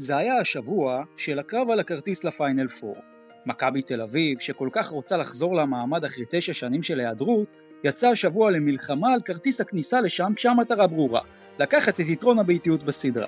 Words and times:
זה 0.00 0.16
היה 0.16 0.38
השבוע 0.38 1.04
של 1.16 1.38
הקרב 1.38 1.70
על 1.70 1.80
הכרטיס 1.80 2.24
לפיינל 2.24 2.66
4. 2.84 3.00
מכבי 3.46 3.82
תל 3.82 4.00
אביב, 4.00 4.38
שכל 4.38 4.68
כך 4.72 4.88
רוצה 4.88 5.16
לחזור 5.16 5.56
למעמד 5.56 6.04
אחרי 6.04 6.24
תשע 6.30 6.52
שנים 6.52 6.82
של 6.82 7.00
היעדרות, 7.00 7.52
יצא 7.84 8.08
השבוע 8.08 8.50
למלחמה 8.50 9.14
על 9.14 9.20
כרטיס 9.24 9.60
הכניסה 9.60 10.00
לשם 10.00 10.32
כשהמטרה 10.36 10.86
ברורה, 10.86 11.20
לקחת 11.58 12.00
את 12.00 12.08
יתרון 12.08 12.38
הביתיות 12.38 12.82
בסדרה. 12.82 13.26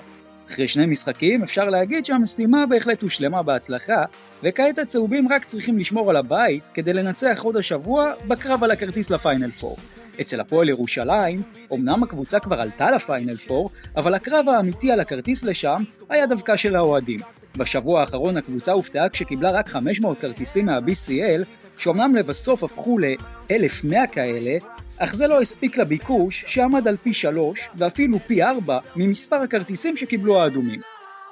אחרי 0.51 0.69
שני 0.69 0.87
משחקים 0.87 1.43
אפשר 1.43 1.65
להגיד 1.65 2.05
שהמשימה 2.05 2.67
בהחלט 2.67 3.03
הושלמה 3.03 3.43
בהצלחה, 3.43 4.05
וכעת 4.43 4.79
הצהובים 4.79 5.33
רק 5.33 5.45
צריכים 5.45 5.79
לשמור 5.79 6.11
על 6.11 6.17
הבית 6.17 6.69
כדי 6.75 6.93
לנצח 6.93 7.43
עוד 7.43 7.57
השבוע 7.57 8.13
בקרב 8.29 8.65
על 8.65 8.71
הכרטיס 8.71 9.11
לפיינל 9.11 9.51
4. 9.65 10.00
אצל 10.21 10.41
הפועל 10.41 10.69
ירושלים, 10.69 11.43
אמנם 11.73 12.03
הקבוצה 12.03 12.41
כבר 12.41 12.61
עלתה 12.61 12.91
לפיינל 12.91 13.37
4, 13.51 13.69
אבל 13.97 14.15
הקרב 14.15 14.49
האמיתי 14.49 14.93
על 14.93 15.01
הכרטיס 15.01 15.45
לשם 15.45 15.77
היה 16.09 16.27
דווקא 16.27 16.57
של 16.57 16.77
האוהדים. 16.77 17.21
בשבוע 17.57 18.01
האחרון 18.01 18.37
הקבוצה 18.37 18.73
הופתעה 18.73 19.09
כשקיבלה 19.09 19.51
רק 19.51 19.69
500 19.69 20.19
כרטיסים 20.19 20.67
מה-BCL, 20.67 21.45
שאומנם 21.79 22.15
לבסוף 22.15 22.65
הפכו 22.65 22.99
ל-1,100 22.99 24.07
כאלה, 24.13 24.59
אך 24.99 25.15
זה 25.15 25.27
לא 25.27 25.41
הספיק 25.41 25.77
לביקוש 25.77 26.45
שעמד 26.47 26.89
על 26.89 26.97
פי 27.03 27.13
3 27.13 27.69
ואפילו 27.75 28.19
פי 28.19 28.43
4 28.43 28.79
ממספר 28.97 29.37
הכרטיסים 29.37 29.97
שקיבלו 29.97 30.43
האדומים. 30.43 30.81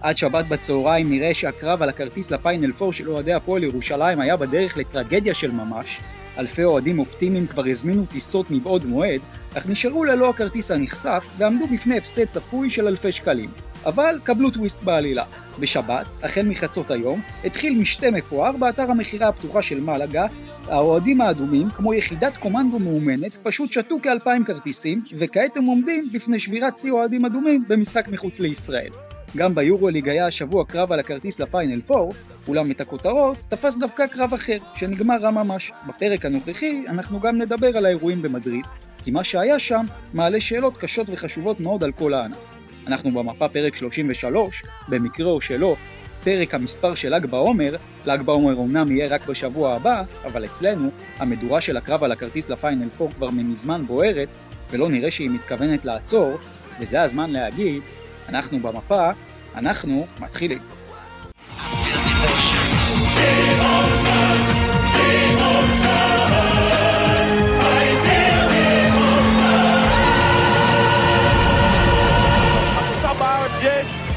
עד 0.03 0.17
שבת 0.17 0.45
בצהריים 0.45 1.11
נראה 1.11 1.35
שהקרב 1.35 1.83
על 1.83 1.89
הכרטיס 1.89 2.31
לפיינל 2.31 2.71
4 2.83 2.93
של 2.93 3.11
אוהדי 3.11 3.33
הפועל 3.33 3.65
ירושלים 3.65 4.21
היה 4.21 4.37
בדרך 4.37 4.77
לטרגדיה 4.77 5.35
של 5.35 5.51
ממש. 5.51 6.01
אלפי 6.39 6.65
אוהדים 6.65 6.99
אופטימיים 6.99 7.47
כבר 7.47 7.65
הזמינו 7.67 8.07
טיסות 8.07 8.51
מבעוד 8.51 8.87
מועד, 8.87 9.21
אך 9.55 9.67
נשארו 9.67 10.05
ללא 10.05 10.31
הכרטיס 10.31 10.71
הנכסף 10.71 11.27
ועמדו 11.39 11.67
בפני 11.67 11.99
הפסד 11.99 12.25
צפוי 12.25 12.71
של 12.71 12.87
אלפי 12.87 13.13
שקלים. 13.13 13.51
אבל 13.87 14.21
קבלו 14.25 14.51
טוויסט 14.51 14.83
בעלילה. 14.83 15.25
בשבת, 15.59 16.15
החל 16.23 16.43
מחצות 16.43 16.91
היום, 16.91 17.21
התחיל 17.45 17.79
משתה 17.79 18.11
מפואר 18.11 18.53
באתר 18.53 18.91
המכירה 18.91 19.29
הפתוחה 19.29 19.63
של 19.63 19.81
מלאגה, 19.81 20.27
האוהדים 20.67 21.21
האדומים, 21.21 21.71
כמו 21.71 21.95
יחידת 21.95 22.37
קומנדו 22.37 22.79
מאומנת, 22.79 23.37
פשוט 23.43 23.73
שתו 23.73 23.97
כאלפיים 24.03 24.45
כרטיסים, 24.45 25.03
וכעת 25.19 25.57
הם 25.57 25.65
עומדים 25.65 26.09
בפני 26.13 26.39
שבירת 26.39 26.77
שיא 26.77 26.93
אוהדים 26.93 27.25
אדומים 27.25 27.65
במשחק 27.69 28.09
מחוץ 28.09 28.41
לישראל. 28.41 28.91
גם 29.37 29.55
ביורוליג 29.55 30.09
היה 30.09 30.27
השבוע 30.27 30.65
קרב 30.65 30.93
על 30.93 31.01
הכרטיס 31.01 31.41
לפיינל 31.41 31.81
4, 31.91 32.15
אולם 32.49 32.71
את 32.71 32.81
הכותרות 32.81 33.37
תפס 33.49 33.77
דווקא 33.77 34.07
קרב 34.07 34.35
אחר, 34.35 34.57
שנגמר 34.75 35.17
רע 35.21 35.31
ממש. 35.31 35.73
בפרק 35.89 36.25
הנוכחי 36.25 36.85
אנחנו 36.89 37.21
גם 37.21 37.39
נדבר 37.39 37.77
על 37.77 37.87
האירועים 37.87 38.23
במדריד, 38.23 38.65
כי 39.05 39.11
מה 39.11 39.25
שהיה 39.25 39.59
שם 39.59 39.87
מעלה 40.13 40.41
שאלות 40.41 40.77
קשות 40.77 41.11
וחשובות 41.11 41.61
מאוד 41.61 41.85
על 41.85 41.93
כל 41.93 42.15
הענף. 42.15 42.55
אנחנו 42.87 43.11
במפה 43.11 43.49
פרק 43.49 43.75
33, 43.75 44.63
במקרה 44.89 45.27
או 45.27 45.41
שלא, 45.41 45.77
פרק 46.25 46.55
המספר 46.55 46.95
של 46.95 47.15
ל"ג 47.15 47.27
בעומר, 47.27 47.77
ל"ג 48.07 48.23
בעומר 48.23 48.55
אומנם 48.55 48.91
יהיה 48.91 49.09
רק 49.09 49.27
בשבוע 49.27 49.75
הבא, 49.75 50.03
אבל 50.25 50.45
אצלנו, 50.45 50.91
המדורה 51.19 51.61
של 51.61 51.77
הקרב 51.77 52.05
על 52.05 52.13
הכרטיס 52.13 52.51
לפיינל 52.51 52.89
4 53.01 53.15
כבר 53.15 53.31
ממזמן 53.31 53.87
בוערת, 53.87 54.29
ולא 54.71 54.89
נראה 54.89 55.11
שהיא 55.11 55.31
מתכוונת 55.31 55.85
לעצור, 55.85 56.33
וזה 56.81 57.03
הזמן 57.03 57.31
להגיד, 57.31 57.83
אנחנו 58.29 58.59
במפה, 58.59 59.11
אנחנו 59.55 60.07
מתחילים. 60.21 60.59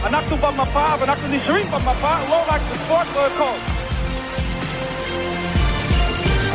אנחנו 0.03 0.37
במפה 0.37 0.85
ואנחנו 0.99 1.27
נשארים 1.27 1.65
במפה, 1.65 2.15
לא 2.29 2.43
רק 2.47 2.61
בספורט, 2.71 3.07
לא 3.15 3.27
הכל. 3.27 3.80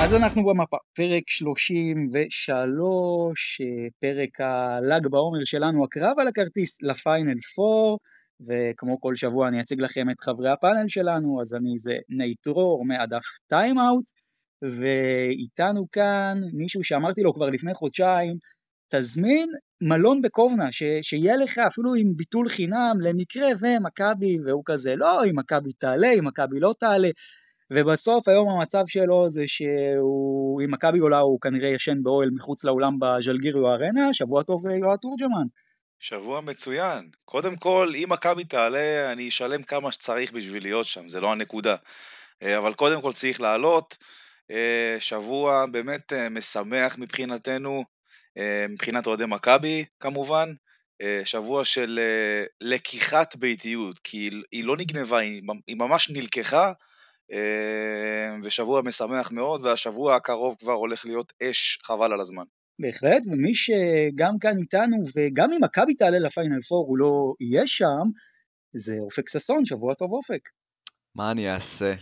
אז 0.06 0.14
אנחנו 0.14 0.46
במפה, 0.46 0.76
פרק 0.96 1.22
33, 1.26 3.60
פרק 4.00 4.40
הל"ג 4.40 5.06
בעומר 5.10 5.44
שלנו, 5.44 5.84
הקרב 5.84 6.18
על 6.18 6.28
הכרטיס 6.28 6.82
לפיינל 6.82 7.38
4, 7.58 7.96
וכמו 8.46 9.00
כל 9.00 9.16
שבוע 9.16 9.48
אני 9.48 9.60
אציג 9.60 9.80
לכם 9.80 10.10
את 10.10 10.20
חברי 10.20 10.50
הפאנל 10.50 10.88
שלנו, 10.88 11.40
אז 11.40 11.54
אני 11.54 11.78
זה 11.78 11.98
נייט 12.08 12.46
דרור 12.46 12.84
מהדף 12.84 13.24
טיים-אאוט, 13.48 14.04
ואיתנו 14.62 15.90
כאן 15.92 16.40
מישהו 16.52 16.84
שאמרתי 16.84 17.22
לו 17.22 17.34
כבר 17.34 17.50
לפני 17.50 17.74
חודשיים, 17.74 18.36
תזמין 18.92 19.48
מלון 19.82 20.22
בקובנה, 20.22 20.72
ש, 20.72 20.82
שיהיה 21.02 21.36
לך 21.36 21.58
אפילו 21.58 21.94
עם 21.94 22.16
ביטול 22.16 22.48
חינם 22.48 22.96
למקרה 23.00 23.48
ומכבי, 23.60 24.38
והוא 24.46 24.62
כזה, 24.66 24.96
לא, 24.96 25.24
אם 25.24 25.38
מכבי 25.38 25.72
תעלה, 25.72 26.08
אם 26.18 26.26
מכבי 26.26 26.60
לא 26.60 26.74
תעלה, 26.78 27.08
ובסוף 27.70 28.28
היום 28.28 28.48
המצב 28.48 28.82
שלו 28.86 29.30
זה 29.30 29.42
שהוא, 29.46 30.62
אם 30.62 30.70
מכבי 30.70 30.98
עולה 30.98 31.18
הוא 31.18 31.40
כנראה 31.40 31.68
ישן 31.68 32.02
באוהל 32.02 32.30
מחוץ 32.32 32.64
לאולם 32.64 32.92
בז'לגיריו 32.98 33.66
ארנה, 33.66 34.08
שבוע 34.12 34.42
טוב 34.42 34.66
יואב 34.66 34.96
תורג'מן. 34.96 35.46
שבוע 35.98 36.40
מצוין. 36.40 37.10
קודם 37.24 37.56
כל, 37.56 37.92
אם 37.96 38.06
מכבי 38.08 38.44
תעלה, 38.44 39.12
אני 39.12 39.28
אשלם 39.28 39.62
כמה 39.62 39.92
שצריך 39.92 40.32
בשביל 40.32 40.62
להיות 40.62 40.86
שם, 40.86 41.08
זה 41.08 41.20
לא 41.20 41.32
הנקודה. 41.32 41.76
אה, 42.42 42.58
אבל 42.58 42.74
קודם 42.74 43.00
כל 43.00 43.12
צריך 43.12 43.40
לעלות. 43.40 43.96
אה, 44.50 44.96
שבוע 44.98 45.66
באמת 45.66 46.12
אה, 46.12 46.28
משמח 46.28 46.98
מבחינתנו. 46.98 47.84
אה, 48.38 48.66
מבחינת 48.68 49.06
אוהדי 49.06 49.24
מכבי 49.26 49.84
כמובן, 50.00 50.52
אה, 51.02 51.20
שבוע 51.24 51.64
של 51.64 51.98
אה, 52.02 52.44
לקיחת 52.60 53.36
ביתיות, 53.36 53.98
כי 53.98 54.30
היא 54.52 54.64
לא 54.64 54.76
נגנבה, 54.76 55.18
היא 55.18 55.76
ממש 55.76 56.10
נלקחה, 56.10 56.72
ושבוע 58.42 58.82
משמח 58.82 59.32
מאוד, 59.32 59.64
והשבוע 59.64 60.16
הקרוב 60.16 60.56
כבר 60.58 60.72
הולך 60.72 61.04
להיות 61.04 61.32
אש 61.42 61.78
חבל 61.82 62.12
על 62.12 62.20
הזמן. 62.20 62.44
בהחלט, 62.78 63.26
ומי 63.26 63.54
שגם 63.54 64.38
כאן 64.40 64.58
איתנו, 64.58 64.96
וגם 65.16 65.52
אם 65.52 65.64
מכבי 65.64 65.94
תעלה 65.94 66.18
לפיינל 66.18 66.62
פור 66.62 66.86
הוא 66.88 66.98
לא 66.98 67.34
יהיה 67.40 67.66
שם, 67.66 68.10
זה 68.74 68.94
אופק 69.00 69.28
ששון, 69.28 69.64
שבוע 69.64 69.94
טוב 69.94 70.12
אופק. 70.12 70.48
מה 71.14 71.30
אני 71.30 71.50
אעשה? 71.50 71.94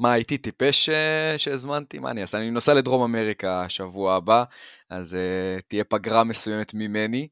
מה, 0.00 0.12
הייתי 0.12 0.38
טיפש 0.38 0.88
אה, 0.88 1.34
שהזמנתי? 1.38 1.98
מה 1.98 2.10
אני 2.10 2.22
אעשה? 2.22 2.38
אני 2.38 2.50
נוסע 2.50 2.74
לדרום 2.74 3.02
אמריקה 3.02 3.64
השבוע 3.64 4.14
הבא, 4.14 4.44
אז 4.90 5.14
uh, 5.14 5.62
תהיה 5.68 5.84
פגרה 5.84 6.24
מסוימת 6.24 6.74
ממני. 6.74 7.28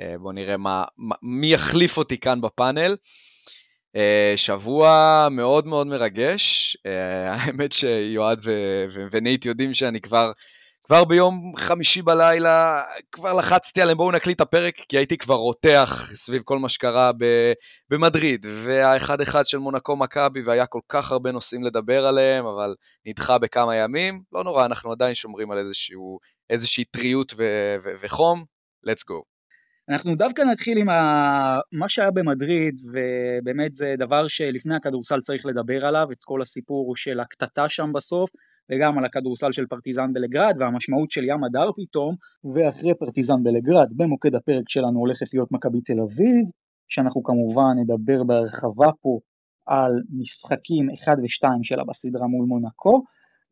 Uh, 0.00 0.18
בואו 0.18 0.32
נראה 0.32 0.56
מה, 0.56 0.84
מה, 0.96 1.14
מי 1.22 1.52
יחליף 1.52 1.96
אותי 1.96 2.18
כאן 2.18 2.40
בפאנל. 2.40 2.96
Uh, 3.96 4.36
שבוע 4.36 5.28
מאוד 5.30 5.66
מאוד 5.66 5.86
מרגש. 5.86 6.76
Uh, 6.76 6.90
האמת 7.30 7.72
שיועד 7.72 8.40
ונייט 9.12 9.44
יודעים 9.44 9.74
שאני 9.74 10.00
כבר 10.00 10.32
כבר 10.88 11.04
ביום 11.04 11.52
חמישי 11.56 12.02
בלילה, 12.02 12.82
כבר 13.12 13.32
לחצתי 13.32 13.82
עליהם, 13.82 13.98
בואו 13.98 14.12
נקליט 14.12 14.36
את 14.36 14.40
הפרק, 14.40 14.74
כי 14.88 14.96
הייתי 14.96 15.18
כבר 15.18 15.34
רותח 15.34 16.10
סביב 16.14 16.42
כל 16.42 16.58
מה 16.58 16.68
שקרה 16.68 17.10
במדריד, 17.90 18.46
והאחד 18.64 19.20
אחד 19.20 19.46
של 19.46 19.58
מונקו 19.58 19.96
מכבי, 19.96 20.42
והיה 20.42 20.66
כל 20.66 20.80
כך 20.88 21.12
הרבה 21.12 21.32
נושאים 21.32 21.64
לדבר 21.64 22.06
עליהם, 22.06 22.46
אבל 22.46 22.74
נדחה 23.06 23.38
בכמה 23.38 23.76
ימים. 23.76 24.22
לא 24.32 24.44
נורא, 24.44 24.66
אנחנו 24.66 24.92
עדיין 24.92 25.14
שומרים 25.14 25.50
על 25.50 25.58
איזשהו, 25.58 26.18
איזושהי 26.50 26.84
טריות 26.84 27.34
וחום. 28.00 28.44
let's 28.86 29.04
go. 29.10 29.37
אנחנו 29.90 30.14
דווקא 30.14 30.42
נתחיל 30.42 30.78
עם 30.78 30.88
ה... 30.88 31.58
מה 31.72 31.88
שהיה 31.88 32.10
במדריד, 32.10 32.74
ובאמת 32.92 33.74
זה 33.74 33.94
דבר 33.98 34.28
שלפני 34.28 34.76
הכדורסל 34.76 35.20
צריך 35.20 35.46
לדבר 35.46 35.86
עליו, 35.86 36.06
את 36.12 36.24
כל 36.24 36.42
הסיפור 36.42 36.96
של 36.96 37.20
הקטטה 37.20 37.68
שם 37.68 37.92
בסוף, 37.94 38.30
וגם 38.70 38.98
על 38.98 39.04
הכדורסל 39.04 39.52
של 39.52 39.66
פרטיזן 39.66 40.12
בלגרד 40.12 40.54
והמשמעות 40.58 41.10
של 41.10 41.24
ים 41.24 41.44
הדר 41.44 41.70
פתאום, 41.76 42.14
ואחרי 42.54 42.94
פרטיזן 42.98 43.42
בלגרד 43.42 43.88
במוקד 43.96 44.34
הפרק 44.34 44.68
שלנו 44.68 44.98
הולכת 44.98 45.34
להיות 45.34 45.52
מכבי 45.52 45.80
תל 45.80 46.00
אביב, 46.00 46.44
שאנחנו 46.88 47.22
כמובן 47.22 47.72
נדבר 47.76 48.24
בהרחבה 48.24 48.90
פה 49.02 49.18
על 49.66 49.92
משחקים 50.18 50.86
1 51.04 51.12
ו-2 51.22 51.48
שלה 51.62 51.84
בסדרה 51.88 52.26
מול 52.26 52.46
מונקו, 52.46 53.02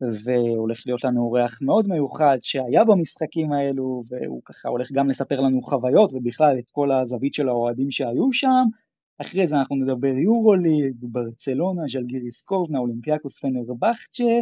והולך 0.01 0.83
להיות 0.85 1.03
לנו 1.03 1.21
אורח 1.21 1.59
מאוד 1.61 1.87
מיוחד 1.87 2.37
שהיה 2.41 2.83
במשחקים 2.83 3.51
האלו, 3.51 4.01
והוא 4.09 4.41
ככה 4.45 4.69
הולך 4.69 4.91
גם 4.91 5.09
לספר 5.09 5.41
לנו 5.41 5.61
חוויות 5.61 6.13
ובכלל 6.13 6.59
את 6.59 6.69
כל 6.71 6.91
הזווית 6.91 7.33
של 7.33 7.49
האוהדים 7.49 7.91
שהיו 7.91 8.33
שם. 8.33 8.65
אחרי 9.21 9.47
זה 9.47 9.55
אנחנו 9.55 9.75
נדבר 9.75 10.17
יורוליג, 10.17 10.95
ברצלונה, 11.01 11.81
ז'לגיריס 11.87 12.43
קובנה, 12.43 12.79
אולימפיאקוס 12.79 13.39
פנרבכצ'ה, 13.39 14.41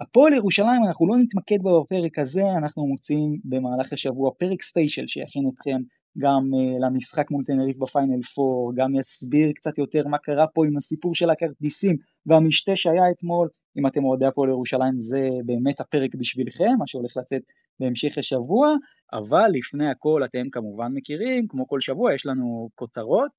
הפועל 0.00 0.32
ירושלים 0.32 0.84
אנחנו 0.88 1.06
לא 1.08 1.16
נתמקד 1.18 1.56
בפרק 1.64 2.18
הזה, 2.18 2.42
אנחנו 2.58 2.86
מוצאים 2.86 3.40
במהלך 3.44 3.92
השבוע 3.92 4.30
פרק 4.38 4.62
special 4.62 5.06
שיכין 5.06 5.42
אתכם 5.54 5.80
גם 6.18 6.42
uh, 6.52 6.86
למשחק 6.86 7.30
מול 7.30 7.44
תנריף 7.44 7.78
בפיינל 7.78 8.20
4, 8.38 8.82
גם 8.82 8.94
יסביר 8.94 9.52
קצת 9.54 9.78
יותר 9.78 10.08
מה 10.08 10.18
קרה 10.18 10.46
פה 10.46 10.66
עם 10.66 10.76
הסיפור 10.76 11.14
של 11.14 11.30
הכרטיסים 11.30 11.96
והמשתה 12.26 12.76
שהיה 12.76 13.10
אתמול, 13.10 13.48
אם 13.78 13.86
אתם 13.86 14.04
אוהדי 14.04 14.26
הפועל 14.26 14.50
ירושלים 14.50 15.00
זה 15.00 15.28
באמת 15.46 15.80
הפרק 15.80 16.14
בשבילכם, 16.14 16.72
מה 16.78 16.86
שהולך 16.86 17.16
לצאת 17.16 17.42
בהמשך 17.80 18.18
השבוע, 18.18 18.74
אבל 19.12 19.50
לפני 19.52 19.90
הכל 19.90 20.24
אתם 20.24 20.50
כמובן 20.52 20.88
מכירים, 20.94 21.46
כמו 21.48 21.66
כל 21.66 21.80
שבוע 21.80 22.14
יש 22.14 22.26
לנו 22.26 22.68
כותרות, 22.74 23.30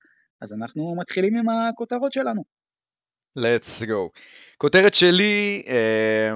אז 0.41 0.53
אנחנו 0.53 0.95
מתחילים 0.95 1.38
עם 1.38 1.45
הכותרות 1.50 2.12
שלנו. 2.12 2.44
let's 3.38 3.85
go. 3.85 4.19
כותרת 4.57 4.94
שלי, 4.94 5.63
אה, 5.68 6.33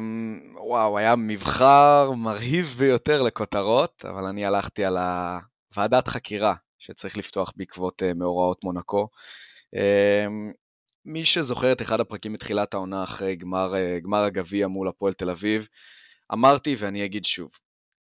וואו, 0.68 0.98
היה 0.98 1.16
מבחר 1.16 2.12
מרהיב 2.12 2.76
ביותר 2.78 3.22
לכותרות, 3.22 4.06
אבל 4.10 4.24
אני 4.24 4.46
הלכתי 4.46 4.86
על 4.86 4.98
ועדת 5.76 6.08
חקירה 6.08 6.56
שצריך 6.80 7.18
לפתוח 7.18 7.54
בעקבות 7.56 8.04
אה, 8.04 8.14
מאורעות 8.14 8.64
מונקו. 8.64 9.08
אה, 9.76 10.26
מי 11.06 11.26
שזוכר 11.26 11.72
את 11.72 11.82
אחד 11.82 12.00
הפרקים 12.00 12.34
מתחילת 12.34 12.74
העונה 12.74 13.04
אחרי 13.04 13.36
גמר, 13.36 13.76
אה, 13.76 14.00
גמר 14.00 14.24
הגביע 14.24 14.68
מול 14.68 14.88
הפועל 14.88 15.14
תל 15.14 15.30
אביב, 15.30 15.68
אמרתי 16.34 16.76
ואני 16.78 17.06
אגיד 17.06 17.26
שוב, 17.26 17.52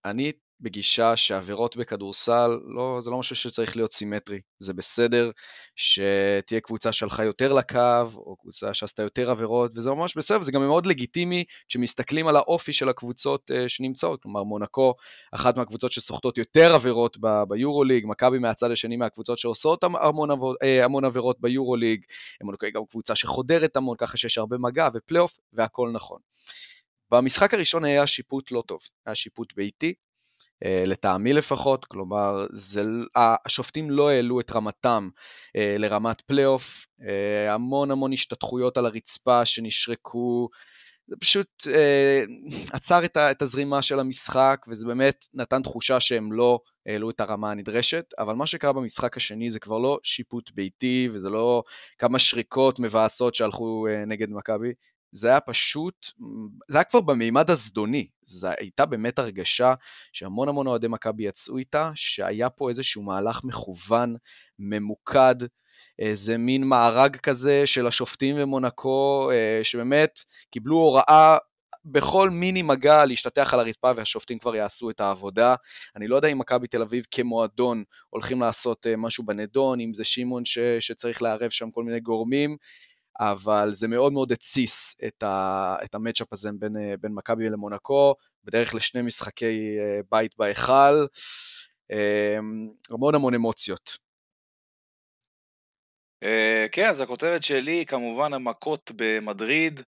אני 0.06 0.32
בגישה 0.62 1.16
שעבירות 1.16 1.76
בכדורסל, 1.76 2.60
לא, 2.76 2.98
זה 3.02 3.12
לא 3.12 3.20
משהו 3.20 3.36
שצריך 3.36 3.76
להיות 3.76 3.92
סימטרי. 3.92 4.40
זה 4.60 4.74
בסדר 4.74 5.32
שתהיה 5.76 6.62
קבוצה 6.62 6.92
שהלכה 6.92 7.24
יותר 7.24 7.54
לקו, 7.54 8.02
או 8.16 8.36
קבוצה 8.36 8.74
שעשתה 8.74 9.04
יותר 9.04 9.30
עבירות, 9.30 9.72
וזה 9.78 9.90
ממש 9.90 10.18
בסדר, 10.18 10.40
וזה 10.40 10.52
גם 10.52 10.62
מאוד 10.62 10.86
לגיטימי 10.86 11.44
כשמסתכלים 11.68 12.28
על 12.28 12.36
האופי 12.36 12.74
של 12.74 12.90
הקבוצות 12.90 13.52
uh, 13.52 13.70
שנמצאות. 13.70 14.22
כלומר, 14.24 14.44
מונקו, 14.44 14.94
אחת 15.32 15.58
מהקבוצות 15.58 15.92
שסוחטות 15.92 16.38
יותר 16.38 16.76
עבירות 16.76 17.18
ביורוליג, 17.48 18.04
מכבי 18.08 18.40
מהצד 18.40 18.72
השני 18.72 18.98
מהקבוצות 18.98 19.38
שעושות 19.38 19.84
המון, 19.84 20.32
עבור, 20.32 20.54
אה, 20.54 20.86
המון 20.86 21.06
עבירות 21.06 21.42
ביורוליג, 21.42 22.06
מונקו 22.44 22.66
היא 22.66 22.74
גם 22.74 22.82
קבוצה 22.90 23.16
שחודרת 23.16 23.78
המון, 23.78 23.98
ככה 23.98 24.18
שיש 24.18 24.38
הרבה 24.38 24.58
מגע 24.58 24.90
ופלייאוף, 24.94 25.38
והכל 25.54 25.92
נכון. 25.94 26.20
במשחק 27.12 27.54
הראשון 27.54 27.84
היה 27.84 28.08
שיפוט 28.08 28.52
לא 28.52 28.64
טוב, 28.68 28.80
היה 29.06 29.16
שיפוט 29.16 29.54
ביתי, 29.56 29.88
אה, 29.88 30.05
לטעמי 30.64 31.34
לפחות, 31.34 31.86
כלומר 31.86 32.46
זה, 32.52 32.84
השופטים 33.46 33.92
לא 33.92 34.10
העלו 34.10 34.40
את 34.40 34.52
רמתם 34.52 35.10
אה, 35.56 35.76
לרמת 35.78 36.22
פלייאוף, 36.22 36.86
אה, 37.08 37.54
המון 37.54 37.92
המון 37.92 38.14
השתטחויות 38.14 38.78
על 38.78 38.86
הרצפה 38.86 39.46
שנשרקו, 39.46 40.50
זה 41.08 41.16
פשוט 41.20 41.68
עצר 42.74 43.06
את, 43.06 43.18
את 43.18 43.42
הזרימה 43.42 43.82
של 43.82 44.00
המשחק 44.00 44.66
וזה 44.68 44.86
באמת 44.86 45.26
נתן 45.34 45.62
תחושה 45.62 46.00
שהם 46.00 46.34
לא 46.34 46.60
העלו 46.86 47.10
את 47.10 47.20
הרמה 47.20 47.52
הנדרשת, 47.52 48.06
אבל 48.20 48.36
מה 48.36 48.48
שקרה 48.48 48.74
במשחק 48.74 49.18
השני 49.18 49.50
זה 49.50 49.60
כבר 49.60 49.78
לא 49.78 50.00
שיפוט 50.04 50.52
ביתי 50.52 51.10
וזה 51.12 51.30
לא 51.30 51.64
כמה 52.00 52.20
שריקות 52.20 52.80
מבאסות 52.80 53.36
שהלכו 53.36 53.88
נגד 54.08 54.30
מכבי, 54.30 54.74
זה 55.16 55.28
היה 55.30 55.40
פשוט, 55.40 56.08
זה 56.68 56.78
היה 56.78 56.84
כבר 56.84 57.02
במימד 57.02 57.50
הזדוני, 57.50 58.08
זו 58.24 58.48
הייתה 58.60 58.86
באמת 58.86 59.20
הרגשה 59.20 59.74
שהמון 60.14 60.50
המון 60.50 60.68
אוהדי 60.68 60.88
מכבי 60.88 61.24
יצאו 61.24 61.58
איתה, 61.58 61.92
שהיה 61.96 62.50
פה 62.50 62.70
איזשהו 62.70 63.04
מהלך 63.04 63.42
מכוון, 63.44 64.16
ממוקד, 64.60 65.36
איזה 66.00 66.38
מין 66.38 66.64
מארג 66.64 67.16
כזה 67.16 67.68
של 67.68 67.88
השופטים 67.88 68.36
ומונקו, 68.40 69.30
אה, 69.32 69.60
שבאמת 69.64 70.20
קיבלו 70.52 70.76
הוראה 70.76 71.38
בכל 71.86 72.30
מיני 72.30 72.62
מגע 72.62 73.06
להשתטח 73.06 73.54
על 73.54 73.60
הרצפה 73.60 73.92
והשופטים 73.96 74.40
כבר 74.40 74.56
יעשו 74.56 74.90
את 74.90 75.00
העבודה. 75.00 75.56
אני 75.96 76.08
לא 76.08 76.16
יודע 76.16 76.28
אם 76.28 76.40
מכבי 76.40 76.68
תל 76.68 76.82
אביב 76.82 77.06
כמועדון 77.12 77.84
הולכים 78.10 78.42
לעשות 78.42 78.88
אה, 78.88 78.98
משהו 78.98 79.26
בנדון, 79.26 79.80
אם 79.80 79.94
זה 79.94 80.04
שמעון 80.04 80.46
ש, 80.46 80.58
שצריך 80.80 81.22
לערב 81.22 81.50
שם 81.50 81.72
כל 81.72 81.84
מיני 81.84 82.00
גורמים. 82.00 82.58
אבל 83.20 83.74
זה 83.74 83.88
מאוד 83.88 84.14
מאוד 84.14 84.32
התסיס 84.32 84.96
את, 85.08 85.24
ה, 85.24 85.76
את 85.84 85.96
המצ'אפ 85.96 86.28
הזה 86.34 86.50
בין, 86.60 86.78
אה, 86.78 86.98
בין 87.02 87.12
מכבי 87.14 87.50
למונקו, 87.50 88.16
בדרך 88.44 88.76
לשני 88.76 89.02
משחקי 89.02 89.78
אה, 89.80 90.00
בית 90.12 90.38
בהיכל, 90.38 91.06
אמ, 91.92 92.68
המון 92.90 93.16
המון 93.16 93.34
אמוציות. 93.34 93.98
אה, 96.24 96.66
כן, 96.72 96.90
אז 96.90 97.02
הכותרת 97.02 97.44
שלי 97.44 97.86
כמובן 97.88 98.34
המכות 98.34 98.92
במדריד, 98.96 99.82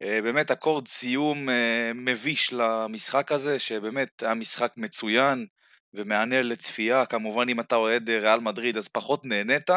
באמת 0.00 0.50
אקורד 0.50 0.88
סיום 0.88 1.48
מביש 1.94 2.52
למשחק 2.52 3.32
הזה, 3.32 3.58
שבאמת 3.58 4.22
היה 4.22 4.34
משחק 4.34 4.72
מצוין 4.76 5.46
ומענה 5.94 6.42
לצפייה, 6.42 7.06
כמובן 7.06 7.48
אם 7.48 7.60
אתה 7.60 7.76
אוהד 7.76 8.10
ריאל 8.10 8.40
מדריד 8.40 8.76
אז 8.76 8.88
פחות 8.88 9.24
נהנית, 9.24 9.70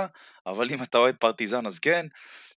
אבל 0.45 0.69
אם 0.71 0.83
אתה 0.83 0.97
אוהד 0.97 1.15
פרטיזן 1.15 1.65
אז 1.65 1.79
כן. 1.79 2.05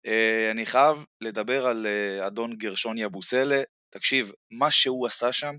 אה, 0.06 0.52
אני 0.52 0.66
חייב 0.66 0.98
לדבר 1.22 1.68
על 1.68 1.88
אה, 1.88 2.28
אדון 2.28 2.58
גרשון 2.58 2.98
יבוסלה. 2.98 3.62
תקשיב, 3.90 4.32
מה 4.52 4.72
שהוא 4.72 5.08
עשה 5.08 5.32
שם 5.32 5.56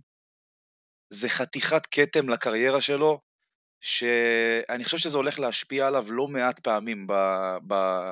זה 1.10 1.28
חתיכת 1.28 1.86
כתם 1.90 2.28
לקריירה 2.28 2.80
שלו, 2.80 3.20
שאני 3.80 4.84
חושב 4.84 4.98
שזה 4.98 5.16
הולך 5.16 5.38
להשפיע 5.38 5.86
עליו 5.86 6.12
לא 6.12 6.28
מעט 6.28 6.60
פעמים 6.60 7.06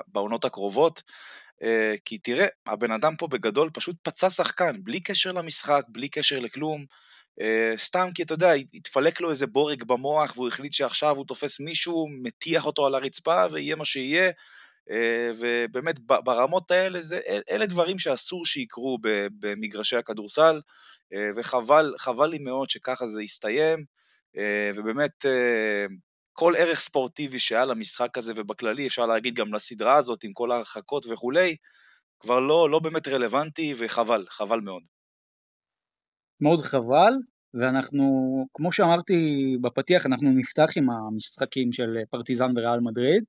בעונות 0.06 0.44
הקרובות. 0.44 1.02
אה, 1.62 1.94
כי 2.04 2.18
תראה, 2.18 2.46
הבן 2.66 2.90
אדם 2.92 3.16
פה 3.16 3.26
בגדול 3.26 3.70
פשוט 3.74 3.96
פצע 4.02 4.30
שחקן, 4.30 4.76
בלי 4.84 5.00
קשר 5.00 5.32
למשחק, 5.32 5.82
בלי 5.88 6.08
קשר 6.08 6.38
לכלום. 6.38 6.84
סתם 7.76 8.08
כי 8.14 8.22
אתה 8.22 8.34
יודע, 8.34 8.52
התפלק 8.74 9.20
לו 9.20 9.30
איזה 9.30 9.46
בורג 9.46 9.84
במוח 9.84 10.32
והוא 10.36 10.48
החליט 10.48 10.72
שעכשיו 10.72 11.16
הוא 11.16 11.26
תופס 11.26 11.60
מישהו, 11.60 12.08
מטיח 12.22 12.66
אותו 12.66 12.86
על 12.86 12.94
הרצפה 12.94 13.44
ויהיה 13.50 13.76
מה 13.76 13.84
שיהיה. 13.84 14.30
אה, 14.90 15.30
ובאמת 15.38 15.98
ברמות 16.00 16.70
האלה, 16.70 17.00
זה, 17.00 17.20
אלה 17.50 17.66
דברים 17.66 17.98
שאסור 17.98 18.46
שיקרו 18.46 18.98
במגרשי 19.38 19.96
הכדורסל, 19.96 20.60
אה, 21.14 21.30
וחבל 21.36 22.26
לי 22.30 22.38
מאוד 22.38 22.70
שככה 22.70 23.06
זה 23.06 23.22
יסתיים, 23.22 23.84
אה, 24.36 24.70
ובאמת 24.76 25.24
כל 26.32 26.54
ערך 26.56 26.80
ספורטיבי 26.80 27.38
שהיה 27.38 27.64
למשחק 27.64 28.18
הזה, 28.18 28.32
ובכללי 28.36 28.86
אפשר 28.86 29.06
להגיד 29.06 29.34
גם 29.34 29.54
לסדרה 29.54 29.96
הזאת 29.96 30.24
עם 30.24 30.32
כל 30.32 30.52
ההרחקות 30.52 31.06
וכולי, 31.06 31.56
כבר 32.20 32.40
לא, 32.40 32.70
לא 32.70 32.78
באמת 32.78 33.08
רלוונטי 33.08 33.74
וחבל, 33.76 34.26
חבל 34.28 34.60
מאוד. 34.60 34.82
מאוד 36.40 36.60
חבל, 36.60 37.12
ואנחנו, 37.54 38.04
כמו 38.54 38.72
שאמרתי 38.72 39.14
בפתיח, 39.60 40.06
אנחנו 40.06 40.30
נפתח 40.30 40.68
עם 40.76 40.90
המשחקים 40.90 41.72
של 41.72 41.96
פרטיזן 42.10 42.50
וריאל 42.56 42.80
מדריד. 42.80 43.24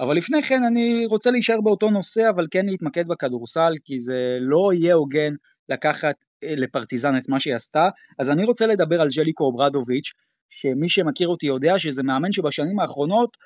אבל 0.00 0.16
לפני 0.16 0.42
כן 0.42 0.64
אני 0.64 1.06
רוצה 1.06 1.30
להישאר 1.30 1.60
באותו 1.60 1.90
נושא, 1.90 2.30
אבל 2.34 2.46
כן 2.50 2.66
להתמקד 2.66 3.08
בכדורסל, 3.08 3.72
כי 3.84 4.00
זה 4.00 4.38
לא 4.40 4.70
יהיה 4.74 4.94
הוגן 4.94 5.34
לקחת 5.68 6.14
אה, 6.44 6.54
לפרטיזן 6.56 7.16
את 7.16 7.28
מה 7.28 7.40
שהיא 7.40 7.54
עשתה. 7.54 7.88
אז 8.18 8.30
אני 8.30 8.44
רוצה 8.44 8.66
לדבר 8.66 9.00
על 9.00 9.08
ג'ליקו 9.16 9.44
אוברדוביץ', 9.44 10.12
שמי 10.50 10.88
שמכיר 10.88 11.28
אותי 11.28 11.46
יודע 11.46 11.78
שזה 11.78 12.02
מאמן 12.02 12.32
שבשנים 12.32 12.80
האחרונות 12.80 13.36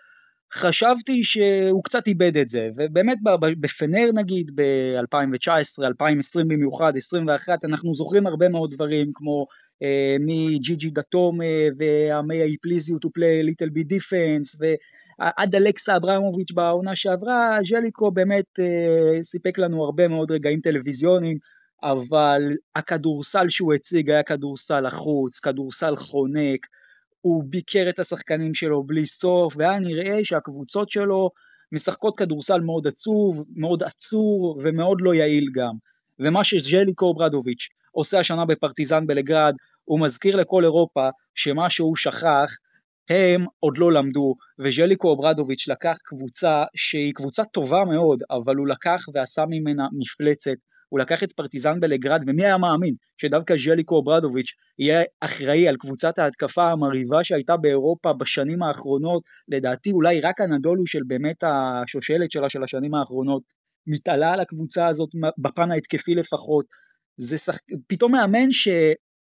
חשבתי 0.55 1.25
שהוא 1.25 1.85
קצת 1.85 2.07
איבד 2.07 2.37
את 2.37 2.49
זה, 2.49 2.69
ובאמת 2.77 3.19
בפנר 3.61 4.11
נגיד 4.15 4.51
ב-2019, 4.55 5.85
2020 5.85 6.49
במיוחד, 6.49 6.93
2021, 6.95 7.65
אנחנו 7.65 7.95
זוכרים 7.95 8.27
הרבה 8.27 8.49
מאוד 8.49 8.71
דברים 8.75 9.11
כמו 9.15 9.47
אה, 9.83 10.17
מג'י 10.21 10.77
ג'י 10.77 10.91
דתום 10.91 11.39
והמי 11.79 12.45
I 12.45 12.57
please 12.67 12.93
you 12.93 12.99
to 13.05 13.09
play 13.09 13.49
little 13.49 13.71
bit 13.71 13.97
defense 13.97 14.59
ועד 14.61 15.55
אלכסה 15.55 15.97
אברמוביץ' 15.97 16.53
בעונה 16.53 16.97
שעברה, 16.97 17.59
ז'ליקו 17.65 18.11
באמת 18.11 18.59
אה, 18.59 19.23
סיפק 19.23 19.59
לנו 19.59 19.85
הרבה 19.85 20.09
מאוד 20.09 20.31
רגעים 20.31 20.61
טלוויזיוניים 20.61 21.39
אבל 21.83 22.43
הכדורסל 22.77 23.49
שהוא 23.49 23.75
הציג 23.75 24.11
היה 24.11 24.23
כדורסל 24.23 24.81
לחוץ, 24.81 25.41
כדורסל 25.41 25.97
חונק, 25.97 26.67
הוא 27.21 27.45
ביקר 27.47 27.87
את 27.89 27.99
השחקנים 27.99 28.55
שלו 28.55 28.83
בלי 28.83 29.07
סוף, 29.07 29.55
והיה 29.57 29.79
נראה 29.79 30.25
שהקבוצות 30.25 30.91
שלו 30.91 31.31
משחקות 31.73 32.19
כדורסל 32.19 32.61
מאוד 32.61 32.87
עצוב, 32.87 33.45
מאוד 33.57 33.83
עצור 33.83 34.59
ומאוד 34.63 35.01
לא 35.01 35.15
יעיל 35.15 35.45
גם. 35.55 35.75
ומה 36.19 36.45
שז'ליקו 36.45 37.15
ברדוביץ' 37.15 37.69
עושה 37.93 38.19
השנה 38.19 38.45
בפרטיזן 38.45 39.07
בלגרד, 39.07 39.55
הוא 39.85 40.01
מזכיר 40.01 40.37
לכל 40.37 40.65
אירופה 40.65 41.09
שמה 41.35 41.71
שהוא 41.71 41.97
שכח 41.97 42.51
הם 43.11 43.47
עוד 43.61 43.79
לא 43.79 43.93
למדו, 43.93 44.35
וז'ליקו 44.59 45.15
אברדוביץ' 45.15 45.69
לקח 45.69 45.99
קבוצה 46.05 46.65
שהיא 46.77 47.15
קבוצה 47.15 47.45
טובה 47.45 47.85
מאוד, 47.85 48.23
אבל 48.31 48.57
הוא 48.57 48.69
לקח 48.69 49.05
ועשה 49.15 49.45
ממנה 49.49 49.87
מפלצת, 49.99 50.57
הוא 50.91 51.01
לקח 51.01 51.23
את 51.23 51.33
פרטיזן 51.33 51.81
בלגרד, 51.81 52.25
ומי 52.27 52.45
היה 52.45 52.59
מאמין 52.59 52.95
שדווקא 53.17 53.55
ז'ליקו 53.57 53.95
אוברדוביץ' 53.95 54.55
יהיה 54.79 55.03
אחראי 55.21 55.69
על 55.69 55.77
קבוצת 55.77 56.19
ההתקפה 56.19 56.71
המרהיבה 56.71 57.25
שהייתה 57.25 57.57
באירופה 57.57 58.13
בשנים 58.13 58.63
האחרונות, 58.63 59.23
לדעתי 59.49 59.91
אולי 59.91 60.21
רק 60.21 60.41
אנדולו 60.41 60.87
של 60.87 61.01
באמת 61.07 61.45
השושלת 61.45 62.31
שלה 62.31 62.49
של 62.49 62.63
השנים 62.63 62.95
האחרונות, 62.95 63.43
מתעלה 63.87 64.33
על 64.33 64.41
הקבוצה 64.41 64.89
הזאת 64.89 65.09
בפן 65.39 65.71
ההתקפי 65.71 66.15
לפחות, 66.15 66.67
זה 67.17 67.39
שח... 67.39 67.59
פתאום 67.89 68.13
מאמן 68.13 68.53
ש... 68.53 68.69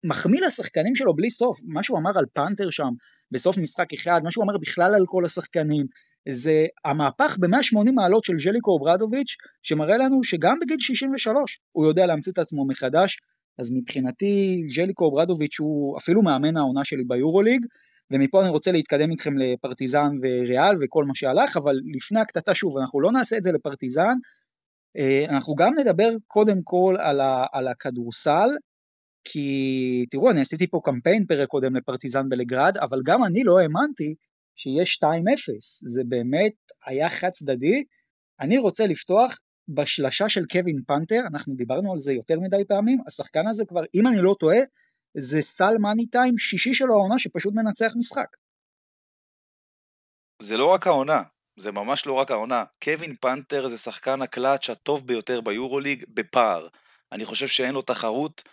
מחמיא 0.06 0.42
לשחקנים 0.42 0.96
שלו 0.96 1.16
בלי 1.16 1.30
סוף, 1.30 1.60
מה 1.66 1.84
שהוא 1.84 2.00
אמר 2.00 2.12
על 2.16 2.26
פנתר 2.34 2.70
שם 2.70 2.90
בסוף 3.32 3.58
משחק 3.58 3.94
אחד, 3.94 4.22
מה 4.24 4.32
שהוא 4.32 4.44
אמר 4.44 4.58
בכלל 4.58 4.96
על 4.96 5.04
כל 5.06 5.26
השחקנים, 5.26 5.86
זה 6.30 6.66
המהפך 6.86 7.38
ב-180 7.40 7.92
מעלות 7.96 8.24
של 8.24 8.34
ז'ליקו 8.40 8.72
אוברדוביץ', 8.72 9.36
שמראה 9.64 9.98
לנו 9.98 10.24
שגם 10.24 10.58
בגיל 10.62 10.80
63 10.80 11.60
הוא 11.72 11.86
יודע 11.86 12.06
להמציא 12.06 12.32
את 12.32 12.38
עצמו 12.38 12.68
מחדש, 12.68 13.20
אז 13.60 13.72
מבחינתי 13.76 14.64
ז'ליקו 14.68 15.06
אוברדוביץ' 15.06 15.60
הוא 15.60 15.98
אפילו 15.98 16.22
מאמן 16.22 16.58
העונה 16.58 16.84
שלי 16.84 17.04
ביורוליג, 17.04 17.66
ומפה 18.12 18.42
אני 18.42 18.50
רוצה 18.50 18.72
להתקדם 18.72 19.12
איתכם 19.12 19.38
לפרטיזן 19.38 20.10
וריאל 20.22 20.76
וכל 20.82 21.06
מה 21.06 21.16
שהלך, 21.16 21.58
אבל 21.58 21.76
לפני 21.96 22.20
הקטטה 22.20 22.56
שוב, 22.56 22.78
אנחנו 22.78 23.02
לא 23.02 23.12
נעשה 23.12 23.38
את 23.38 23.44
זה 23.44 23.52
לפרטיזן, 23.52 24.14
אה, 24.98 25.26
אנחנו 25.30 25.56
גם 25.56 25.74
נדבר 25.80 26.10
קודם 26.28 26.58
כל 26.64 26.96
על, 27.00 27.22
ה, 27.22 27.46
על 27.54 27.68
הכדורסל, 27.68 28.50
כי 29.24 30.06
תראו, 30.12 30.32
אני 30.32 30.42
עשיתי 30.42 30.68
פה 30.68 30.80
קמפיין 30.84 31.26
פרק 31.26 31.48
קודם 31.48 31.76
לפרטיזן 31.76 32.30
בלגרד, 32.30 32.78
אבל 32.78 33.00
גם 33.06 33.24
אני 33.24 33.44
לא 33.44 33.60
האמנתי 33.60 34.16
שיהיה 34.56 34.84
2-0, 34.84 35.08
זה 35.94 36.02
באמת 36.10 36.54
היה 36.86 37.10
חד 37.10 37.30
צדדי. 37.30 37.84
אני 38.40 38.58
רוצה 38.58 38.88
לפתוח 38.88 39.40
בשלשה 39.68 40.30
של 40.30 40.46
קווין 40.52 40.76
פנתר, 40.88 41.20
אנחנו 41.34 41.56
דיברנו 41.56 41.92
על 41.94 42.00
זה 42.00 42.14
יותר 42.14 42.40
מדי 42.40 42.66
פעמים, 42.68 42.98
השחקן 43.08 43.48
הזה 43.50 43.64
כבר, 43.66 43.82
אם 43.96 44.08
אני 44.08 44.22
לא 44.22 44.36
טועה, 44.40 44.58
זה 45.18 45.42
סל 45.42 45.78
מאני 45.80 46.06
טיים 46.06 46.38
שישי 46.38 46.74
שלו 46.74 46.94
העונה 46.94 47.20
שפשוט 47.20 47.54
מנצח 47.54 47.94
משחק. 47.98 48.38
זה 50.42 50.58
לא 50.58 50.66
רק 50.66 50.88
העונה, 50.88 51.24
זה 51.58 51.72
ממש 51.72 52.06
לא 52.06 52.14
רק 52.14 52.32
העונה. 52.32 52.64
קווין 52.84 53.16
פנתר 53.16 53.68
זה 53.68 53.78
שחקן 53.78 54.22
הקלאץ' 54.22 54.70
הטוב 54.70 55.08
ביותר 55.08 55.42
ביורוליג 55.42 56.06
בפער. 56.08 56.68
אני 57.12 57.26
חושב 57.26 57.48
שאין 57.48 57.74
לו 57.74 57.82
תחרות, 57.82 58.44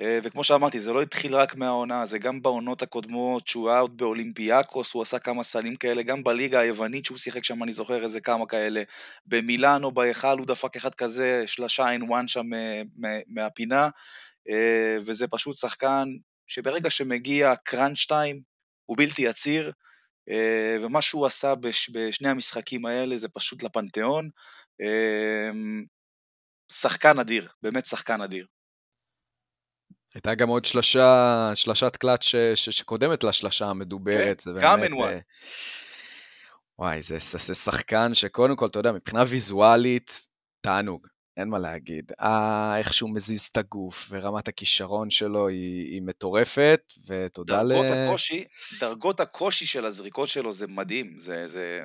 וכמו 0.00 0.44
שאמרתי, 0.44 0.80
זה 0.80 0.92
לא 0.92 1.02
התחיל 1.02 1.34
רק 1.34 1.56
מהעונה, 1.56 2.04
זה 2.04 2.18
גם 2.18 2.42
בעונות 2.42 2.82
הקודמות, 2.82 3.48
שהוא 3.48 3.70
היה 3.70 3.78
עוד 3.78 3.96
באולימפיאקוס, 3.96 4.92
הוא 4.92 5.02
עשה 5.02 5.18
כמה 5.18 5.42
סלים 5.42 5.76
כאלה, 5.76 6.02
גם 6.02 6.24
בליגה 6.24 6.60
היוונית 6.60 7.04
שהוא 7.06 7.18
שיחק 7.18 7.44
שם, 7.44 7.62
אני 7.62 7.72
זוכר 7.72 8.02
איזה 8.02 8.20
כמה 8.20 8.46
כאלה. 8.46 8.82
במילאנו, 9.26 9.92
בהיכל, 9.92 10.38
הוא 10.38 10.46
דפק 10.46 10.76
אחד 10.76 10.94
כזה, 10.94 11.42
שלושה 11.46 11.90
אין 11.90 12.02
וואן 12.02 12.28
שם 12.28 12.54
אה, 12.54 12.82
מהפינה, 13.26 13.88
אה, 14.48 14.96
וזה 15.00 15.28
פשוט 15.28 15.56
שחקן 15.56 16.04
שברגע 16.46 16.90
שמגיע 16.90 17.54
קראנץ' 17.64 18.06
טיים, 18.08 18.40
הוא 18.86 18.96
בלתי 18.96 19.28
עציר, 19.28 19.72
ומה 20.80 21.02
שהוא 21.02 21.26
עשה 21.26 21.54
בש, 21.54 21.90
בשני 21.90 22.28
המשחקים 22.28 22.86
האלה 22.86 23.16
זה 23.16 23.28
פשוט 23.28 23.62
לפנתיאון. 23.62 24.30
שחקן 26.72 27.18
אדיר, 27.18 27.48
באמת 27.62 27.86
שחקן 27.86 28.20
אדיר. 28.20 28.46
הייתה 30.14 30.34
גם 30.34 30.48
עוד 30.48 30.64
שלשה, 30.64 31.52
שלשת 31.54 31.96
קלאץ' 31.96 32.22
ש, 32.22 32.36
ש, 32.36 32.70
שקודמת 32.70 33.24
לשלשה 33.24 33.66
המדוברת. 33.66 34.40
כן, 34.40 34.50
גם 34.60 34.82
אין 34.82 34.92
וואן. 34.92 35.18
וואי, 36.78 37.02
זה, 37.02 37.18
זה, 37.18 37.38
זה 37.38 37.54
שחקן 37.54 38.14
שקודם 38.14 38.56
כל, 38.56 38.66
אתה 38.66 38.78
יודע, 38.78 38.92
מבחינה 38.92 39.24
ויזואלית, 39.28 40.26
תענוג, 40.60 41.06
אין 41.36 41.48
מה 41.48 41.58
להגיד. 41.58 42.12
אה, 42.20 42.78
איך 42.78 42.92
שהוא 42.92 43.14
מזיז 43.14 43.44
את 43.44 43.56
הגוף, 43.56 44.06
ורמת 44.10 44.48
הכישרון 44.48 45.10
שלו 45.10 45.48
היא, 45.48 45.92
היא 45.92 46.02
מטורפת, 46.02 46.80
ותודה 47.06 47.62
דרגות 47.62 47.86
ל... 47.86 47.92
הקושי, 47.92 48.44
דרגות 48.80 49.20
הקושי 49.20 49.66
של 49.66 49.86
הזריקות 49.86 50.28
שלו 50.28 50.52
זה 50.52 50.66
מדהים, 50.66 51.18
זה... 51.18 51.46
זה... 51.46 51.82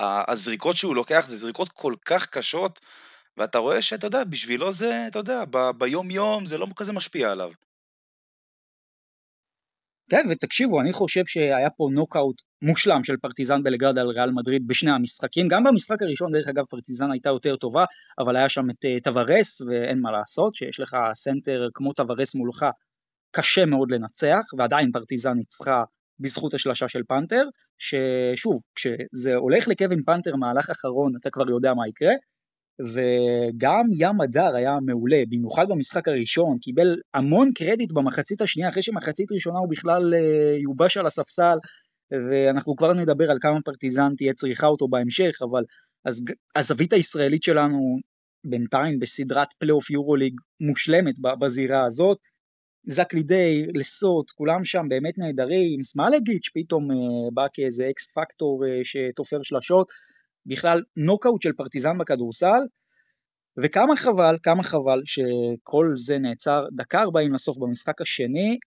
הזריקות 0.00 0.76
שהוא 0.76 0.94
לוקח 0.94 1.24
זה 1.26 1.36
זריקות 1.36 1.68
כל 1.68 1.94
כך 2.04 2.26
קשות, 2.26 2.80
ואתה 3.36 3.58
רואה 3.58 3.82
שאתה 3.82 4.06
יודע, 4.06 4.24
בשבילו 4.24 4.72
זה, 4.72 5.04
אתה 5.08 5.18
יודע, 5.18 5.44
ב- 5.50 5.70
ביום 5.78 6.10
יום 6.10 6.46
זה 6.46 6.58
לא 6.58 6.66
כזה 6.76 6.92
משפיע 6.92 7.30
עליו. 7.30 7.50
כן, 10.10 10.26
ותקשיבו, 10.30 10.80
אני 10.80 10.92
חושב 10.92 11.26
שהיה 11.26 11.70
פה 11.76 11.88
נוקאוט 11.92 12.42
מושלם 12.62 13.04
של 13.04 13.16
פרטיזן 13.16 13.62
בלגרד 13.62 13.98
על 13.98 14.06
ריאל 14.06 14.30
מדריד 14.30 14.66
בשני 14.66 14.90
המשחקים. 14.90 15.48
גם 15.48 15.64
במשחק 15.64 16.02
הראשון, 16.02 16.32
דרך 16.32 16.48
אגב, 16.48 16.64
פרטיזן 16.64 17.10
הייתה 17.12 17.28
יותר 17.28 17.56
טובה, 17.56 17.84
אבל 18.18 18.36
היה 18.36 18.48
שם 18.48 18.70
את 18.70 18.84
אה, 18.84 19.02
טווארס, 19.04 19.60
ואין 19.60 20.00
מה 20.00 20.10
לעשות, 20.10 20.54
שיש 20.54 20.80
לך 20.80 20.96
סנטר 21.14 21.68
כמו 21.74 21.92
טווארס 21.92 22.34
מולך, 22.34 22.66
קשה 23.30 23.66
מאוד 23.66 23.90
לנצח, 23.90 24.44
ועדיין 24.58 24.92
פרטיזן 24.92 25.32
ניצחה 25.32 25.84
בזכות 26.20 26.54
השלשה 26.54 26.88
של 26.88 27.02
פאנטר, 27.08 27.42
ששוב, 27.78 28.62
כשזה 28.74 29.34
הולך 29.34 29.68
לקווין 29.68 30.02
פאנטר 30.02 30.36
מהלך 30.36 30.70
אחרון, 30.70 31.12
אתה 31.20 31.30
כבר 31.30 31.50
יודע 31.50 31.74
מה 31.74 31.88
יקרה, 31.88 32.12
וגם 32.94 33.86
ים 33.92 34.20
מדר 34.20 34.56
היה 34.56 34.78
מעולה, 34.86 35.22
במיוחד 35.28 35.66
במשחק 35.68 36.08
הראשון, 36.08 36.58
קיבל 36.60 36.96
המון 37.14 37.50
קרדיט 37.54 37.92
במחצית 37.92 38.40
השנייה, 38.40 38.68
אחרי 38.68 38.82
שמחצית 38.82 39.32
ראשונה 39.32 39.58
הוא 39.58 39.70
בכלל 39.70 40.14
אה, 40.14 40.58
יובש 40.62 40.96
על 40.96 41.06
הספסל, 41.06 41.58
ואנחנו 42.30 42.76
כבר 42.76 42.92
נדבר 42.92 43.30
על 43.30 43.38
כמה 43.40 43.62
פרטיזן 43.64 44.14
תהיה 44.16 44.34
צריכה 44.34 44.66
אותו 44.66 44.88
בהמשך, 44.88 45.38
אבל 45.50 45.62
אז 46.04 46.24
הזווית 46.56 46.92
הישראלית 46.92 47.42
שלנו 47.42 47.98
בינתיים 48.44 48.98
בסדרת 48.98 49.52
פלייאוף 49.58 49.90
יורוליג 49.90 50.34
מושלמת 50.60 51.14
בזירה 51.40 51.86
הזאת. 51.86 52.18
זאק 52.86 53.14
לידיי, 53.14 53.66
לסורט, 53.74 54.30
כולם 54.30 54.64
שם 54.64 54.82
באמת 54.88 55.18
נהדרים, 55.18 55.82
סמיילאגיץ' 55.82 56.50
פתאום 56.54 56.90
אה, 56.90 56.96
בא 57.34 57.46
כאיזה 57.52 57.90
X 57.90 58.12
factor 58.12 58.64
אה, 58.66 58.80
שתופר 58.84 59.42
שלשות, 59.42 59.86
בכלל 60.46 60.82
נוקאוט 60.96 61.42
של 61.42 61.52
פרטיזן 61.52 61.98
בכדורסל, 61.98 62.60
וכמה 63.62 63.96
חבל, 63.96 64.36
כמה 64.42 64.62
חבל 64.62 65.00
שכל 65.04 65.86
זה 65.96 66.18
נעצר 66.18 66.64
דקה 66.76 67.00
40 67.00 67.32
לסוף 67.32 67.58
במשחק 67.58 68.00
השני. 68.00 68.58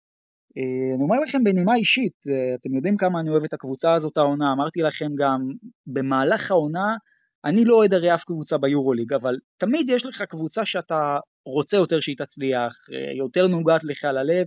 אה, 0.59 0.95
אני 0.95 1.03
אומר 1.03 1.21
לכם 1.21 1.45
בנימה 1.45 1.75
אישית, 1.75 2.17
אה, 2.31 2.55
אתם 2.55 2.75
יודעים 2.75 2.97
כמה 2.97 3.21
אני 3.21 3.31
אוהב 3.31 3.45
את 3.45 3.53
הקבוצה 3.53 3.95
הזאת 3.95 4.17
העונה, 4.17 4.53
אמרתי 4.53 4.81
לכם 4.81 5.09
גם 5.19 5.39
במהלך 5.87 6.51
העונה, 6.51 6.97
אני 7.45 7.65
לא 7.65 7.75
אוהד 7.75 7.95
הרי 7.95 8.15
אף 8.15 8.25
קבוצה 8.25 8.59
ביורוליג, 8.59 9.13
אבל 9.13 9.35
תמיד 9.57 9.89
יש 9.89 10.07
לך 10.07 10.23
קבוצה 10.23 10.65
שאתה 10.65 11.17
רוצה 11.47 11.77
יותר 11.77 12.01
שהיא 12.01 12.17
תצליח, 12.17 12.75
אה, 12.93 13.17
יותר 13.17 13.47
נוגעת 13.47 13.85
לך 13.85 14.05
ללב. 14.05 14.47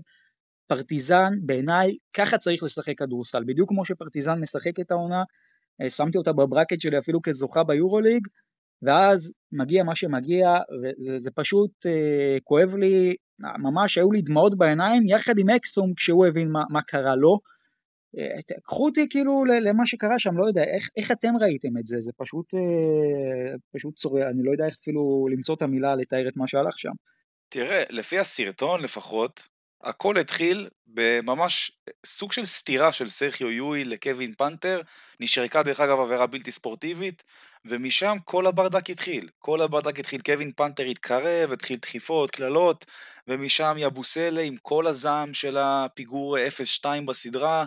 פרטיזן, 0.67 1.32
בעיניי, 1.46 1.98
ככה 2.13 2.38
צריך 2.38 2.63
לשחק 2.63 2.98
כדורסל. 2.98 3.44
בדיוק 3.44 3.70
כמו 3.70 3.86
שפרטיזן 3.86 4.39
משחק 4.39 4.79
את 4.79 4.91
העונה, 4.91 5.24
שמתי 5.89 6.17
אותה 6.17 6.34
בברקט 6.34 6.82
שלי 6.82 6.98
אפילו 6.98 7.22
כזוכה 7.22 7.63
ביורוליג, 7.63 8.27
ואז 8.82 9.34
מגיע 9.51 9.84
מה 9.84 9.96
שמגיע, 9.96 10.48
וזה 11.08 11.32
פשוט 11.32 11.72
אה, 11.86 12.38
כואב 12.44 12.75
לי, 12.75 13.15
ממש 13.39 13.98
היו 13.98 14.12
לי 14.12 14.22
דמעות 14.22 14.58
בעיניים, 14.58 15.08
יחד 15.08 15.34
עם 15.38 15.50
אקסום 15.50 15.94
כשהוא 15.94 16.25
הבין 16.27 16.51
מה, 16.51 16.63
מה 16.70 16.82
קרה 16.82 17.15
לו. 17.15 17.39
אה, 18.17 18.58
קחו 18.63 18.86
אותי 18.86 19.08
כאילו 19.10 19.44
למה 19.46 19.86
שקרה 19.86 20.20
שם, 20.20 20.38
לא 20.38 20.48
יודע, 20.48 20.63
איך, 20.63 20.89
איך 20.98 21.12
אתם 21.12 21.38
ראיתם 21.41 21.77
את 21.79 21.86
זה? 21.86 21.96
זה 22.00 22.12
פשוט, 22.17 22.53
אה, 22.53 23.55
פשוט 23.75 23.96
צורע, 23.96 24.29
אני 24.29 24.44
לא 24.44 24.51
יודע 24.51 24.65
איך 24.65 24.75
אפילו 24.82 25.27
למצוא 25.32 25.55
את 25.55 25.62
המילה 25.62 25.96
לתאר 25.96 26.27
את 26.27 26.38
מה 26.38 26.48
שהלך 26.48 26.79
שם. 26.79 26.94
תראה, 27.50 27.84
לפי 27.89 28.20
הסרטון 28.20 28.82
לפחות, 28.82 29.48
הכל 29.86 30.18
התחיל 30.18 30.70
בממש 30.88 31.72
סוג 32.06 32.32
של 32.32 32.46
סתירה 32.46 32.94
של 32.94 33.10
סרחיו 33.10 33.51
יואי 33.51 33.84
לקווין 33.84 34.34
פנתר, 34.38 34.82
נשרקה 35.20 35.63
דרך 35.63 35.80
אגב 35.80 36.00
עבירה 36.00 36.27
בלתי 36.27 36.51
ספורטיבית, 36.51 37.24
ומשם 37.65 38.18
כל 38.25 38.48
הברדק 38.48 38.89
התחיל. 38.89 39.30
כל 39.39 39.62
הברדק 39.62 40.00
התחיל, 40.00 40.22
קווין 40.22 40.51
פנתר 40.51 40.84
התקרב, 40.84 41.51
התחיל 41.51 41.77
דחיפות, 41.82 42.32
קללות, 42.32 42.86
ומשם 43.27 43.75
יבוסלה 43.80 44.42
עם 44.42 44.56
כל 44.62 44.88
הזעם 44.88 45.34
של 45.34 45.58
הפיגור 45.58 46.38
0-2 46.82 46.86
בסדרה, 47.08 47.65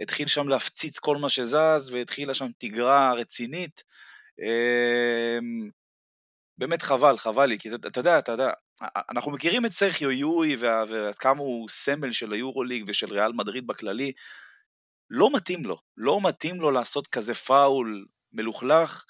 התחיל 0.00 0.28
שם 0.28 0.48
להפציץ 0.48 0.98
כל 0.98 1.16
מה 1.16 1.28
שזז, 1.28 1.90
והתחילה 1.92 2.34
שם 2.34 2.46
תגרה 2.58 3.12
רצינית. 3.12 3.84
אמ, 4.38 5.70
באמת 6.58 6.82
חבל, 6.82 7.18
חבל 7.18 7.46
לי, 7.46 7.58
כי 7.58 7.68
אתה 7.74 8.00
יודע, 8.00 8.18
אתה 8.18 8.32
יודע, 8.32 8.50
אנחנו 9.10 9.32
מכירים 9.32 9.66
את 9.66 9.72
סרחיו 9.72 10.10
יואי 10.10 10.56
ועד 10.56 10.88
כמה 11.18 11.40
הוא 11.40 11.68
סמל 11.68 12.12
של 12.12 12.32
היורוליג 12.32 12.84
ושל 12.88 13.12
ריאל 13.12 13.32
מדריד 13.32 13.66
בכללי, 13.66 14.12
לא 15.10 15.30
מתאים 15.34 15.64
לו, 15.64 15.78
לא 15.96 16.20
מתאים 16.22 16.60
לו 16.60 16.70
לעשות 16.70 17.06
כזה 17.06 17.34
פאול 17.34 18.06
מלוכלך, 18.32 19.04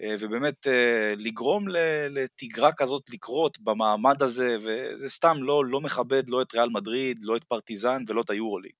אה, 0.00 0.14
ובאמת 0.20 0.66
אה, 0.66 1.12
לגרום 1.16 1.64
לתגרה 2.10 2.72
כזאת 2.72 3.10
לקרות 3.10 3.58
במעמד 3.60 4.22
הזה, 4.22 4.56
וזה 4.60 5.08
סתם 5.08 5.36
לא, 5.40 5.64
לא 5.64 5.80
מכבד 5.80 6.30
לא 6.30 6.42
את 6.42 6.54
ריאל 6.54 6.68
מדריד, 6.68 7.18
לא 7.22 7.36
את 7.36 7.44
פרטיזן 7.44 8.02
ולא 8.08 8.20
את 8.20 8.30
היורוליג. 8.30 8.72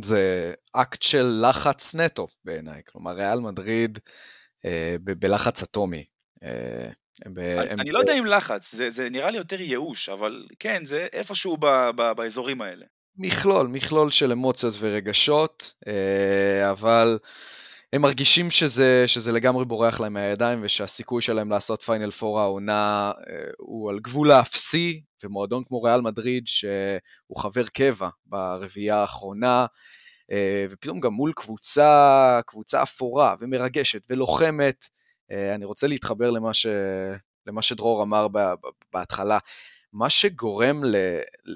זה 0.00 0.54
אקט 0.72 1.02
של 1.02 1.42
לחץ 1.48 1.94
נטו 1.94 2.26
בעיניי, 2.44 2.82
כלומר 2.92 3.12
ריאל 3.12 3.40
מדריד 3.40 3.98
אה, 4.64 4.96
ב- 5.04 5.12
בלחץ 5.12 5.62
אטומי. 5.62 6.04
אה, 6.42 6.90
אני, 7.26 7.60
אני 7.60 7.92
לא 7.92 7.98
יודע 7.98 8.18
אם 8.18 8.26
לחץ, 8.26 8.74
זה, 8.74 8.90
זה 8.90 9.10
נראה 9.10 9.30
לי 9.30 9.38
יותר 9.38 9.60
ייאוש, 9.60 10.08
אבל 10.08 10.46
כן, 10.58 10.84
זה 10.84 11.06
איפשהו 11.12 11.56
ב, 11.56 11.66
ב, 11.96 12.12
באזורים 12.12 12.62
האלה. 12.62 12.86
מכלול, 13.16 13.66
מכלול 13.66 14.10
של 14.10 14.32
אמוציות 14.32 14.74
ורגשות, 14.80 15.74
אה, 15.86 16.70
אבל 16.70 17.18
הם 17.92 18.02
מרגישים 18.02 18.50
שזה, 18.50 19.04
שזה 19.06 19.32
לגמרי 19.32 19.64
בורח 19.64 20.00
להם 20.00 20.12
מהידיים 20.12 20.58
ושהסיכוי 20.62 21.22
שלהם 21.22 21.50
לעשות 21.50 21.82
פיינל 21.82 22.10
פור 22.10 22.40
העונה 22.40 23.12
אה, 23.30 23.34
הוא 23.58 23.90
על 23.90 23.98
גבול 23.98 24.30
האפסי, 24.30 25.02
ומועדון 25.24 25.64
כמו 25.64 25.82
ריאל 25.82 26.00
מדריד 26.00 26.46
שהוא 26.46 27.38
חבר 27.38 27.64
קבע 27.66 28.08
ברביעייה 28.26 28.96
האחרונה, 28.96 29.66
אה, 30.32 30.66
ופתאום 30.70 31.00
גם 31.00 31.12
מול 31.12 31.32
קבוצה, 31.36 32.40
קבוצה 32.46 32.82
אפורה 32.82 33.34
ומרגשת 33.40 34.06
ולוחמת, 34.10 34.84
אני 35.30 35.64
רוצה 35.64 35.86
להתחבר 35.86 36.30
למה, 36.30 36.54
ש... 36.54 36.66
למה 37.46 37.62
שדרור 37.62 38.02
אמר 38.02 38.26
בהתחלה. 38.92 39.38
מה 39.92 40.10
שגורם 40.10 40.82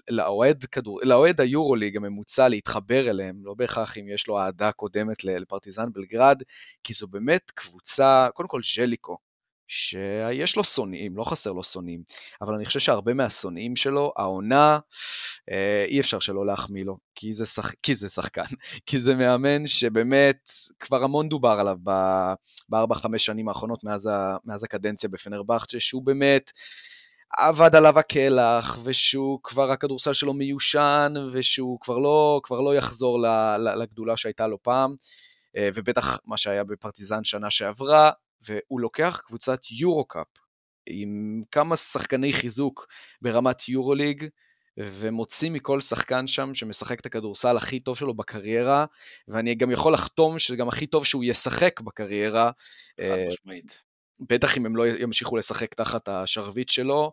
לאוהד, 0.09 0.65
כדור, 0.65 1.01
היורוליג 1.39 1.97
הממוצע 1.97 2.49
להתחבר 2.49 3.11
אליהם, 3.11 3.45
לא 3.45 3.55
בהכרח 3.55 3.99
אם 3.99 4.09
יש 4.09 4.27
לו 4.29 4.39
אהדה 4.39 4.73
קודמת 4.73 5.25
לפרטיזן 5.25 5.93
בלגרד, 5.93 6.43
כי 6.85 6.93
זו 6.93 7.07
באמת 7.07 7.51
קבוצה, 7.51 8.29
קודם 8.35 8.49
כל 8.49 8.61
ז'ליקו, 8.77 9.19
שיש 9.69 10.57
לו 10.57 10.65
שונאים, 10.65 11.17
לא 11.17 11.25
חסר 11.25 11.53
לו 11.53 11.65
שונאים, 11.65 12.03
אבל 12.41 12.55
אני 12.55 12.65
חושב 12.65 12.81
שהרבה 12.81 13.15
מהשונאים 13.15 13.77
שלו, 13.77 14.13
העונה, 14.17 14.79
אה, 15.51 15.85
אי 15.89 16.01
אפשר 16.01 16.21
שלא 16.21 16.47
להחמיא 16.47 16.85
לו, 16.85 16.99
כי 17.15 17.33
זה, 17.33 17.47
שח... 17.47 17.73
כי 17.83 17.95
זה 17.95 18.09
שחקן, 18.09 18.43
כי 18.87 18.99
זה 18.99 19.15
מאמן 19.15 19.67
שבאמת 19.67 20.49
כבר 20.81 21.05
המון 21.05 21.29
דובר 21.29 21.57
עליו 21.61 21.77
בארבע-חמש 22.69 23.27
שנים 23.27 23.49
האחרונות 23.49 23.85
מאז, 23.85 24.07
ה... 24.07 24.37
מאז 24.45 24.65
הקדנציה 24.65 25.09
בפנרבכצ'ה, 25.09 25.81
שהוא 25.81 26.03
באמת... 26.03 26.51
עבד 27.39 27.75
עליו 27.75 27.99
הקלח, 27.99 28.79
ושהוא 28.85 29.41
כבר 29.43 29.71
הכדורסל 29.71 30.13
שלו 30.13 30.35
מיושן, 30.35 31.15
ושהוא 31.33 31.79
כבר 31.81 31.99
לא, 31.99 32.41
כבר 32.43 32.61
לא 32.61 32.75
יחזור 32.75 33.19
לגדולה 33.59 34.17
שהייתה 34.17 34.47
לו 34.47 34.63
פעם, 34.63 34.97
אה, 35.57 35.69
ובטח 35.75 36.19
מה 36.25 36.37
שהיה 36.37 36.65
בפרטיזן 36.65 37.25
שנה 37.25 37.51
שעברה, 37.51 38.11
והוא 38.43 38.81
לוקח 38.81 39.21
קבוצת 39.27 39.61
יורו-קאפ 39.71 40.27
עם 40.87 41.43
כמה 41.51 41.77
שחקני 41.77 42.33
חיזוק 42.33 42.87
ברמת 43.23 43.69
יורו-ליג, 43.69 44.27
ומוציא 44.77 45.51
מכל 45.51 45.81
שחקן 45.81 46.27
שם 46.27 46.55
שמשחק 46.55 47.01
את 47.01 47.07
הכדורסל 47.07 47.57
הכי 47.57 47.81
טוב 47.81 47.97
שלו 47.97 48.15
בקריירה, 48.15 48.85
ואני 49.29 49.55
גם 49.55 49.71
יכול 49.71 49.95
לחתום 49.95 50.39
שזה 50.39 50.57
גם 50.57 50.69
הכי 50.69 50.87
טוב 50.87 51.05
שהוא 51.05 51.25
ישחק 51.25 51.81
בקריירה. 51.81 52.51
חד 53.01 53.05
אה, 53.05 53.25
משמעית. 53.29 53.83
בטח 54.21 54.57
אם 54.57 54.67
הם 54.67 54.77
לא 54.77 54.87
ימשיכו 54.87 55.37
לשחק 55.37 55.75
תחת 55.75 56.09
השרביט 56.09 56.69
שלו, 56.69 57.13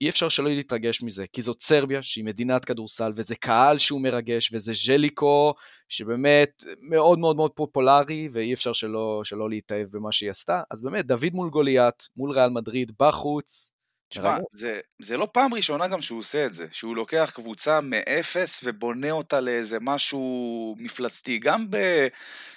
אי 0.00 0.08
אפשר 0.08 0.28
שלא 0.28 0.50
להתרגש 0.50 1.02
מזה, 1.02 1.24
כי 1.32 1.42
זאת 1.42 1.60
סרביה 1.60 2.02
שהיא 2.02 2.24
מדינת 2.24 2.64
כדורסל, 2.64 3.12
וזה 3.16 3.36
קהל 3.36 3.78
שהוא 3.78 4.00
מרגש, 4.00 4.50
וזה 4.52 4.72
ז'ליקו 4.74 5.54
שבאמת 5.88 6.62
מאוד 6.80 7.18
מאוד 7.18 7.36
מאוד 7.36 7.50
פופולרי, 7.50 8.28
ואי 8.32 8.54
אפשר 8.54 8.72
שלא, 8.72 9.20
שלא 9.24 9.50
להתאהב 9.50 9.88
במה 9.90 10.12
שהיא 10.12 10.30
עשתה. 10.30 10.62
אז 10.70 10.82
באמת, 10.82 11.06
דוד 11.06 11.32
מול 11.32 11.50
גוליית, 11.50 12.08
מול 12.16 12.30
ריאל 12.30 12.50
מדריד, 12.50 12.92
בחוץ. 13.00 13.72
תשמע, 14.10 14.36
זה, 14.54 14.80
זה 15.02 15.16
לא 15.16 15.28
פעם 15.32 15.54
ראשונה 15.54 15.88
גם 15.88 16.02
שהוא 16.02 16.18
עושה 16.18 16.46
את 16.46 16.54
זה, 16.54 16.66
שהוא 16.72 16.96
לוקח 16.96 17.30
קבוצה 17.34 17.80
מאפס 17.80 18.60
ובונה 18.64 19.10
אותה 19.10 19.40
לאיזה 19.40 19.78
משהו 19.80 20.76
מפלצתי. 20.78 21.38
גם 21.38 21.66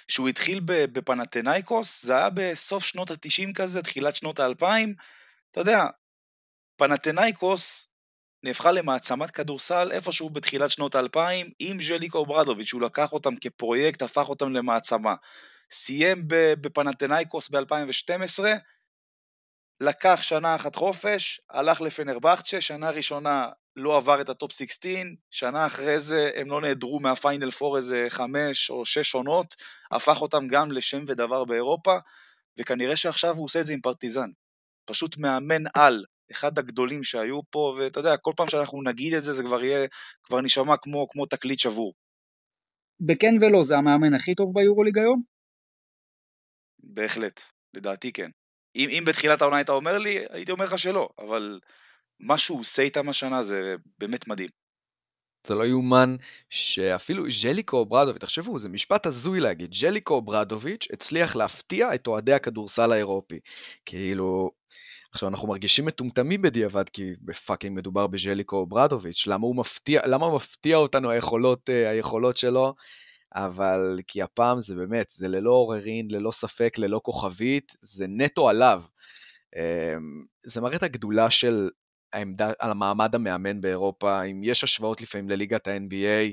כשהוא 0.08 0.28
התחיל 0.28 0.60
בפנאתינייקוס, 0.64 2.04
זה 2.04 2.16
היה 2.16 2.30
בסוף 2.30 2.84
שנות 2.84 3.10
ה-90 3.10 3.52
כזה, 3.54 3.82
תחילת 3.82 4.16
שנות 4.16 4.40
ה-2000, 4.40 4.64
אתה 5.50 5.60
יודע, 5.60 5.84
פנאתינייקוס 6.82 7.88
נהפכה 8.42 8.72
למעצמת 8.72 9.30
כדורסל 9.30 9.92
איפשהו 9.92 10.30
בתחילת 10.30 10.70
שנות 10.70 10.94
האלפיים 10.94 11.50
עם 11.58 11.82
ז'ליקו 11.82 12.26
אוברדוביץ', 12.26 12.68
שהוא 12.68 12.82
לקח 12.82 13.12
אותם 13.12 13.36
כפרויקט, 13.36 14.02
הפך 14.02 14.28
אותם 14.28 14.52
למעצמה. 14.52 15.14
סיים 15.70 16.22
בפנאתינייקוס 16.28 17.48
ב-2012, 17.48 18.44
לקח 19.80 20.18
שנה 20.22 20.54
אחת 20.54 20.74
חופש, 20.74 21.40
הלך 21.50 21.80
לפנרבחצ'ה, 21.80 22.60
שנה 22.60 22.90
ראשונה 22.90 23.48
לא 23.76 23.96
עבר 23.96 24.20
את 24.20 24.28
הטופ 24.28 24.52
16, 24.52 24.92
שנה 25.30 25.66
אחרי 25.66 26.00
זה 26.00 26.30
הם 26.36 26.50
לא 26.50 26.60
נעדרו 26.60 27.00
מהפיינל 27.00 27.48
4 27.62 27.76
איזה 27.76 28.06
חמש 28.08 28.70
או 28.70 28.84
שש 28.84 29.14
עונות, 29.14 29.54
הפך 29.90 30.22
אותם 30.22 30.48
גם 30.48 30.72
לשם 30.72 31.04
ודבר 31.06 31.44
באירופה, 31.44 31.96
וכנראה 32.58 32.96
שעכשיו 32.96 33.34
הוא 33.36 33.44
עושה 33.44 33.60
את 33.60 33.64
זה 33.64 33.72
עם 33.72 33.80
פרטיזן. 33.80 34.30
פשוט 34.84 35.16
מאמן 35.16 35.62
על, 35.74 36.04
אחד 36.32 36.58
הגדולים 36.58 37.04
שהיו 37.04 37.40
פה, 37.50 37.74
ואתה 37.78 38.00
יודע, 38.00 38.16
כל 38.16 38.32
פעם 38.36 38.48
שאנחנו 38.48 38.82
נגיד 38.82 39.14
את 39.14 39.22
זה, 39.22 39.32
זה 39.32 39.42
כבר 39.42 39.64
יהיה, 39.64 39.86
כבר 40.24 40.40
נשמע 40.40 40.74
כמו, 40.82 41.08
כמו 41.08 41.26
תקליט 41.26 41.58
שבור. 41.58 41.94
בכן 43.00 43.34
ולא, 43.40 43.64
זה 43.64 43.76
המאמן 43.76 44.14
הכי 44.14 44.34
טוב 44.34 44.52
ביורוליג 44.54 44.98
היום? 44.98 45.22
בהחלט, 46.82 47.40
לדעתי 47.74 48.12
כן. 48.12 48.30
אם, 48.76 48.88
אם 48.88 49.04
בתחילת 49.06 49.42
העונה 49.42 49.56
היית 49.56 49.68
אומר 49.68 49.98
לי, 49.98 50.18
הייתי 50.30 50.52
אומר 50.52 50.64
לך 50.64 50.78
שלא, 50.78 51.08
אבל 51.18 51.60
מה 52.20 52.38
שהוא 52.38 52.60
עושה 52.60 52.82
איתם 52.82 53.08
השנה 53.08 53.42
זה 53.42 53.74
באמת 53.98 54.28
מדהים. 54.28 54.48
זה 55.46 55.54
לא 55.54 55.64
יאומן 55.64 56.16
שאפילו 56.50 57.30
ז'ליקו 57.30 57.86
ברדוביץ', 57.86 58.22
תחשבו, 58.22 58.58
זה 58.58 58.68
משפט 58.68 59.06
הזוי 59.06 59.40
להגיד, 59.40 59.74
ז'ליקו 59.74 60.22
ברדוביץ' 60.22 60.86
הצליח 60.92 61.36
להפתיע 61.36 61.94
את 61.94 62.06
אוהדי 62.06 62.32
הכדורסל 62.32 62.92
האירופי. 62.92 63.40
כאילו, 63.86 64.50
עכשיו 65.12 65.28
אנחנו 65.28 65.48
מרגישים 65.48 65.84
מטומטמים 65.84 66.42
בדיעבד, 66.42 66.88
כי 66.88 67.14
בפאקינג 67.20 67.76
מדובר 67.76 68.06
בז'ליקו 68.06 68.66
ברדוביץ', 68.66 69.26
למה 69.26 69.46
הוא 69.46 69.56
מפתיע, 69.56 70.06
למה 70.06 70.26
הוא 70.26 70.36
מפתיע 70.36 70.76
אותנו 70.76 71.10
היכולות, 71.10 71.70
אה, 71.70 71.90
היכולות 71.90 72.36
שלו? 72.36 72.74
אבל 73.34 73.98
כי 74.06 74.22
הפעם 74.22 74.60
זה 74.60 74.74
באמת, 74.74 75.10
זה 75.10 75.28
ללא 75.28 75.50
עוררין, 75.50 76.10
ללא 76.10 76.32
ספק, 76.32 76.78
ללא 76.78 77.00
כוכבית, 77.04 77.72
זה 77.80 78.06
נטו 78.08 78.48
עליו. 78.48 78.82
אמ, 79.56 80.24
זה 80.46 80.60
מראה 80.60 80.76
את 80.76 80.82
הגדולה 80.82 81.30
של 81.30 81.70
העמדה, 82.12 82.52
על 82.58 82.70
המעמד 82.70 83.14
המאמן 83.14 83.60
באירופה, 83.60 84.22
אם 84.22 84.40
יש 84.44 84.64
השוואות 84.64 85.00
לפעמים 85.00 85.30
לליגת 85.30 85.68
ה-NBA, 85.68 86.32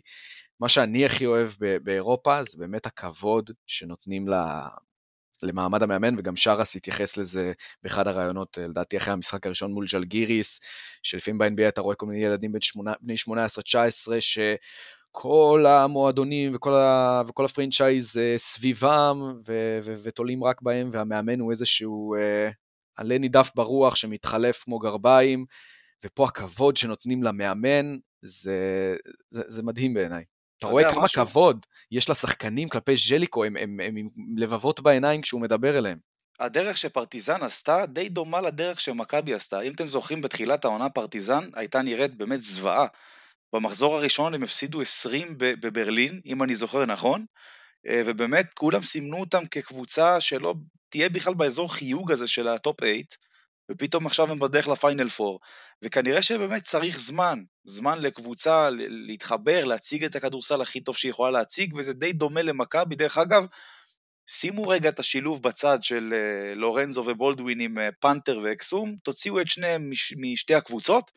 מה 0.60 0.70
שאני 0.70 1.06
הכי 1.06 1.26
אוהב 1.26 1.52
באירופה 1.84 2.44
זה 2.44 2.58
באמת 2.58 2.86
הכבוד 2.86 3.52
שנותנים 3.68 4.28
למעמד 5.44 5.84
המאמן, 5.84 6.16
וגם 6.18 6.36
שרס 6.36 6.76
התייחס 6.76 7.18
לזה 7.18 7.52
באחד 7.84 8.08
הראיונות, 8.08 8.58
אה, 8.62 8.68
לדעתי 8.68 8.98
אחרי 8.98 9.14
המשחק 9.14 9.46
הראשון 9.46 9.74
מול 9.74 9.88
ז'לגיריס, 9.88 10.60
שלפעמים 11.04 11.56
ב-NBA 11.56 11.68
אתה 11.68 11.82
רואה 11.82 11.96
כל 11.96 12.06
מיני 12.06 12.26
ילדים 12.26 12.52
בני 13.02 13.16
18-19, 13.16 14.12
שכל 14.20 15.66
המועדונים 15.68 16.52
וכל, 16.56 16.74
ה, 16.74 17.22
וכל 17.28 17.46
הפרינצ'ייז 17.46 18.18
uh, 18.18 18.38
סביבם, 18.38 19.18
ו, 19.48 19.80
ו, 19.84 19.94
ותולים 20.04 20.44
רק 20.44 20.62
בהם, 20.62 20.90
והמאמן 20.94 21.40
הוא 21.40 21.52
איזשהו 21.52 22.16
uh, 22.16 22.54
עלה 22.96 23.18
נידף 23.18 23.52
ברוח 23.56 23.96
שמתחלף 23.96 24.64
כמו 24.64 24.80
גרביים, 24.80 25.46
ופה 26.06 26.28
הכבוד 26.28 26.78
שנותנים 26.78 27.24
למאמן, 27.24 27.98
זה, 28.22 28.96
זה, 29.30 29.44
זה 29.48 29.64
מדהים 29.64 29.94
בעיניי. 29.94 30.24
אתה 30.60 30.68
רואה 30.68 30.92
כמה 30.92 31.04
משהו? 31.04 31.26
כבוד 31.26 31.66
יש 31.92 32.10
לשחקנים 32.10 32.70
כלפי 32.70 32.96
ז'ליקו, 32.98 33.46
הם, 33.46 33.58
הם, 33.58 33.80
הם 33.84 33.96
עם 33.96 34.10
לבבות 34.38 34.80
בעיניים 34.80 35.22
כשהוא 35.22 35.42
מדבר 35.42 35.78
אליהם. 35.78 35.98
הדרך 36.40 36.78
שפרטיזן 36.78 37.44
עשתה 37.44 37.86
די 37.86 38.10
דומה 38.10 38.42
לדרך 38.42 38.80
שמכבי 38.80 39.34
עשתה. 39.34 39.62
אם 39.62 39.72
אתם 39.72 39.88
זוכרים, 39.88 40.22
בתחילת 40.22 40.66
העונה 40.66 40.90
פרטיזן 40.90 41.50
הייתה 41.54 41.82
נראית 41.82 42.16
באמת 42.16 42.44
זוועה. 42.44 42.88
במחזור 43.54 43.96
הראשון 43.96 44.34
הם 44.34 44.44
הפסידו 44.44 44.82
20 44.82 45.36
בברלין, 45.38 46.22
אם 46.26 46.44
אני 46.44 46.56
זוכר 46.56 46.86
נכון, 46.86 47.26
אה, 47.88 48.02
ובאמת 48.06 48.54
כולם 48.54 48.82
סימנו 48.82 49.18
אותם 49.20 49.46
כקבוצה 49.46 50.22
שלא 50.22 50.56
תהיה 50.90 51.10
בכלל 51.10 51.34
באזור 51.34 51.74
חיוג 51.74 52.12
הזה 52.12 52.28
של 52.28 52.48
הטופ 52.48 52.80
8, 52.80 52.94
ופתאום 53.72 54.06
עכשיו 54.06 54.32
הם 54.32 54.40
בדרך 54.40 54.68
לפיינל 54.68 55.08
4, 55.20 55.38
וכנראה 55.82 56.22
שבאמת 56.22 56.64
צריך 56.64 57.00
זמן, 57.00 57.40
זמן 57.64 58.02
לקבוצה 58.02 58.70
להתחבר, 58.90 59.64
להציג 59.64 60.04
את 60.04 60.16
הכדורסל 60.16 60.62
הכי 60.62 60.82
טוב 60.82 60.98
שהיא 60.98 61.10
יכולה 61.10 61.32
להציג, 61.32 61.74
וזה 61.78 61.94
די 61.94 62.14
דומה 62.14 62.42
למכבי, 62.42 62.96
דרך 62.96 63.18
אגב, 63.18 63.46
שימו 64.28 64.68
רגע 64.68 64.90
את 64.90 65.00
השילוב 65.00 65.44
בצד 65.44 65.84
של 65.84 66.14
אה, 66.14 66.60
לורנזו 66.60 67.04
ובולדווין 67.08 67.60
עם 67.60 67.78
אה, 67.78 67.82
פאנטר 68.00 68.40
ואקסום, 68.44 68.96
תוציאו 69.04 69.42
את 69.42 69.48
שניהם 69.48 69.90
מש, 69.90 70.14
משתי 70.18 70.56
הקבוצות. 70.56 71.12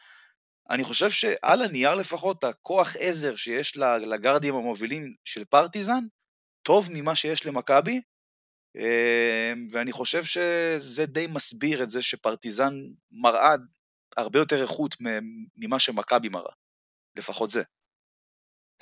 אני 0.70 0.84
חושב 0.84 1.10
שעל 1.10 1.62
הנייר 1.62 1.94
לפחות, 1.94 2.44
הכוח 2.44 2.96
עזר 2.98 3.36
שיש 3.36 3.76
לגרדים 3.76 4.54
המובילים 4.54 5.14
של 5.24 5.44
פרטיזן, 5.44 6.04
טוב 6.62 6.88
ממה 6.92 7.16
שיש 7.16 7.46
למכבי, 7.46 8.00
ואני 9.70 9.92
חושב 9.92 10.24
שזה 10.24 11.06
די 11.06 11.26
מסביר 11.26 11.82
את 11.82 11.90
זה 11.90 12.02
שפרטיזן 12.02 12.74
מראה 13.12 13.54
הרבה 14.16 14.38
יותר 14.38 14.62
איכות 14.62 14.96
ממה 15.56 15.78
שמכבי 15.78 16.28
מראה, 16.28 16.52
לפחות 17.16 17.50
זה. 17.50 17.62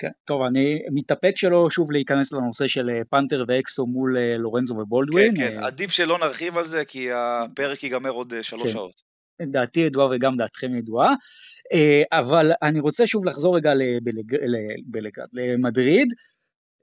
כן, 0.01 0.09
טוב, 0.25 0.41
אני 0.41 0.79
מתאפק 0.93 1.33
שלא 1.35 1.67
שוב 1.69 1.91
להיכנס 1.91 2.33
לנושא 2.33 2.67
של 2.67 2.89
אה, 2.89 3.01
פנתר 3.09 3.45
ואקסו 3.47 3.85
מול 3.85 4.17
אה, 4.17 4.37
לורנזו 4.37 4.73
ובולדווין. 4.73 5.35
כן, 5.35 5.47
כן, 5.47 5.59
אה, 5.59 5.67
עדיף 5.67 5.91
שלא 5.91 6.17
נרחיב 6.19 6.57
על 6.57 6.65
זה, 6.65 6.85
כי 6.85 7.07
הפרק 7.11 7.83
ייגמר 7.83 8.09
עוד 8.09 8.33
שלוש 8.41 8.63
כן. 8.63 8.71
שעות. 8.71 9.11
דעתי 9.41 9.79
ידועה 9.79 10.07
וגם 10.11 10.35
דעתכם 10.37 10.75
ידועה, 10.75 11.13
אבל 12.11 12.51
אני 12.61 12.79
רוצה 12.79 13.07
שוב 13.07 13.25
לחזור 13.25 13.57
רגע 13.57 13.71
למדריד. 15.33 16.07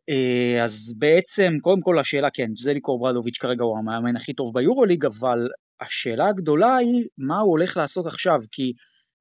אה, 0.08 0.64
אז 0.64 0.94
בעצם, 0.98 1.52
קודם 1.62 1.80
כל 1.80 1.98
השאלה, 1.98 2.28
כן, 2.34 2.50
זליקו 2.54 2.98
ברדוביץ' 2.98 3.38
כרגע 3.38 3.64
הוא 3.64 3.78
המאמן 3.78 4.16
הכי 4.16 4.32
טוב 4.32 4.54
ביורוליג, 4.54 5.04
אבל 5.04 5.38
השאלה 5.80 6.28
הגדולה 6.28 6.76
היא 6.76 7.06
מה 7.18 7.38
הוא 7.38 7.50
הולך 7.50 7.76
לעשות 7.76 8.06
עכשיו, 8.06 8.38
כי 8.52 8.72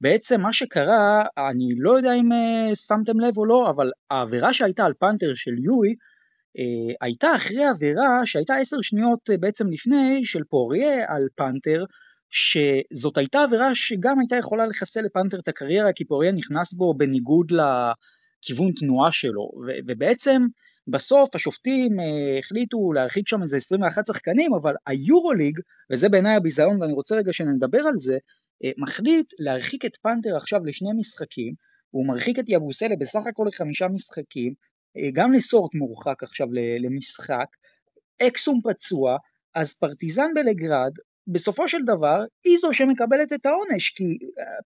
בעצם 0.01 0.41
מה 0.41 0.53
שקרה, 0.53 1.23
אני 1.49 1.69
לא 1.77 1.97
יודע 1.97 2.13
אם 2.13 2.31
uh, 2.31 2.75
שמתם 2.75 3.19
לב 3.19 3.37
או 3.37 3.45
לא, 3.45 3.69
אבל 3.69 3.91
העבירה 4.11 4.53
שהייתה 4.53 4.85
על 4.85 4.93
פנתר 4.99 5.35
של 5.35 5.51
יואי, 5.51 5.91
uh, 5.91 6.95
הייתה 7.01 7.35
אחרי 7.35 7.65
עבירה 7.65 8.21
שהייתה 8.25 8.55
עשר 8.55 8.77
שניות 8.81 9.29
uh, 9.29 9.37
בעצם 9.39 9.71
לפני 9.71 10.25
של 10.25 10.43
פוריה 10.49 11.05
על 11.07 11.27
פנתר, 11.35 11.83
שזאת 12.29 13.17
הייתה 13.17 13.43
עבירה 13.43 13.75
שגם 13.75 14.19
הייתה 14.19 14.35
יכולה 14.35 14.65
לחסל 14.65 15.01
לפנתר 15.01 15.39
את 15.39 15.47
הקריירה, 15.47 15.93
כי 15.93 16.05
פוריה 16.05 16.31
נכנס 16.31 16.73
בו 16.73 16.93
בניגוד 16.93 17.51
לכיוון 17.51 18.71
תנועה 18.79 19.11
שלו, 19.11 19.49
ו- 19.67 19.79
ובעצם 19.87 20.41
בסוף 20.87 21.35
השופטים 21.35 21.99
אה, 21.99 22.39
החליטו 22.39 22.93
להרחיק 22.93 23.27
שם 23.27 23.41
איזה 23.41 23.57
21 23.57 24.05
שחקנים, 24.05 24.53
אבל 24.53 24.73
היורוליג, 24.87 25.59
וזה 25.91 26.09
בעיניי 26.09 26.35
הביזיון 26.35 26.81
ואני 26.81 26.93
רוצה 26.93 27.15
רגע 27.15 27.33
שנדבר 27.33 27.79
על 27.79 27.97
זה, 27.97 28.17
אה, 28.63 28.71
מחליט 28.77 29.33
להרחיק 29.39 29.85
את 29.85 29.97
פאנטר 29.97 30.35
עכשיו 30.37 30.65
לשני 30.65 30.89
משחקים, 30.97 31.53
הוא 31.91 32.07
מרחיק 32.07 32.39
את 32.39 32.45
יאבוסלה 32.47 32.95
בסך 32.99 33.19
הכל 33.29 33.45
לחמישה 33.47 33.87
משחקים, 33.87 34.53
אה, 34.97 35.09
גם 35.13 35.33
לסורט 35.33 35.71
מורחק 35.75 36.23
עכשיו 36.23 36.47
למשחק, 36.79 37.47
אקסום 38.21 38.61
פצוע, 38.63 39.17
אז 39.55 39.79
פרטיזן 39.79 40.27
בלגרד 40.35 40.91
בסופו 41.27 41.67
של 41.67 41.77
דבר 41.85 42.19
היא 42.45 42.57
זו 42.57 42.73
שמקבלת 42.73 43.33
את 43.33 43.45
העונש 43.45 43.89
כי 43.89 44.17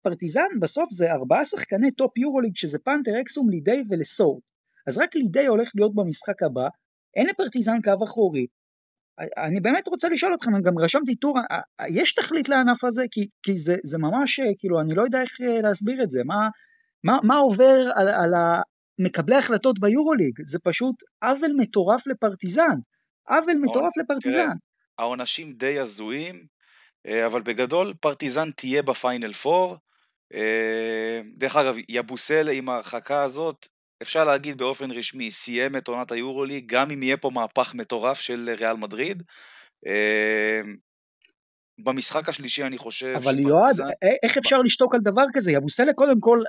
פרטיזן 0.02 0.60
בסוף 0.60 0.90
זה 0.90 1.12
ארבעה 1.12 1.44
שחקני 1.44 1.90
טופ 1.90 2.18
יורוליג 2.18 2.56
שזה 2.56 2.78
פאנטר, 2.78 3.20
אקסום, 3.20 3.50
לידיי 3.50 3.82
ולסורט 3.88 4.42
אז 4.88 4.98
רק 4.98 5.14
לידי 5.14 5.46
הולך 5.46 5.70
להיות 5.74 5.94
במשחק 5.94 6.42
הבא, 6.42 6.68
אין 7.16 7.26
לפרטיזן 7.26 7.80
קו 7.84 8.04
אחורי. 8.04 8.46
אני 9.36 9.60
באמת 9.60 9.88
רוצה 9.88 10.08
לשאול 10.08 10.34
אתכם, 10.34 10.54
אני 10.54 10.62
גם 10.62 10.78
רשמתי 10.78 11.14
טור, 11.14 11.38
יש 11.88 12.14
תכלית 12.14 12.48
לענף 12.48 12.84
הזה? 12.84 13.04
כי, 13.10 13.26
כי 13.42 13.58
זה, 13.58 13.76
זה 13.84 13.98
ממש, 13.98 14.40
כאילו, 14.58 14.80
אני 14.80 14.94
לא 14.94 15.02
יודע 15.02 15.20
איך 15.20 15.30
אה, 15.40 15.60
להסביר 15.62 16.02
את 16.02 16.10
זה, 16.10 16.20
מה, 16.24 16.48
מה, 17.04 17.18
מה 17.22 17.36
עובר 17.36 17.90
על, 17.94 18.08
על 18.08 18.30
מקבלי 19.00 19.34
ההחלטות 19.34 19.78
ביורוליג? 19.78 20.32
זה 20.44 20.58
פשוט 20.64 20.94
עוול 21.22 21.52
מטורף 21.56 22.06
לפרטיזן, 22.06 22.76
עוול 23.28 23.56
מטורף 23.60 23.96
לפרטיזן. 23.96 24.38
תראה, 24.38 24.52
העונשים 24.98 25.52
די 25.52 25.78
הזויים, 25.78 26.46
אה, 27.06 27.26
אבל 27.26 27.42
בגדול 27.42 27.94
פרטיזן 28.00 28.50
תהיה 28.50 28.82
בפיינל 28.82 29.32
פור. 29.32 29.76
אה, 30.34 31.20
דרך 31.36 31.56
אגב, 31.56 31.76
יבוסל 31.88 32.48
עם 32.48 32.68
ההרחקה 32.68 33.22
הזאת, 33.22 33.68
אפשר 34.02 34.24
להגיד 34.24 34.58
באופן 34.58 34.90
רשמי, 34.90 35.30
סיים 35.30 35.76
את 35.76 35.88
עונת 35.88 36.12
היורוליג, 36.12 36.64
גם 36.66 36.90
אם 36.90 37.02
יהיה 37.02 37.16
פה 37.16 37.30
מהפך 37.30 37.74
מטורף 37.74 38.20
של 38.20 38.50
ריאל 38.58 38.76
מדריד. 38.76 39.22
אמ, 39.86 40.76
במשחק 41.84 42.28
השלישי 42.28 42.62
אני 42.62 42.78
חושב... 42.78 43.14
אבל 43.16 43.38
יועד, 43.38 43.76
איך 44.22 44.38
אפשר 44.38 44.58
לשתוק 44.58 44.94
על 44.94 45.00
דבר 45.00 45.24
כזה? 45.32 45.52
יבוסלה 45.52 45.92
קודם 45.92 46.20
כל, 46.20 46.42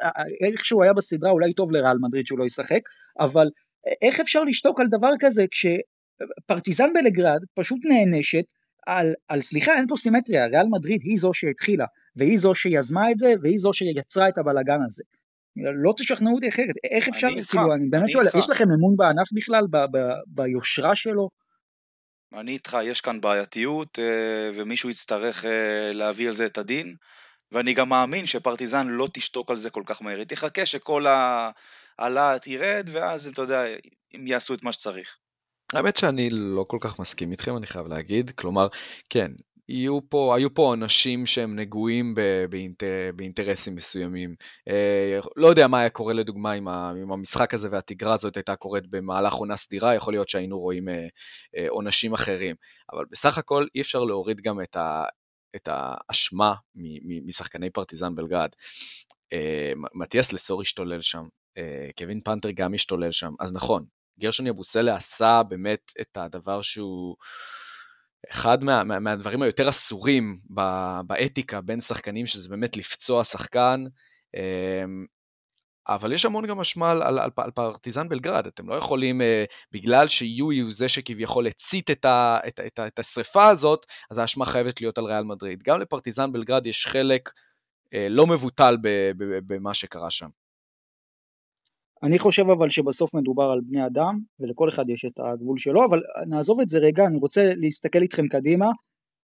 איך 0.48 0.66
שהוא 0.66 0.84
היה 0.84 0.94
בסדרה 0.94 1.32
אולי 1.32 1.54
טוב 1.54 1.72
לריאל 1.72 1.98
מדריד 2.02 2.26
שהוא 2.28 2.40
לא 2.40 2.46
ישחק, 2.46 2.82
אבל 3.20 3.48
איך 4.02 4.20
אפשר 4.20 4.44
לשתוק 4.44 4.80
על 4.80 4.88
דבר 4.88 5.12
כזה 5.20 5.46
כשפרטיזן 5.52 6.94
בלגרד 6.94 7.40
פשוט 7.54 7.80
נענשת 7.86 8.46
על, 8.88 9.14
על 9.28 9.42
סליחה, 9.42 9.76
אין 9.76 9.88
פה 9.88 9.96
סימטריה, 9.96 10.46
ריאל 10.46 10.68
מדריד 10.72 11.02
היא 11.04 11.18
זו 11.18 11.34
שהתחילה, 11.34 11.86
והיא 12.16 12.38
זו 12.38 12.56
שיזמה 12.56 13.12
את 13.12 13.18
זה, 13.18 13.34
והיא 13.44 13.58
זו 13.58 13.74
שיצרה 13.74 14.30
את 14.30 14.38
הבלגן 14.38 14.80
הזה. 14.88 15.04
לא 15.56 15.94
תשכנעו 15.98 16.36
אותי 16.36 16.50
אחרת, 16.50 16.76
איך 16.92 17.08
אפשר, 17.08 17.28
אני 17.28 17.44
כאילו, 17.44 17.74
אני 17.76 17.90
באמת 17.90 18.12
שואל, 18.12 18.26
יש 18.38 18.50
לכם 18.50 18.64
אמון 18.64 18.96
בענף 18.98 19.28
בכלל, 19.36 19.66
ב, 19.72 19.78
ב, 19.78 19.98
ביושרה 20.28 20.96
שלו? 20.96 21.30
אני 22.34 22.52
איתך, 22.52 22.78
יש 22.84 23.02
כאן 23.02 23.22
בעייתיות, 23.22 24.00
אה, 24.00 24.52
ומישהו 24.56 24.90
יצטרך 24.90 25.46
אה, 25.46 25.92
להביא 25.94 26.28
על 26.28 26.34
זה 26.34 26.46
את 26.46 26.58
הדין, 26.58 26.96
ואני 27.52 27.74
גם 27.74 27.90
מאמין 27.90 28.26
שפרטיזן 28.26 28.88
לא 28.88 29.08
תשתוק 29.14 29.52
על 29.52 29.58
זה 29.58 29.70
כל 29.70 29.84
כך 29.86 30.02
מהר, 30.02 30.18
היא 30.18 30.28
תחכה 30.28 30.66
שכל 30.66 31.06
הלהט 32.00 32.48
ירד, 32.48 32.90
ואז 32.92 33.28
אתה 33.28 33.42
יודע, 33.42 33.64
הם 34.14 34.28
יעשו 34.28 34.54
את 34.54 34.64
מה 34.64 34.72
שצריך. 34.72 35.18
האמת 35.74 35.98
שאני 35.98 36.30
לא 36.32 36.66
כל 36.68 36.78
כך 36.82 37.00
מסכים 37.00 37.32
איתכם, 37.32 37.58
אני 37.58 37.68
חייב 37.68 37.88
להגיד. 37.88 38.32
כלומר, 38.32 38.68
כן, 39.10 39.32
יהיו 39.74 40.00
פה, 40.10 40.36
היו 40.36 40.54
פה 40.54 40.74
אנשים 40.74 41.26
שהם 41.26 41.56
נגועים 41.56 42.16
באינטר, 42.50 43.12
באינטרסים 43.16 43.76
מסוימים. 43.76 44.36
אה, 44.70 45.20
לא 45.36 45.48
יודע 45.48 45.68
מה 45.68 45.80
היה 45.80 45.90
קורה 45.90 46.14
לדוגמה 46.14 46.52
עם, 46.52 46.68
ה, 46.68 46.94
עם 47.02 47.12
המשחק 47.12 47.54
הזה 47.54 47.68
והתגרה 47.72 48.14
הזאת 48.14 48.38
הייתה 48.38 48.56
קורית 48.56 48.88
במהלך 48.88 49.34
עונה 49.34 49.58
סדירה, 49.58 49.96
יכול 49.96 50.14
להיות 50.14 50.30
שהיינו 50.30 50.60
רואים 50.60 50.90
אה, 50.90 51.08
אה, 51.58 51.66
עונשים 51.70 52.14
אחרים. 52.14 52.56
אבל 52.94 53.06
בסך 53.12 53.38
הכל 53.38 53.66
אי 53.76 53.82
אפשר 53.82 54.04
להוריד 54.04 54.42
גם 54.42 54.62
את, 54.62 54.76
ה, 54.76 55.04
את 55.56 55.70
האשמה 55.72 56.54
משחקני 57.26 57.70
פרטיזן 57.70 58.16
בלגרד. 58.16 58.50
אה, 59.34 59.74
מתיאס 59.94 60.34
לסור 60.34 60.62
השתולל 60.62 61.02
שם, 61.02 61.24
אה, 61.58 61.90
קווין 61.98 62.22
פנתר 62.22 62.52
גם 62.52 62.74
השתולל 62.74 63.12
שם, 63.12 63.34
אז 63.40 63.54
נכון, 63.54 63.86
גרשון 64.20 64.48
יבוסלה 64.48 64.96
עשה 64.96 65.42
באמת 65.50 65.92
את 66.02 66.18
הדבר 66.18 66.62
שהוא... 66.62 67.16
אחד 68.30 68.64
מה, 68.64 68.84
מה, 68.84 69.00
מהדברים 69.00 69.42
היותר 69.42 69.70
אסורים 69.70 70.40
באתיקה 71.08 71.62
בין 71.62 71.82
שחקנים, 71.82 72.26
שזה 72.26 72.50
באמת 72.50 72.78
לפצוע 72.78 73.24
שחקן, 73.24 73.84
אמ, 74.36 75.06
אבל 75.88 76.14
יש 76.14 76.26
המון 76.26 76.48
גם 76.48 76.60
אשמה 76.60 76.92
על, 76.92 77.02
על, 77.02 77.20
על, 77.20 77.30
על 77.38 77.52
פרטיזן 77.52 78.10
בלגרד, 78.10 78.48
אתם 78.48 78.70
לא 78.70 78.76
יכולים, 78.76 79.22
אה, 79.22 79.44
בגלל 79.72 80.08
שיואי 80.08 80.60
הוא 80.60 80.72
זה 80.72 80.90
שכביכול 80.90 81.48
הצית 81.48 81.92
את, 81.92 82.06
ה, 82.06 82.38
את, 82.48 82.60
את, 82.60 82.80
את 82.88 83.00
השריפה 83.00 83.48
הזאת, 83.48 83.86
אז 84.12 84.18
האשמה 84.18 84.46
חייבת 84.46 84.82
להיות 84.82 84.98
על 84.98 85.06
ריאל 85.06 85.24
מדריד. 85.24 85.64
גם 85.64 85.80
לפרטיזן 85.80 86.32
בלגרד 86.32 86.66
יש 86.66 86.88
חלק 86.88 87.30
אה, 87.94 88.08
לא 88.10 88.28
מבוטל 88.28 88.78
במה 89.48 89.74
שקרה 89.74 90.10
שם. 90.10 90.30
אני 92.04 92.20
חושב 92.20 92.50
אבל 92.50 92.70
שבסוף 92.70 93.16
מדובר 93.16 93.44
על 93.44 93.62
בני 93.62 93.86
אדם, 93.86 94.20
ולכל 94.40 94.70
אחד 94.70 94.90
יש 94.90 95.06
את 95.06 95.20
הגבול 95.20 95.58
שלו, 95.58 95.86
אבל 95.86 96.02
נעזוב 96.28 96.60
את 96.60 96.70
זה 96.70 96.80
רגע, 96.80 97.06
אני 97.06 97.18
רוצה 97.18 97.52
להסתכל 97.56 98.02
איתכם 98.02 98.28
קדימה. 98.28 98.72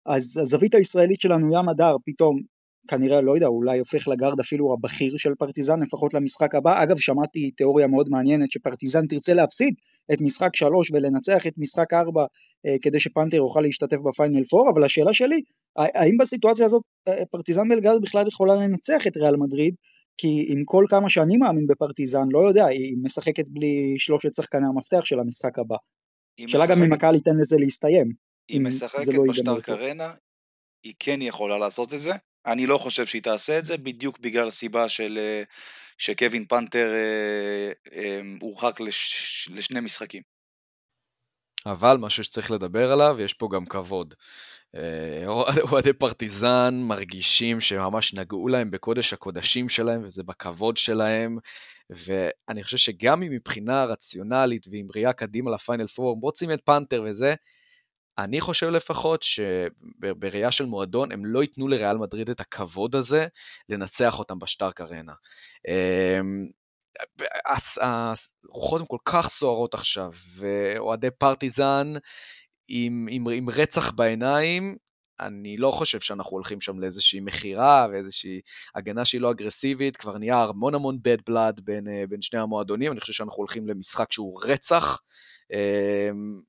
אז 0.07 0.37
הזווית 0.43 0.75
הישראלית 0.75 1.21
שלנו, 1.21 1.47
ים 1.53 1.69
הדר, 1.69 1.97
פתאום, 2.07 2.41
כנראה, 2.89 3.21
לא 3.21 3.35
יודע, 3.35 3.47
אולי 3.47 3.79
הופך 3.79 4.09
לגארד 4.09 4.41
אפילו 4.41 4.73
הבכיר 4.73 5.17
של 5.17 5.35
פרטיזן, 5.39 5.83
לפחות 5.83 6.15
למשחק 6.15 6.55
הבא. 6.55 6.83
אגב, 6.83 6.97
שמעתי 6.97 7.51
תיאוריה 7.51 7.87
מאוד 7.87 8.09
מעניינת 8.09 8.53
שפרטיזן 8.53 9.07
תרצה 9.07 9.35
להפסיד 9.35 9.75
את 10.13 10.21
משחק 10.21 10.57
3 10.57 10.91
ולנצח 10.93 11.47
את 11.47 11.53
משחק 11.59 11.93
4 11.93 12.25
אה, 12.67 12.77
כדי 12.83 13.01
שפנתר 13.01 13.37
יוכל 13.37 13.61
להשתתף 13.61 13.99
בפיינל 14.09 14.43
4, 14.55 14.71
אבל 14.75 14.85
השאלה 14.85 15.15
שלי, 15.15 15.41
האם 15.77 16.17
בסיטואציה 16.21 16.67
הזאת 16.67 16.83
אה, 17.09 17.27
פרטיזן 17.31 17.69
בלגרד 17.69 18.03
בכלל 18.03 18.29
יכולה 18.29 18.55
לנצח 18.55 19.07
את 19.07 19.17
ריאל 19.17 19.37
מדריד, 19.37 19.75
כי 20.19 20.47
עם 20.49 20.63
כל 20.65 20.85
כמה 20.89 21.11
שאני 21.11 21.37
מאמין 21.37 21.67
בפרטיזן, 21.67 22.25
לא 22.31 22.49
יודע, 22.49 22.67
היא 22.67 22.97
משחקת 23.03 23.49
בלי 23.49 23.95
שלושת 23.99 24.35
שחקני 24.35 24.67
המפתח 24.67 25.05
של 25.05 25.21
המשחק 25.21 25.59
הבא. 25.59 25.77
שאלה 26.47 26.67
גם 26.67 26.83
אם 26.83 26.93
הקהל 26.93 27.15
ייתן 27.15 27.37
לזה 27.41 27.57
להסתיים. 27.61 28.13
היא 28.49 28.61
משחקת 28.61 29.15
לא 29.15 29.25
בשטארק 29.29 29.69
ארנה, 29.69 30.15
היא 30.85 30.95
כן 30.99 31.23
יכולה 31.23 31.59
לעשות 31.59 31.95
את 31.95 32.01
זה. 32.01 32.13
אני 32.47 32.67
לא 32.67 32.79
חושב 32.79 33.07
שהיא 33.07 33.23
תעשה 33.23 33.59
את 33.59 33.65
זה, 33.65 33.77
בדיוק 33.77 34.19
בגלל 34.19 34.49
הסיבה 34.49 34.89
של 34.89 35.19
אה, 35.19 35.43
שקווין 35.99 36.45
פנתר 36.45 36.93
אה, 36.93 37.73
אה, 37.93 38.21
הורחק 38.41 38.81
לש, 38.81 39.49
לשני 39.53 39.81
משחקים. 39.81 40.23
אבל 41.67 41.97
משהו 41.97 42.25
שצריך 42.25 42.51
לדבר 42.51 42.93
עליו, 42.93 43.17
יש 43.21 43.35
פה 43.35 43.49
גם 43.53 43.67
כבוד. 43.67 44.15
אה, 44.77 45.27
אוהדי 45.73 45.93
פרטיזן 45.93 46.75
מרגישים 46.75 47.61
שממש 47.61 48.15
נגעו 48.15 48.49
להם 48.49 48.71
בקודש 48.71 49.13
הקודשים 49.13 49.69
שלהם, 49.69 50.03
וזה 50.05 50.23
בכבוד 50.23 50.77
שלהם, 50.77 51.39
ואני 51.91 52.63
חושב 52.63 52.77
שגם 52.77 53.23
אם 53.23 53.33
מבחינה 53.33 53.85
רציונלית 53.85 54.67
ועם 54.71 54.87
ראייה 54.95 55.13
קדימה 55.13 55.51
לפיינל 55.51 55.87
פור, 55.87 56.19
רוצים 56.23 56.53
את 56.53 56.61
פנתר 56.65 57.03
וזה, 57.07 57.35
אני 58.19 58.41
חושב 58.41 58.69
לפחות 58.69 59.23
שבראייה 59.23 60.51
של 60.51 60.65
מועדון, 60.65 61.13
הם 61.13 61.27
לא 61.27 61.43
ייתנו 61.43 61.69
לריאל 61.69 61.97
מדריד 61.97 62.31
את 62.31 62.41
הכבוד 62.41 62.97
הזה 62.97 63.27
לנצח 63.69 64.19
אותם 64.19 64.39
בשטארק 64.39 64.81
ארנה. 64.81 65.13
אמ, 65.69 66.49
הרוחות 68.49 68.81
הן 68.81 68.87
כל 68.89 68.97
כך 69.05 69.29
סוערות 69.29 69.75
עכשיו, 69.75 70.11
ואוהדי 70.37 71.11
פרטיזן 71.19 71.93
עם, 72.69 73.07
עם, 73.11 73.29
עם 73.29 73.51
רצח 73.51 73.91
בעיניים, 73.91 74.77
אני 75.21 75.57
לא 75.57 75.71
חושב 75.71 76.01
שאנחנו 76.01 76.31
הולכים 76.31 76.61
שם 76.61 76.81
לאיזושהי 76.81 77.21
מכירה 77.21 77.87
ואיזושהי 77.93 78.41
הגנה 78.75 79.05
שהיא 79.05 79.21
לא 79.21 79.31
אגרסיבית, 79.31 79.97
כבר 79.97 80.19
נהיה 80.19 80.43
המון 80.43 80.75
המון 80.75 80.99
bad 81.09 81.21
blood 81.31 81.63
בין, 81.63 81.89
אה, 81.89 82.05
בין 82.09 82.23
שני 82.23 82.41
המועדונים, 82.41 82.93
אני 82.93 83.01
חושב 83.01 83.13
שאנחנו 83.13 83.37
הולכים 83.37 83.69
למשחק 83.69 84.13
שהוא 84.13 84.41
רצח, 84.45 85.01
אמ, 85.53 86.41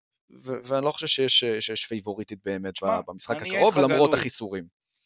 ו- 0.43 0.59
ואני 0.63 0.85
לא 0.85 0.91
חושב 0.91 1.07
שיש, 1.07 1.43
שיש 1.59 1.85
פייבוריטית 1.85 2.39
באמת 2.45 2.75
שמה, 2.75 3.01
במשחק 3.07 3.41
הקרוב, 3.41 3.79
למרות 3.79 4.09
גלוי. 4.09 4.19
החיסורים. 4.19 4.63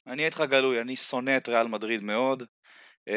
אני 0.08 0.16
אהיה 0.16 0.26
איתך 0.26 0.44
גלוי, 0.50 0.82
אני 0.82 0.96
שונא 0.96 1.38
את 1.38 1.50
ריאל 1.50 1.68
מדריד 1.68 2.04
מאוד, 2.04 2.44
אמ, 3.08 3.14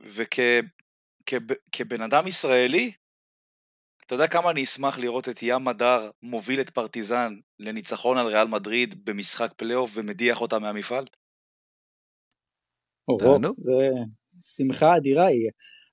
וכבן 0.00 2.02
אדם 2.02 2.26
ישראלי, 2.26 2.92
אתה 4.06 4.14
יודע 4.14 4.26
כמה 4.26 4.50
אני 4.50 4.64
אשמח 4.64 4.98
לראות 4.98 5.28
את 5.28 5.38
ים 5.42 5.68
מדר 5.68 6.10
מוביל 6.22 6.60
את 6.60 6.70
פרטיזן 6.70 7.34
לניצחון 7.58 8.18
על 8.18 8.26
ריאל 8.26 8.46
מדריד 8.46 9.04
במשחק 9.04 9.52
פלייאוף 9.56 9.90
ומדיח 9.94 10.40
אותה 10.40 10.58
מהמפעל? 10.58 11.04
תענוג. 13.18 13.48
זה 13.58 13.72
שמחה 14.56 14.96
אדירה 14.96 15.30
יהיה, 15.30 15.50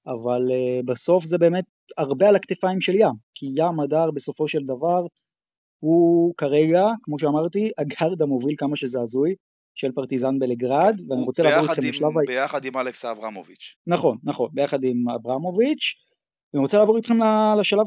אבל 0.07 0.41
אה, 0.49 0.85
בסוף 0.85 1.25
זה 1.25 1.37
באמת 1.37 1.65
הרבה 1.97 2.29
על 2.29 2.35
הכתפיים 2.35 2.81
של 2.81 2.95
ים, 2.95 3.13
כי 3.35 3.45
ים 3.55 3.79
מדר 3.79 4.11
בסופו 4.11 4.47
של 4.47 4.65
דבר 4.65 5.05
הוא 5.79 6.33
כרגע, 6.37 6.83
כמו 7.03 7.19
שאמרתי, 7.19 7.69
הגארד 7.77 8.21
המוביל 8.21 8.55
כמה 8.57 8.75
שזה 8.75 9.01
הזוי 9.01 9.35
של 9.75 9.91
פרטיזן 9.91 10.39
בלגרד, 10.39 10.95
כן, 10.99 11.11
ואני 11.11 11.21
רוצה 11.21 11.43
לעבור 11.43 11.69
איתכם 11.69 11.83
לשלב... 11.83 12.07
ביחד 12.27 12.65
עם 12.65 12.77
אלכס 12.77 13.05
אברמוביץ'. 13.05 13.75
נכון, 13.87 14.17
נכון, 14.23 14.49
ביחד 14.53 14.83
עם 14.83 15.09
אברמוביץ'. 15.09 16.08
אני 16.53 16.61
רוצה 16.61 16.77
לעבור 16.77 16.97
איתכם 16.97 17.17
לשלב 17.59 17.85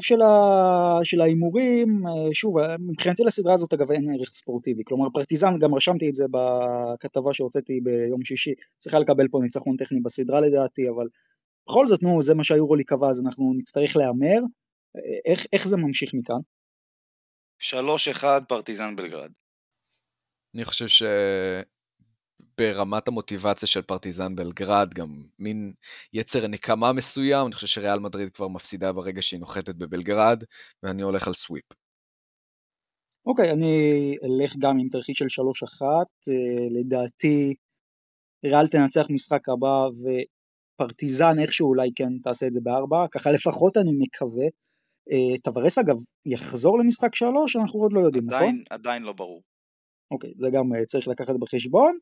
של 1.03 1.21
ההימורים, 1.21 2.07
אה, 2.07 2.33
שוב, 2.33 2.55
מבחינתי 2.79 3.23
לסדרה 3.23 3.53
הזאת 3.53 3.73
אגב 3.73 3.91
אין 3.91 4.15
ערך 4.19 4.29
ספורטיבי, 4.29 4.83
כלומר 4.85 5.07
פרטיזן, 5.13 5.59
גם 5.59 5.75
רשמתי 5.75 6.09
את 6.09 6.15
זה 6.15 6.25
בכתבה 6.31 7.33
שהוצאתי 7.33 7.79
ביום 7.83 8.23
שישי, 8.25 8.53
צריכה 8.77 8.99
לקבל 8.99 9.27
פה 9.31 9.39
ניצחון 9.43 9.75
טכני 9.77 9.99
בסדרה 10.01 10.41
לדעתי, 10.41 10.89
אבל 10.89 11.07
בכל 11.67 11.87
זאת, 11.87 12.03
נו, 12.03 12.21
זה 12.21 12.35
מה 12.35 12.43
שהיורולי 12.43 12.83
קבע, 12.83 13.09
אז 13.09 13.21
אנחנו 13.25 13.53
נצטרך 13.57 13.97
להמר, 13.97 14.39
איך, 15.25 15.45
איך 15.53 15.67
זה 15.67 15.77
ממשיך 15.77 16.13
מכאן? 16.13 16.39
3-1 17.61 18.23
פרטיזן 18.47 18.95
בלגרד. 18.95 19.31
אני 20.55 20.65
חושב 20.65 20.87
ש... 20.87 21.03
ברמת 22.57 23.07
המוטיבציה 23.07 23.67
של 23.67 23.81
פרטיזן 23.81 24.35
בלגרד, 24.35 24.93
גם 24.93 25.23
מין 25.39 25.73
יצר 26.13 26.47
נקמה 26.47 26.93
מסוים, 26.93 27.45
אני 27.45 27.55
חושב 27.55 27.67
שריאל 27.67 27.99
מדריד 27.99 28.29
כבר 28.29 28.47
מפסידה 28.47 28.93
ברגע 28.93 29.21
שהיא 29.21 29.39
נוחתת 29.39 29.75
בבלגרד, 29.75 30.43
ואני 30.83 31.01
הולך 31.01 31.27
על 31.27 31.33
סוויפ. 31.33 31.65
אוקיי, 33.25 33.49
okay, 33.49 33.53
אני 33.53 33.75
אלך 34.23 34.55
גם 34.57 34.77
עם 34.79 34.87
תרחיש 34.91 35.17
של 35.17 35.25
3-1, 35.25 35.81
אה, 36.29 36.79
לדעתי 36.79 37.53
ריאל 38.45 38.67
תנצח 38.67 39.09
משחק 39.09 39.49
הבא 39.49 39.87
ופרטיזן 39.99 41.39
איכשהו 41.41 41.67
אולי 41.67 41.89
כן 41.95 42.19
תעשה 42.23 42.47
את 42.47 42.53
זה 42.53 42.59
בארבע, 42.63 43.05
ככה 43.11 43.31
לפחות 43.31 43.77
אני 43.77 43.91
מקווה. 43.99 44.45
אה, 45.11 45.37
טוורס 45.43 45.77
אגב 45.77 45.95
יחזור 46.25 46.79
למשחק 46.79 47.15
3, 47.15 47.55
אנחנו 47.55 47.79
עוד 47.79 47.93
לא 47.93 48.01
יודעים, 48.01 48.29
עדיין, 48.29 48.49
נכון? 48.49 48.63
עדיין 48.69 49.03
לא 49.03 49.13
ברור. 49.13 49.41
אוקיי, 50.11 50.33
זה 50.37 50.47
גם 50.53 50.73
אה, 50.75 50.85
צריך 50.85 51.07
לקחת 51.07 51.35
בחשבון. 51.39 51.97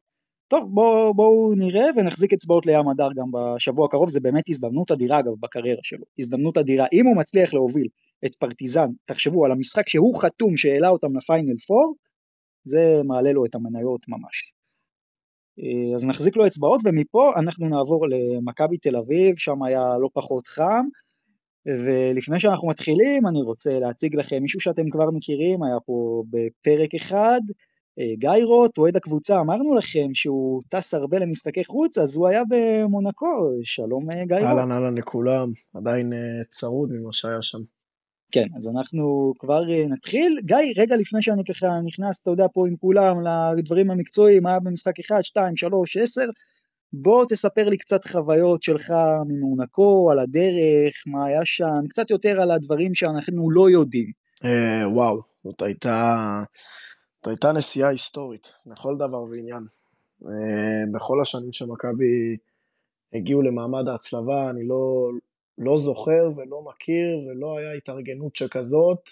טוב, 0.51 0.69
בואו 0.73 1.13
בוא 1.13 1.55
נראה 1.57 1.85
ונחזיק 1.95 2.33
אצבעות 2.33 2.65
לים 2.65 2.89
הדר 2.89 3.09
גם 3.15 3.25
בשבוע 3.33 3.85
הקרוב, 3.85 4.09
זה 4.09 4.19
באמת 4.19 4.49
הזדמנות 4.49 4.91
אדירה 4.91 5.19
אגב 5.19 5.31
בקריירה 5.39 5.79
שלו, 5.83 6.05
הזדמנות 6.19 6.57
אדירה. 6.57 6.85
אם 6.93 7.05
הוא 7.05 7.17
מצליח 7.17 7.53
להוביל 7.53 7.87
את 8.25 8.35
פרטיזן, 8.35 8.87
תחשבו 9.05 9.45
על 9.45 9.51
המשחק 9.51 9.89
שהוא 9.89 10.21
חתום 10.21 10.57
שהעלה 10.57 10.89
אותם 10.89 11.15
לפיינל 11.15 11.55
4, 11.71 11.81
זה 12.63 13.01
מעלה 13.05 13.31
לו 13.31 13.45
את 13.45 13.55
המניות 13.55 14.01
ממש. 14.07 14.53
אה, 15.59 15.95
אז 15.95 16.05
נחזיק 16.05 16.35
לו 16.37 16.47
אצבעות 16.47 16.81
ומפה 16.85 17.31
אנחנו 17.39 17.67
נעבור 17.67 18.07
למכבי 18.07 18.77
תל 18.77 18.95
אביב, 18.95 19.35
שם 19.35 19.63
היה 19.63 19.97
לא 20.01 20.09
פחות 20.13 20.47
חם. 20.47 20.85
ולפני 21.65 22.39
שאנחנו 22.39 22.67
מתחילים 22.67 23.27
אני 23.27 23.41
רוצה 23.41 23.79
להציג 23.79 24.15
לכם 24.15 24.41
מישהו 24.41 24.59
שאתם 24.59 24.89
כבר 24.89 25.11
מכירים, 25.11 25.63
היה 25.63 25.79
פה 25.85 26.23
בפרק 26.29 26.95
אחד, 26.95 27.41
גיא 27.99 28.43
רוט, 28.43 28.77
אוהד 28.77 28.95
הקבוצה, 28.95 29.39
אמרנו 29.39 29.75
לכם 29.75 30.13
שהוא 30.13 30.62
טס 30.69 30.93
הרבה 30.93 31.19
למשחקי 31.19 31.63
חוץ, 31.63 31.97
אז 31.97 32.15
הוא 32.15 32.27
היה 32.27 32.43
במונקו, 32.49 33.60
שלום 33.63 34.12
אה, 34.12 34.25
גיא 34.25 34.38
רוט. 34.38 34.45
אהלן 34.45 34.71
אהלן 34.71 34.97
לכולם, 34.97 35.51
עדיין 35.73 36.13
אה, 36.13 36.43
צרוד 36.49 36.89
ממה 36.91 37.13
שהיה 37.13 37.41
שם. 37.41 37.58
כן, 38.32 38.45
אז 38.58 38.67
אנחנו 38.67 39.34
כבר 39.39 39.63
נתחיל. 39.89 40.39
גיא, 40.45 40.73
רגע 40.77 40.95
לפני 40.95 41.21
שאני 41.21 41.43
ככה 41.43 41.67
נכנס, 41.86 42.21
אתה 42.21 42.32
יודע, 42.32 42.45
פה 42.54 42.67
עם 42.67 42.75
כולם 42.75 43.15
לדברים 43.58 43.91
המקצועיים, 43.91 44.47
היה 44.47 44.60
במשחק 44.60 44.99
1, 44.99 45.23
2, 45.23 45.56
3, 45.56 45.97
10, 45.97 46.21
בוא 46.93 47.25
תספר 47.30 47.69
לי 47.69 47.77
קצת 47.77 48.08
חוויות 48.08 48.63
שלך 48.63 48.93
ממונקו, 49.27 50.12
על 50.12 50.19
הדרך, 50.19 51.04
מה 51.08 51.25
היה 51.25 51.45
שם, 51.45 51.88
קצת 51.89 52.10
יותר 52.10 52.41
על 52.41 52.51
הדברים 52.51 52.93
שאנחנו 52.93 53.51
לא 53.51 53.69
יודעים. 53.69 54.12
וואו, 54.93 55.21
זאת 55.43 55.62
הייתה... 55.62 56.43
זאת 57.21 57.27
הייתה 57.27 57.51
נסיעה 57.51 57.89
היסטורית, 57.89 58.53
לכל 58.65 58.95
דבר 58.97 59.23
ועניין. 59.23 59.63
אה, 60.25 60.91
בכל 60.93 61.21
השנים 61.21 61.53
שמכבי 61.53 62.38
הגיעו 63.13 63.41
למעמד 63.41 63.88
ההצלבה, 63.88 64.49
אני 64.49 64.67
לא, 64.67 65.12
לא 65.57 65.77
זוכר 65.77 66.31
ולא 66.36 66.57
מכיר 66.69 67.19
ולא 67.19 67.57
היה 67.57 67.73
התארגנות 67.73 68.36
שכזאת, 68.36 69.10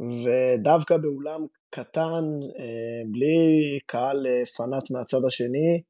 ודווקא 0.00 0.96
באולם 0.96 1.40
קטן, 1.70 2.24
אה, 2.58 3.02
בלי 3.12 3.78
קהל 3.86 4.26
אה, 4.26 4.44
פנאט 4.56 4.90
מהצד 4.90 5.24
השני, 5.26 5.82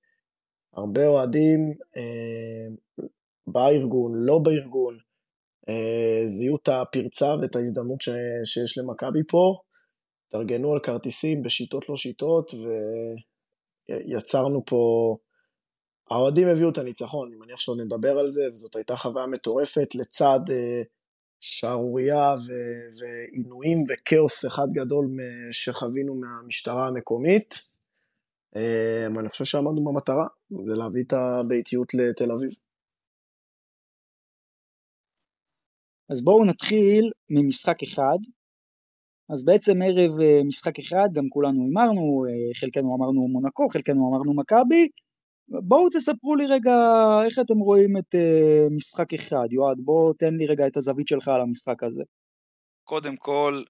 הרבה 0.75 1.07
אוהדים 1.07 1.61
בארגון, 3.47 4.13
לא 4.15 4.39
בארגון, 4.45 4.97
זיהו 6.27 6.57
את 6.57 6.69
הפרצה 6.69 7.35
ואת 7.41 7.57
ההזדמנות 7.57 8.01
שיש 8.45 8.79
למכבי 8.79 9.21
פה. 9.29 9.61
התארגנו 10.31 10.73
על 10.73 10.81
כרטיסים 10.81 11.43
בשיטות 11.43 11.89
לא 11.89 11.97
שיטות, 11.97 12.53
ויצרנו 13.89 14.65
פה... 14.67 15.17
האוהדים 16.11 16.49
הביאו 16.49 16.71
את 16.71 16.79
הניצחון, 16.79 17.29
אני 17.29 17.37
מניח 17.37 17.61
שעוד 17.61 17.81
נדבר 17.81 18.19
על 18.19 18.27
זה, 18.27 18.41
וזאת 18.53 18.77
הייתה 18.77 18.97
חוויה 18.97 19.27
מטורפת 19.27 19.95
לצד 19.95 20.41
אה, 20.51 20.83
שערורייה 21.41 22.35
ו- 22.47 22.99
ועינויים 22.99 23.79
וכאוס 23.89 24.47
אחד 24.47 24.67
גדול 24.73 25.07
שחווינו 25.53 26.15
מהמשטרה 26.15 26.89
המקומית. 26.89 27.55
אה, 28.57 29.07
אני 29.21 29.29
חושב 29.29 29.45
שעמדנו 29.45 29.85
במטרה, 29.85 30.27
זה 30.67 30.75
להביא 30.79 31.03
את 31.07 31.13
הביתיות 31.13 31.95
לתל 31.95 32.33
אביב. 32.33 32.51
אז 36.11 36.25
בואו 36.25 36.45
נתחיל 36.45 37.11
ממשחק 37.31 37.83
אחד, 37.83 38.19
אז 39.33 39.45
בעצם 39.45 39.83
ערב 39.83 40.21
אה, 40.21 40.41
משחק 40.45 40.79
אחד 40.79 41.09
גם 41.13 41.29
כולנו 41.29 41.65
הימרנו, 41.65 42.25
אה, 42.29 42.61
חלקנו 42.61 42.97
אמרנו 42.97 43.29
מונקו, 43.29 43.69
חלקנו 43.69 44.09
אמרנו 44.11 44.35
מכבי. 44.35 44.89
בואו 45.49 45.89
תספרו 45.89 46.37
לי 46.37 46.47
רגע 46.47 46.73
איך 47.27 47.39
אתם 47.39 47.59
רואים 47.59 47.97
את 47.97 48.15
אה, 48.15 48.67
משחק 48.71 49.15
אחד. 49.15 49.47
יועד, 49.51 49.77
בוא 49.85 50.15
תן 50.19 50.35
לי 50.35 50.47
רגע 50.47 50.67
את 50.67 50.77
הזווית 50.77 51.09
שלך 51.09 51.29
על 51.29 51.41
המשחק 51.41 51.83
הזה. 51.83 52.03
קודם 52.85 53.17
כל, 53.17 53.63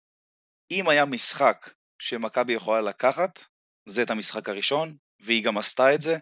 אם 0.71 0.89
היה 0.89 1.05
משחק 1.05 1.71
שמכבי 1.99 2.53
יכולה 2.53 2.81
לקחת, 2.81 3.41
זה 3.87 4.03
את 4.03 4.11
המשחק 4.11 4.49
הראשון, 4.49 4.97
והיא 5.21 5.45
גם 5.45 5.59
עשתה 5.59 5.95
את 5.95 6.03
זה. 6.03 6.17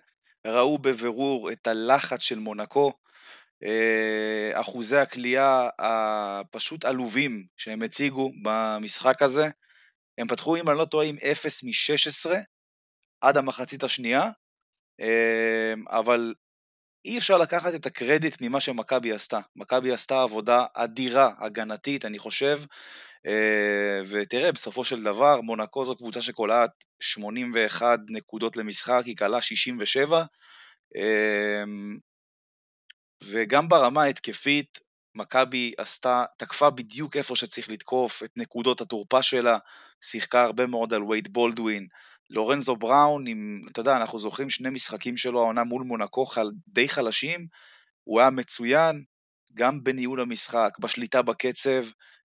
ראו 0.47 0.79
בבירור 0.79 1.53
את 1.53 1.67
הלחץ 1.67 2.21
של 2.21 2.39
מונקו, 2.39 2.93
אחוזי 4.55 4.97
הכלייה 4.97 5.69
הפשוט 5.79 6.85
עלובים 6.85 7.47
שהם 7.57 7.83
הציגו 7.83 8.33
במשחק 8.43 9.23
הזה. 9.23 9.49
הם 10.19 10.29
פתחו, 10.29 10.57
אם 10.57 10.71
אני 10.71 10.79
לא 10.79 10.85
טועה, 10.85 11.07
עם 11.07 11.17
0 11.33 11.63
מ-16 11.63 12.31
עד 13.21 13.37
המחצית 13.37 13.83
השנייה, 13.83 14.31
אה, 15.01 15.75
אבל 15.91 16.35
אי 17.05 17.19
אפשר 17.19 17.39
לקחת 17.39 17.75
את 17.75 17.87
הקרדיט 17.87 18.37
ממה 18.41 18.61
שמכבי 18.61 19.13
עשתה. 19.13 19.41
מכבי 19.57 19.93
עשתה 19.93 20.23
עבודה 20.23 20.65
אדירה, 20.75 21.33
הגנתית, 21.39 22.05
אני 22.05 22.19
חושב, 22.19 22.61
אה, 23.27 24.01
ותראה, 24.09 24.53
בסופו 24.53 24.85
של 24.85 25.03
דבר, 25.03 25.41
מונקו 25.41 25.85
זו 25.85 25.97
קבוצה 25.97 26.21
שקולעת 26.21 26.71
81 27.01 27.99
נקודות 28.09 28.57
למשחק, 28.57 29.03
היא 29.07 29.17
קלה 29.17 29.43
67, 29.43 30.25
וגם 33.25 33.69
ברמה 33.69 34.03
ההתקפית, 34.03 34.79
מכבי 35.15 35.73
עשתה, 35.79 36.25
תקפה 36.37 36.71
בדיוק 36.71 37.17
איפה 37.17 37.37
שצריך 37.37 37.69
לתקוף, 37.69 38.23
את 38.23 38.31
נקודות 38.37 38.81
התורפה 38.81 39.23
שלה, 39.23 39.59
שיחקה 40.01 40.45
הרבה 40.45 40.67
מאוד 40.67 40.95
על 40.95 41.03
וייד 41.03 41.33
בולדווין. 41.33 41.87
לורנזו 42.31 42.77
בראון, 42.77 43.27
עם, 43.27 43.63
אתה 43.71 43.81
יודע, 43.81 43.97
אנחנו 43.97 44.19
זוכרים 44.19 44.51
שני 44.51 44.71
משחקים 44.71 45.17
שלו 45.17 45.41
העונה 45.41 45.65
מול 45.65 45.83
מונקו 45.83 46.27
חל, 46.27 46.51
די 46.69 46.89
חלשים, 46.89 47.47
הוא 48.05 48.21
היה 48.21 48.31
מצוין, 48.31 49.05
גם 49.55 49.85
בניהול 49.85 50.21
המשחק, 50.21 50.71
בשליטה 50.81 51.23
בקצב, 51.23 51.85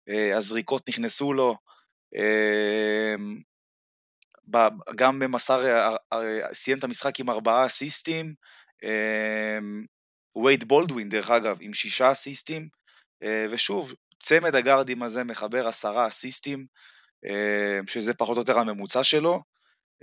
אה, 0.10 0.38
הזריקות 0.38 0.90
נכנסו 0.90 1.34
לו, 1.34 1.56
אה, 2.16 3.16
גם 4.96 5.20
במסר, 5.20 5.66
אה, 6.14 6.54
סיים 6.54 6.78
את 6.78 6.84
המשחק 6.84 7.20
עם 7.20 7.30
ארבעה 7.30 7.66
אסיסטים, 7.66 8.34
וייד 10.36 10.64
בולדווין 10.64 11.10
דרך 11.10 11.30
אגב 11.30 11.58
עם 11.62 11.74
שישה 11.74 12.12
אסיסטים 12.12 12.70
אה, 13.24 13.46
ושוב 13.52 13.94
צמד 14.20 14.56
הגארדים 14.56 15.04
הזה 15.04 15.24
מחבר 15.24 15.68
עשרה 15.68 16.08
אסיסטים 16.08 16.66
אה, 17.26 17.80
שזה 17.88 18.14
פחות 18.14 18.38
או 18.38 18.42
יותר 18.42 18.60
הממוצע 18.60 19.04
שלו 19.04 19.42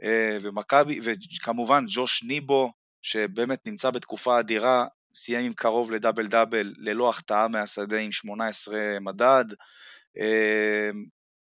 אה, 0.03 0.39
ומכבי 0.43 1.01
וכמובן 1.03 1.85
ג'וש 1.89 2.23
ניבו 2.23 2.73
שבאמת 3.03 3.67
נמצא 3.67 3.91
בתקופה 3.91 4.41
אדירה 4.41 4.87
סיים 5.15 5.47
עם 5.47 5.53
קרוב 5.53 5.91
לדאבל 5.91 6.27
דאבל 6.27 6.75
ללא 6.77 7.11
החטאה 7.11 7.49
מהשדה 7.49 7.99
עם 7.99 8.13
18 8.13 8.79
מדד 9.01 9.45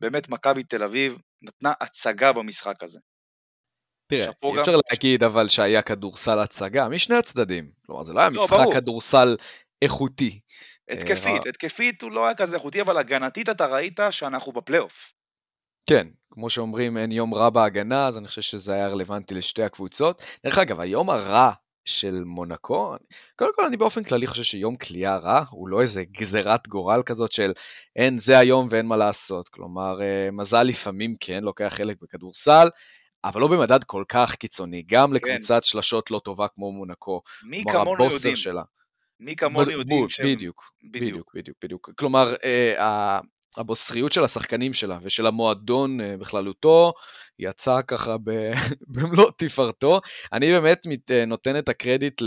באמת 0.01 0.29
מכבי 0.29 0.63
תל 0.63 0.83
אביב 0.83 1.19
נתנה 1.43 1.73
הצגה 1.81 2.33
במשחק 2.33 2.83
הזה 2.83 3.01
תראה, 4.17 4.55
אי 4.55 4.61
אפשר 4.61 4.77
להגיד 4.91 5.23
אבל 5.23 5.49
שהיה 5.49 5.83
כדורסל 5.83 6.39
הצגה 6.39 6.89
משני 6.89 7.17
הצדדים. 7.17 7.71
כלומר, 7.87 8.05
זה 8.05 8.13
לא 8.13 8.21
היה 8.21 8.29
לא, 8.31 8.35
משחק 8.35 8.59
ברור. 8.59 8.75
כדורסל 8.75 9.37
איכותי. 9.83 10.41
התקפית, 10.91 11.47
אה, 11.47 11.51
התקפית 11.51 12.03
הוא 12.03 12.13
לא 12.13 12.25
היה 12.27 12.35
כזה 12.35 12.57
איכותי, 12.57 12.81
אבל 12.81 12.99
הגנתית 12.99 13.49
אתה 13.49 13.67
ראית 13.67 14.01
שאנחנו 14.11 14.53
בפלייאוף. 14.53 15.13
כן, 15.87 16.07
כמו 16.31 16.51
שאומרים, 16.51 16.97
אין 16.97 17.13
יום 17.13 17.35
רע 17.35 17.51
בהגנה, 17.51 18.07
אז 18.07 18.19
אני 18.19 18.29
חושב 18.29 18.43
שזה 18.43 18.75
היה 18.75 18.89
רלוונטי 18.89 19.35
לשתי 19.35 19.63
הקבוצות. 19.63 20.23
דרך 20.45 20.59
אגב, 20.59 20.81
היום 20.81 21.11
הרע 21.11 21.53
של 21.85 22.23
מונקו, 22.25 22.95
קודם 23.37 23.51
כל 23.55 23.65
אני 23.65 23.77
באופן 23.77 24.05
כללי 24.05 24.27
חושב 24.27 24.43
שיום 24.43 24.77
כליאה 24.77 25.17
רע 25.17 25.45
הוא 25.51 25.69
לא 25.69 25.81
איזה 25.81 26.05
גזירת 26.05 26.69
גורל 26.69 27.03
כזאת 27.07 27.33
של 27.33 27.53
אין 27.97 28.19
זה 28.19 28.39
היום 28.39 28.69
ואין 28.71 28.87
מה 28.87 28.97
לעשות. 28.97 29.49
כלומר, 29.49 30.03
אה, 30.03 30.31
מזל 30.33 30.63
לפעמים 30.63 31.15
כן 31.21 31.45
לוקח 31.45 31.75
חלק 31.77 31.97
בכדורסל, 32.03 32.69
אבל 33.25 33.41
לא 33.41 33.49
במדד 33.49 33.85
כל 33.85 34.05
כך 34.09 34.35
קיצוני, 34.35 34.83
גם 34.87 35.09
כן. 35.09 35.15
לקבוצת 35.15 35.65
שלשות 35.65 36.11
לא 36.11 36.21
טובה 36.25 36.47
כמו 36.49 36.73
מונקו, 36.73 37.23
מי 37.45 37.65
כמונו 37.73 38.05
יודעים. 38.05 38.37
שלה. 38.37 38.63
מי 39.21 39.37
כמונו 39.37 39.71
יודעים 39.71 40.09
שהם... 40.09 40.35
בדיוק, 40.35 40.73
בדיוק, 40.93 41.33
בדיוק, 41.35 41.57
בדיוק. 41.63 41.91
כלומר, 41.97 42.35
אה, 42.45 43.21
הבוסריות 43.59 44.13
של 44.13 44.25
השחקנים 44.25 44.75
שלה 44.75 44.99
ושל 45.03 45.27
המועדון 45.27 46.01
אה, 46.01 46.17
בכללותו 46.17 46.93
יצא 47.39 47.81
ככה 47.89 48.17
במלוא 48.93 49.31
תפארתו. 49.39 50.01
אני 50.33 50.51
באמת 50.51 50.87
מת, 50.87 51.11
אה, 51.11 51.25
נותן 51.25 51.59
את 51.59 51.69
הקרדיט 51.69 52.23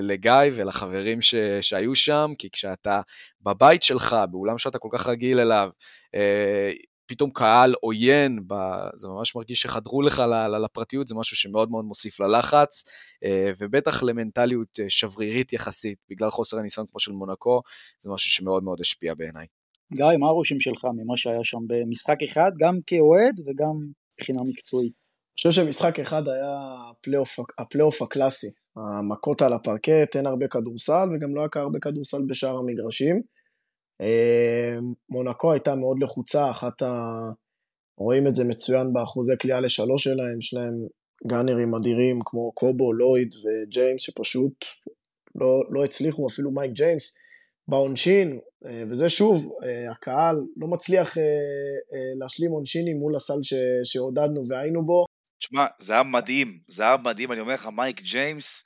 לגיא 0.00 0.32
ולחברים 0.54 1.20
ש, 1.20 1.34
שהיו 1.60 1.94
שם, 1.94 2.32
כי 2.38 2.50
כשאתה 2.50 3.00
בבית 3.40 3.82
שלך, 3.82 4.16
באולם 4.30 4.58
שאתה 4.58 4.78
כל 4.78 4.88
כך 4.92 5.06
רגיל 5.06 5.40
אליו, 5.40 5.70
אה, 6.14 6.70
פתאום 7.12 7.30
קהל 7.30 7.74
עוין, 7.80 8.38
זה 8.96 9.08
ממש 9.08 9.34
מרגיש 9.36 9.62
שחדרו 9.62 10.02
לך 10.02 10.22
לפרטיות, 10.64 11.08
זה 11.08 11.14
משהו 11.14 11.36
שמאוד 11.36 11.70
מאוד 11.70 11.84
מוסיף 11.84 12.20
ללחץ, 12.20 12.84
ובטח 13.60 14.02
למנטליות 14.02 14.78
שברירית 14.88 15.52
יחסית, 15.52 15.98
בגלל 16.10 16.30
חוסר 16.30 16.58
הניסיון 16.58 16.86
כמו 16.90 17.00
של 17.00 17.12
מונקו, 17.12 17.62
זה 18.00 18.10
משהו 18.10 18.30
שמאוד 18.30 18.64
מאוד 18.64 18.80
השפיע 18.80 19.14
בעיניי. 19.14 19.46
גיא, 19.94 20.04
מה 20.18 20.26
הרושם 20.26 20.60
שלך 20.60 20.84
ממה 20.84 21.16
שהיה 21.16 21.44
שם 21.44 21.58
במשחק 21.66 22.22
אחד, 22.22 22.50
גם 22.60 22.78
כאוהד 22.86 23.40
וגם 23.46 23.72
מבחינה 24.14 24.42
מקצועית? 24.42 24.92
אני 25.44 25.50
חושב 25.50 25.62
שמשחק 25.62 26.00
אחד 26.00 26.28
היה 26.28 26.74
הפלייאוף, 26.90 27.36
הפלייאוף 27.58 28.02
הקלאסי. 28.02 28.46
המכות 28.76 29.42
על 29.42 29.52
הפרקט, 29.52 30.16
אין 30.16 30.26
הרבה 30.26 30.48
כדורסל, 30.48 31.08
וגם 31.14 31.34
לא 31.34 31.40
היה 31.40 31.62
הרבה 31.62 31.78
כדורסל 31.78 32.22
בשאר 32.28 32.58
המגרשים. 32.58 33.22
אה, 34.02 34.78
מונקו 35.08 35.52
הייתה 35.52 35.74
מאוד 35.74 36.02
לחוצה, 36.02 36.50
אחת 36.50 36.82
ה... 36.82 37.18
רואים 37.98 38.26
את 38.26 38.34
זה 38.34 38.44
מצוין 38.44 38.92
באחוזי 38.92 39.36
קליעה 39.38 39.60
לשלוש 39.60 40.04
שלהם, 40.04 40.38
יש 40.38 40.54
להם 40.54 40.86
גאנרים 41.26 41.74
אדירים 41.74 42.18
כמו 42.24 42.52
אוקובו, 42.52 42.92
לויד 42.92 43.34
וג'יימס, 43.34 44.02
שפשוט 44.02 44.64
לא, 45.34 45.62
לא 45.70 45.84
הצליחו, 45.84 46.26
אפילו 46.26 46.50
מייק 46.50 46.72
ג'יימס, 46.72 47.16
בעונשין, 47.68 48.38
אה, 48.66 48.82
וזה 48.90 49.08
שוב, 49.08 49.52
אה, 49.64 49.92
הקהל 49.92 50.36
לא 50.56 50.68
מצליח 50.68 51.18
אה, 51.18 51.22
להשלים 52.20 52.50
עונשינים 52.50 52.96
מול 52.96 53.16
הסל 53.16 53.56
שעודדנו 53.84 54.48
והיינו 54.48 54.86
בו. 54.86 55.04
תשמע, 55.38 55.66
זה 55.78 55.92
היה 55.92 56.02
מדהים, 56.02 56.58
זה 56.68 56.82
היה 56.82 56.96
מדהים, 56.96 57.32
אני 57.32 57.40
אומר 57.40 57.54
לך, 57.54 57.68
מייק 57.76 58.00
ג'יימס, 58.00 58.64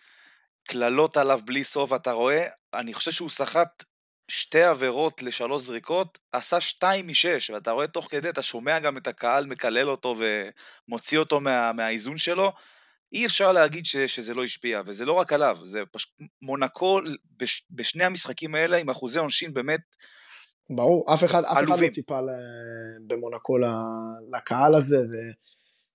קללות 0.68 1.16
עליו 1.16 1.40
בלי 1.44 1.64
סוף, 1.64 1.92
אתה 1.92 2.12
רואה, 2.12 2.46
אני 2.74 2.94
חושב 2.94 3.10
שהוא 3.10 3.30
סחט 3.30 3.82
שתי 4.28 4.62
עבירות 4.62 5.22
לשלוש 5.22 5.62
זריקות, 5.62 6.18
עשה 6.32 6.60
שתיים 6.60 7.08
משש, 7.08 7.50
ואתה 7.50 7.70
רואה 7.70 7.86
תוך 7.86 8.06
כדי, 8.10 8.28
אתה 8.28 8.42
שומע 8.42 8.78
גם 8.78 8.96
את 8.96 9.06
הקהל 9.06 9.46
מקלל 9.46 9.90
אותו 9.90 10.16
ומוציא 10.88 11.18
אותו 11.18 11.40
מה, 11.40 11.72
מהאיזון 11.72 12.18
שלו, 12.18 12.52
אי 13.12 13.26
אפשר 13.26 13.52
להגיד 13.52 13.86
ש, 13.86 13.96
שזה 13.96 14.34
לא 14.34 14.44
השפיע, 14.44 14.82
וזה 14.86 15.04
לא 15.04 15.12
רק 15.12 15.32
עליו, 15.32 15.56
זה 15.64 15.80
פשוט 15.92 16.12
מונקו 16.42 17.00
בש, 17.36 17.66
בשני 17.70 18.04
המשחקים 18.04 18.54
האלה 18.54 18.76
עם 18.76 18.90
אחוזי 18.90 19.18
עונשין 19.18 19.54
באמת 19.54 19.80
ברור, 20.70 21.14
אף 21.14 21.24
אחד, 21.24 21.44
אף 21.44 21.64
אחד 21.64 21.80
לא 21.80 21.88
ציפה 21.88 22.20
במונקו 23.06 23.56
לקהל 24.32 24.74
הזה, 24.74 24.96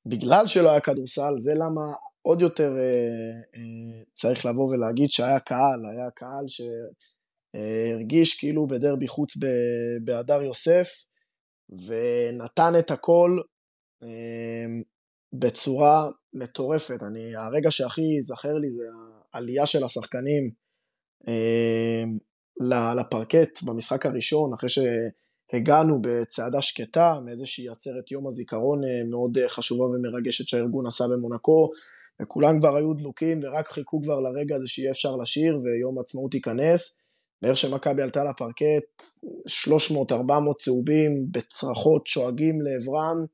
ובגלל 0.06 0.48
שלא 0.48 0.72
היה 0.72 0.82
כדורסל, 0.82 1.34
זה 1.40 1.52
למה 1.56 1.82
עוד 2.22 2.42
יותר 2.42 2.72
אה, 2.78 3.60
אה, 3.60 4.04
צריך 4.14 4.46
לבוא 4.46 4.74
ולהגיד 4.74 5.12
שהיה 5.12 5.40
קהל, 5.40 5.86
היה 5.92 6.10
קהל 6.16 6.48
שהרגיש 7.56 8.40
כאילו 8.40 8.68
בדרבי 8.68 9.08
חוץ 9.08 9.38
בהדר 10.04 10.42
יוסף, 10.42 11.06
ונתן 11.70 12.74
את 12.80 12.92
הכל 12.92 13.40
אה, 14.04 14.66
בצורה 15.34 16.10
מטורפת. 16.34 17.04
אני, 17.04 17.36
הרגע 17.36 17.72
שהכי 17.72 18.02
ייזכר 18.02 18.54
לי 18.54 18.70
זה 18.70 18.84
העלייה 19.34 19.66
של 19.66 19.84
השחקנים 19.84 20.52
אה, 21.28 22.04
לפרקט 22.96 23.64
במשחק 23.64 24.06
הראשון, 24.06 24.54
אחרי 24.54 24.70
שהגענו 24.70 26.00
בצעדה 26.02 26.62
שקטה 26.62 27.16
מאיזושהי 27.26 27.70
עצרת 27.70 28.12
יום 28.12 28.28
הזיכרון 28.28 28.84
אה, 28.84 29.04
מאוד 29.10 29.38
אה, 29.38 29.50
חשובה 29.50 29.86
ומרגשת 29.86 30.48
שהארגון 30.48 30.88
עשה 30.88 31.04
במונקו, 31.14 31.70
וכולם 32.22 32.60
כבר 32.60 32.76
היו 32.76 32.94
דלוקים 32.94 33.40
ורק 33.44 33.68
חיכו 33.68 34.02
כבר 34.02 34.20
לרגע 34.20 34.56
הזה 34.56 34.68
שיהיה 34.68 34.92
אפשר 34.92 35.16
לשיר 35.16 35.60
ויום 35.64 35.98
העצמאות 35.98 36.34
ייכנס. 36.34 36.98
ואיך 37.42 37.58
שמכבי 37.58 38.02
עלתה 38.02 38.24
לפרקט, 38.24 39.04
300-400 39.70 39.74
צהובים 40.60 41.26
בצרחות 41.32 42.08
שואגים 42.08 42.60
לעברם, 42.62 43.26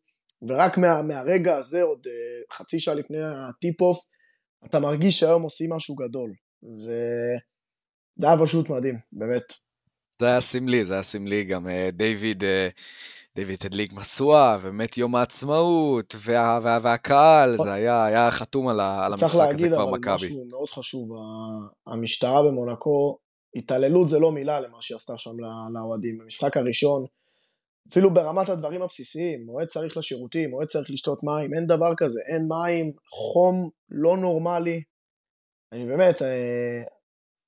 ורק 0.48 0.78
מה, 0.78 1.02
מהרגע 1.02 1.58
הזה, 1.58 1.82
עוד 1.82 2.08
אה, 2.08 2.56
חצי 2.56 2.80
שעה 2.80 2.94
לפני 2.96 3.18
ה 3.22 3.30
tip-off, 3.30 3.98
אתה 4.66 4.80
מרגיש 4.80 5.20
שהיום 5.20 5.42
עושים 5.42 5.74
משהו 5.74 5.96
גדול. 5.96 6.34
וזה 6.64 8.28
היה 8.28 8.36
פשוט 8.44 8.70
מדהים, 8.70 8.96
באמת. 9.12 9.54
זה 10.22 10.28
היה 10.28 10.42
סמלי, 10.42 10.86
זה 10.86 10.94
היה 10.94 11.04
סמלי 11.04 11.44
גם 11.44 11.68
אה, 11.68 11.70
דיוויד, 11.92 12.44
אה, 12.44 12.46
דיוויד 13.36 13.60
הדליק 13.66 13.94
משואה, 13.94 14.58
ובאמת 14.62 14.98
יום 14.98 15.16
העצמאות, 15.16 16.16
וה, 16.20 16.60
וה, 16.64 16.80
והקהל. 16.84 17.58
זה 17.58 17.74
היה, 17.74 18.06
היה 18.06 18.32
חתום 18.32 18.68
על, 18.68 18.80
על 18.80 19.14
המשחק 19.14 19.50
הזה 19.54 19.70
כבר 19.70 19.92
מכבי. 19.92 20.00
צריך 20.00 20.00
להגיד, 20.00 20.04
אבל 20.04 20.16
משהו 20.16 20.46
מאוד 20.50 20.70
חשוב, 20.70 21.10
המשטרה 21.88 22.44
במונקו, 22.44 23.18
התעללות 23.56 24.10
זה 24.10 24.20
לא 24.20 24.32
מילה 24.32 24.60
למה 24.60 24.78
שהיא 24.82 24.96
עשתה 24.96 25.18
שם 25.18 25.32
לאוהדים. 25.74 26.18
במשחק 26.18 26.58
הראשון, 26.58 27.06
אפילו 27.92 28.14
ברמת 28.14 28.50
הדברים 28.50 28.82
הבסיסיים, 28.82 29.50
אוהד 29.50 29.68
צריך 29.68 29.98
לשירותים, 29.98 30.54
אוהד 30.54 30.68
צריך 30.68 30.92
לשתות 30.92 31.24
מים, 31.24 31.54
אין 31.54 31.68
דבר 31.68 31.94
כזה, 31.98 32.20
אין 32.28 32.48
מים, 32.48 32.92
חום 33.10 33.70
לא 33.92 34.18
נורמלי. 34.18 34.84
אני 35.72 35.86
באמת, 35.86 36.22
אה, 36.22 36.82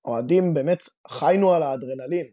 אוהדים 0.06 0.54
באמת 0.54 0.84
חיינו 1.10 1.54
על 1.54 1.64
האדרנלין. 1.64 2.28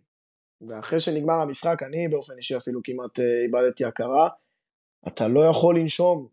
ואחרי 0.69 1.01
שנגמר 1.01 1.35
המשחק, 1.35 1.83
אני 1.83 2.09
באופן 2.09 2.33
אישי 2.39 2.57
אפילו 2.57 2.81
כמעט 2.85 3.19
אה, 3.19 3.43
איבדתי 3.43 3.85
הכרה. 3.85 4.29
אתה 5.09 5.29
לא 5.29 5.41
יכול 5.41 5.79
לנשום. 5.79 6.29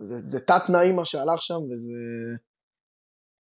זה, 0.00 0.18
זה 0.18 0.40
תת 0.40 0.62
תנאים 0.66 0.96
מה 0.96 1.04
שהלך 1.04 1.42
שם, 1.42 1.60
וזה... 1.70 1.92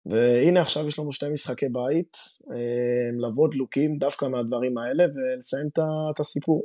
והנה 0.06 0.62
עכשיו 0.62 0.88
יש 0.88 1.00
לנו 1.00 1.14
שני 1.14 1.30
משחקי 1.30 1.66
בית, 1.70 2.18
אה, 2.52 3.30
לבוא 3.30 3.50
דלוקים 3.52 3.98
דווקא 3.98 4.26
מהדברים 4.26 4.78
האלה 4.78 5.04
ולסיים 5.04 5.68
את 6.14 6.20
הסיפור. 6.20 6.64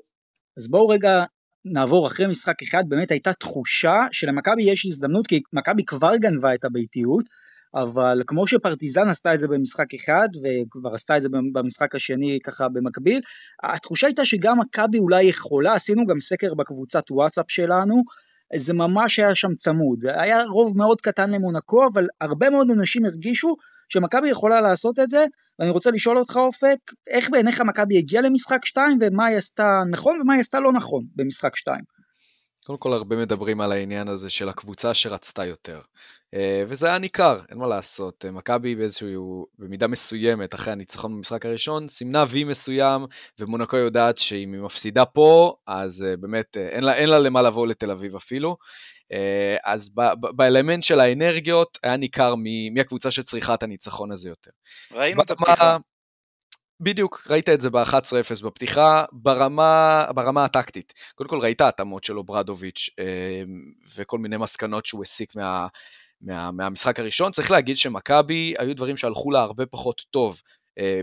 אז 0.58 0.70
בואו 0.70 0.88
רגע 0.88 1.24
נעבור 1.64 2.06
אחרי 2.06 2.26
משחק 2.26 2.62
אחד, 2.62 2.84
באמת 2.88 3.10
הייתה 3.10 3.32
תחושה 3.32 3.94
שלמכבי 4.12 4.62
יש 4.62 4.86
הזדמנות, 4.86 5.26
כי 5.26 5.40
מכבי 5.52 5.84
כבר 5.84 6.16
גנבה 6.16 6.54
את 6.54 6.64
הביתיות, 6.64 7.24
אבל 7.74 8.22
כמו 8.26 8.46
שפרטיזן 8.46 9.08
עשתה 9.08 9.34
את 9.34 9.40
זה 9.40 9.48
במשחק 9.48 9.94
אחד, 9.94 10.28
וכבר 10.34 10.94
עשתה 10.94 11.16
את 11.16 11.22
זה 11.22 11.28
במשחק 11.52 11.94
השני 11.94 12.38
ככה 12.44 12.68
במקביל, 12.68 13.20
התחושה 13.62 14.06
הייתה 14.06 14.24
שגם 14.24 14.60
מכבי 14.60 14.98
אולי 14.98 15.24
יכולה, 15.24 15.74
עשינו 15.74 16.06
גם 16.06 16.20
סקר 16.20 16.54
בקבוצת 16.54 17.10
וואטסאפ 17.10 17.46
שלנו, 17.48 18.02
זה 18.56 18.74
ממש 18.74 19.18
היה 19.18 19.34
שם 19.34 19.54
צמוד. 19.54 20.04
היה 20.06 20.42
רוב 20.42 20.78
מאוד 20.78 21.00
קטן 21.00 21.30
למונקו, 21.30 21.86
אבל 21.92 22.06
הרבה 22.20 22.50
מאוד 22.50 22.70
אנשים 22.70 23.04
הרגישו 23.04 23.56
שמכבי 23.88 24.28
יכולה 24.28 24.60
לעשות 24.60 24.98
את 24.98 25.10
זה, 25.10 25.24
ואני 25.58 25.70
רוצה 25.70 25.90
לשאול 25.90 26.18
אותך 26.18 26.36
אופק, 26.36 26.78
איך 27.08 27.30
בעיניך 27.30 27.60
מכבי 27.60 27.98
הגיעה 27.98 28.22
למשחק 28.22 28.64
2 28.64 28.98
ומה 29.00 29.26
היא 29.26 29.36
עשתה 29.36 29.66
נכון 29.90 30.20
ומה 30.20 30.34
היא 30.34 30.40
עשתה 30.40 30.60
לא 30.60 30.72
נכון 30.72 31.04
במשחק 31.16 31.56
2? 31.56 31.80
קודם 32.66 32.78
כל 32.78 32.92
הרבה 32.92 33.16
מדברים 33.16 33.60
על 33.60 33.72
העניין 33.72 34.08
הזה 34.08 34.30
של 34.30 34.48
הקבוצה 34.48 34.94
שרצתה 34.94 35.44
יותר. 35.44 35.80
אה, 36.34 36.64
וזה 36.68 36.86
היה 36.86 36.98
ניכר, 36.98 37.40
אין 37.50 37.58
מה 37.58 37.66
לעשות. 37.66 38.24
אה, 38.24 38.30
מכבי 38.30 38.74
באיזשהו, 38.74 39.46
במידה 39.58 39.86
מסוימת, 39.86 40.54
אחרי 40.54 40.72
הניצחון 40.72 41.16
במשחק 41.16 41.46
הראשון, 41.46 41.88
סימנה 41.88 42.24
וי 42.28 42.44
מסוים, 42.44 43.06
ומונקו 43.40 43.76
יודעת 43.76 44.18
שאם 44.18 44.52
היא 44.52 44.60
מפסידה 44.60 45.04
פה, 45.04 45.56
אז 45.66 46.06
אה, 46.08 46.16
באמת 46.16 46.56
אין 46.56 46.84
לה, 46.84 46.94
אין 46.94 47.10
לה 47.10 47.18
למה 47.18 47.42
לבוא 47.42 47.66
לתל 47.66 47.90
אביב 47.90 48.16
אפילו. 48.16 48.56
אז 49.64 49.90
באלמנט 50.36 50.84
של 50.84 51.00
האנרגיות, 51.00 51.78
היה 51.82 51.96
ניכר 51.96 52.34
מי 52.34 52.80
הקבוצה 52.80 53.10
שצריכה 53.10 53.54
את 53.54 53.62
הניצחון 53.62 54.12
הזה 54.12 54.28
יותר. 54.28 54.50
ראינו 54.92 55.22
את 55.22 55.30
הפתיחה. 55.30 55.76
בדיוק, 56.80 57.26
ראית 57.30 57.48
את 57.48 57.60
זה 57.60 57.70
ב-11-0 57.70 58.44
בפתיחה, 58.44 59.04
ברמה, 59.12 60.04
ברמה 60.14 60.44
הטקטית. 60.44 60.92
קודם 61.14 61.30
כל 61.30 61.38
ראית 61.38 61.60
התאמות 61.60 62.04
של 62.04 62.18
אוברדוביץ' 62.18 62.90
אה, 62.98 63.42
וכל 63.96 64.18
מיני 64.18 64.36
מסקנות 64.36 64.86
שהוא 64.86 65.02
הסיק 65.02 65.36
מה, 65.36 65.66
מה, 66.20 66.50
מהמשחק 66.50 67.00
הראשון. 67.00 67.32
צריך 67.32 67.50
להגיד 67.50 67.76
שמכבי, 67.76 68.54
היו 68.58 68.76
דברים 68.76 68.96
שהלכו 68.96 69.30
לה 69.30 69.40
הרבה 69.40 69.66
פחות 69.66 70.02
טוב 70.10 70.40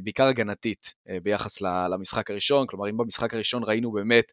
בעיקר 0.04 0.28
הגנתית, 0.28 0.96
ביחס 1.24 1.62
למשחק 1.62 2.32
הראשון. 2.32 2.68
כלומר, 2.68 2.90
אם 2.90 2.98
במשחק 2.98 3.34
הראשון 3.34 3.64
ראינו 3.66 3.92
באמת 3.92 4.32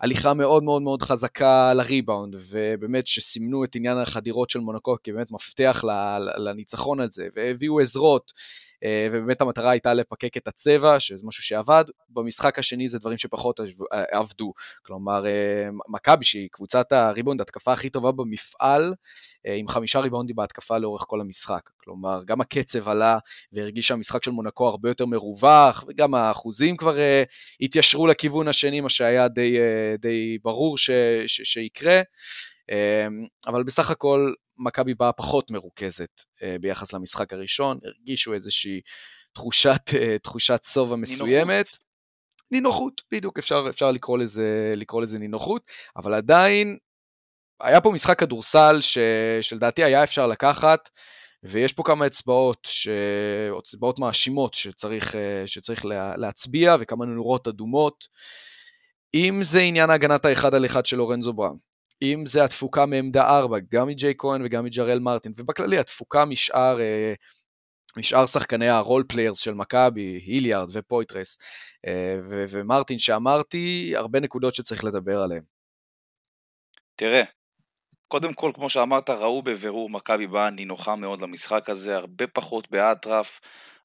הליכה 0.00 0.34
מאוד 0.34 0.62
מאוד 0.62 0.82
מאוד 0.82 1.02
חזקה 1.02 1.74
לריבאונד, 1.74 2.34
ובאמת 2.50 3.06
שסימנו 3.06 3.64
את 3.64 3.76
עניין 3.76 3.98
החדירות 3.98 4.50
של 4.50 4.58
מונקו 4.58 4.96
כבאמת 5.04 5.30
מפתח 5.30 5.84
לניצחון 6.36 7.00
על 7.00 7.10
זה, 7.10 7.28
והביאו 7.36 7.80
עזרות. 7.80 8.32
אה, 8.84 9.08
ובאמת 9.12 9.40
המטרה 9.40 9.70
הייתה 9.70 9.94
לפקק 9.94 10.36
את 10.36 10.48
הצבע, 10.48 11.00
שזה 11.00 11.26
משהו 11.26 11.42
שעבד. 11.42 11.84
במשחק 12.10 12.58
השני 12.58 12.88
זה 12.88 12.98
דברים 12.98 13.18
שפחות 13.18 13.60
אה, 13.60 14.02
עבדו. 14.10 14.52
כלומר, 14.82 15.26
אה, 15.26 15.68
מכבי, 15.88 16.24
שהיא 16.24 16.48
קבוצת 16.52 16.92
הריבאונד, 16.92 17.40
התקפה 17.40 17.72
הכי 17.72 17.90
טובה 17.90 18.12
במפעל, 18.12 18.94
עם 19.44 19.68
חמישה 19.68 20.00
ריבאונדים 20.00 20.36
בהתקפה 20.36 20.78
לאורך 20.78 21.04
כל 21.06 21.20
המשחק. 21.20 21.70
כלומר, 21.76 22.20
גם 22.24 22.40
הקצב 22.40 22.88
עלה 22.88 23.18
והרגיש 23.52 23.88
שהמשחק 23.88 24.24
של 24.24 24.30
מונקו 24.30 24.68
הרבה 24.68 24.90
יותר 24.90 25.06
מרווח, 25.06 25.84
וגם 25.88 26.14
האחוזים 26.14 26.76
כבר 26.76 26.96
התיישרו 27.60 28.06
לכיוון 28.06 28.48
השני, 28.48 28.80
מה 28.80 28.88
שהיה 28.88 29.28
די, 29.28 29.56
די 29.98 30.38
ברור 30.42 30.78
ש, 30.78 30.90
ש, 31.26 31.40
שיקרה. 31.44 32.00
אבל 33.46 33.62
בסך 33.62 33.90
הכל 33.90 34.32
מכבי 34.58 34.94
באה 34.94 35.12
פחות 35.12 35.50
מרוכזת 35.50 36.22
אה, 36.42 36.56
ביחס 36.60 36.92
למשחק 36.92 37.32
הראשון, 37.32 37.78
הרגישו 37.84 38.34
איזושהי 38.34 38.80
תחושת, 39.32 39.80
אה, 39.94 40.18
תחושת 40.18 40.60
שובע 40.64 40.96
מסוימת. 40.96 41.66
נינוחות, 42.50 43.02
בדיוק, 43.12 43.38
אפשר, 43.38 43.66
אפשר 43.70 43.90
לקרוא, 43.90 44.18
לזה, 44.18 44.72
לקרוא 44.76 45.02
לזה 45.02 45.18
נינוחות, 45.18 45.70
אבל 45.96 46.14
עדיין 46.14 46.76
היה 47.60 47.80
פה 47.80 47.90
משחק 47.90 48.18
כדורסל 48.18 48.80
ש, 48.80 48.98
שלדעתי 49.40 49.84
היה 49.84 50.04
אפשר 50.04 50.26
לקחת, 50.26 50.88
ויש 51.42 51.72
פה 51.72 51.82
כמה 51.86 52.06
אצבעות, 52.06 52.68
ש... 52.70 52.88
אצבעות 53.58 53.98
מאשימות 53.98 54.54
שצריך, 54.54 55.14
אה, 55.14 55.42
שצריך 55.46 55.84
להצביע, 56.16 56.76
וכמה 56.80 57.04
נורות 57.04 57.48
אדומות. 57.48 58.08
אם 59.14 59.38
זה 59.42 59.60
עניין 59.60 59.90
הגנת 59.90 60.24
האחד 60.24 60.54
על 60.54 60.66
אחד 60.66 60.86
של 60.86 60.96
לורנזו 60.96 61.32
בראון, 61.32 61.58
אם 62.02 62.26
זה 62.26 62.44
התפוקה 62.44 62.86
מעמדה 62.86 63.38
4, 63.38 63.58
גם 63.72 63.88
מג'ייק 63.88 64.14
כהן 64.18 64.42
וגם 64.44 64.64
מג'רל 64.64 64.98
מרטין, 64.98 65.32
ובכללי 65.36 65.78
התפוקה 65.78 66.24
משאר, 66.24 66.80
אה, 66.80 67.14
משאר 67.96 68.26
שחקני 68.26 68.68
ה 68.68 68.75
role 68.75 69.04
players 69.08 69.38
של 69.38 69.54
מכבי, 69.54 70.20
היליארד 70.26 70.68
ופוית'רס 70.72 71.38
אה, 71.86 72.16
ו- 72.30 72.44
ומרטין 72.48 72.98
שאמרתי, 72.98 73.92
הרבה 73.96 74.20
נקודות 74.20 74.54
שצריך 74.54 74.84
לדבר 74.84 75.22
עליהן. 75.22 75.42
תראה, 76.96 77.22
קודם 78.08 78.34
כל, 78.34 78.52
כמו 78.54 78.70
שאמרת, 78.70 79.10
ראו 79.10 79.42
בבירור 79.42 79.90
מכבי 79.90 80.26
באה 80.26 80.50
נינוחה 80.50 80.96
מאוד 80.96 81.20
למשחק 81.20 81.70
הזה, 81.70 81.96
הרבה 81.96 82.26
פחות 82.26 82.70
באטרף. 82.70 83.40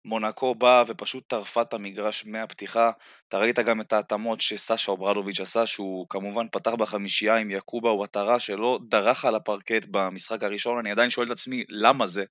מונקו 0.06 0.56
באה 0.56 0.84
ופשוט 0.88 1.24
טרפה 1.28 1.62
את 1.62 1.74
המגרש 1.74 2.26
מהפתיחה. 2.26 2.92
אתה 3.28 3.38
ראית 3.38 3.60
גם 3.60 3.82
את 3.82 3.94
ההתאמות 3.94 4.42
שסשה 4.42 4.92
אוברדוביץ' 4.92 5.40
עשה, 5.40 5.68
שהוא 5.68 6.06
כמובן 6.10 6.48
פתח 6.52 6.72
בחמישייה 6.72 7.36
עם 7.36 7.52
יקובה 7.52 7.90
וואטרה, 7.90 8.40
שלא 8.40 8.80
דרך 8.90 9.26
על 9.26 9.36
הפרקט 9.36 9.86
במשחק 9.92 10.44
הראשון, 10.44 10.78
אני 10.78 10.92
עדיין 10.92 11.10
שואל 11.10 11.28
את 11.28 11.32
עצמי 11.32 11.64
למה 11.70 12.08
זה. 12.08 12.24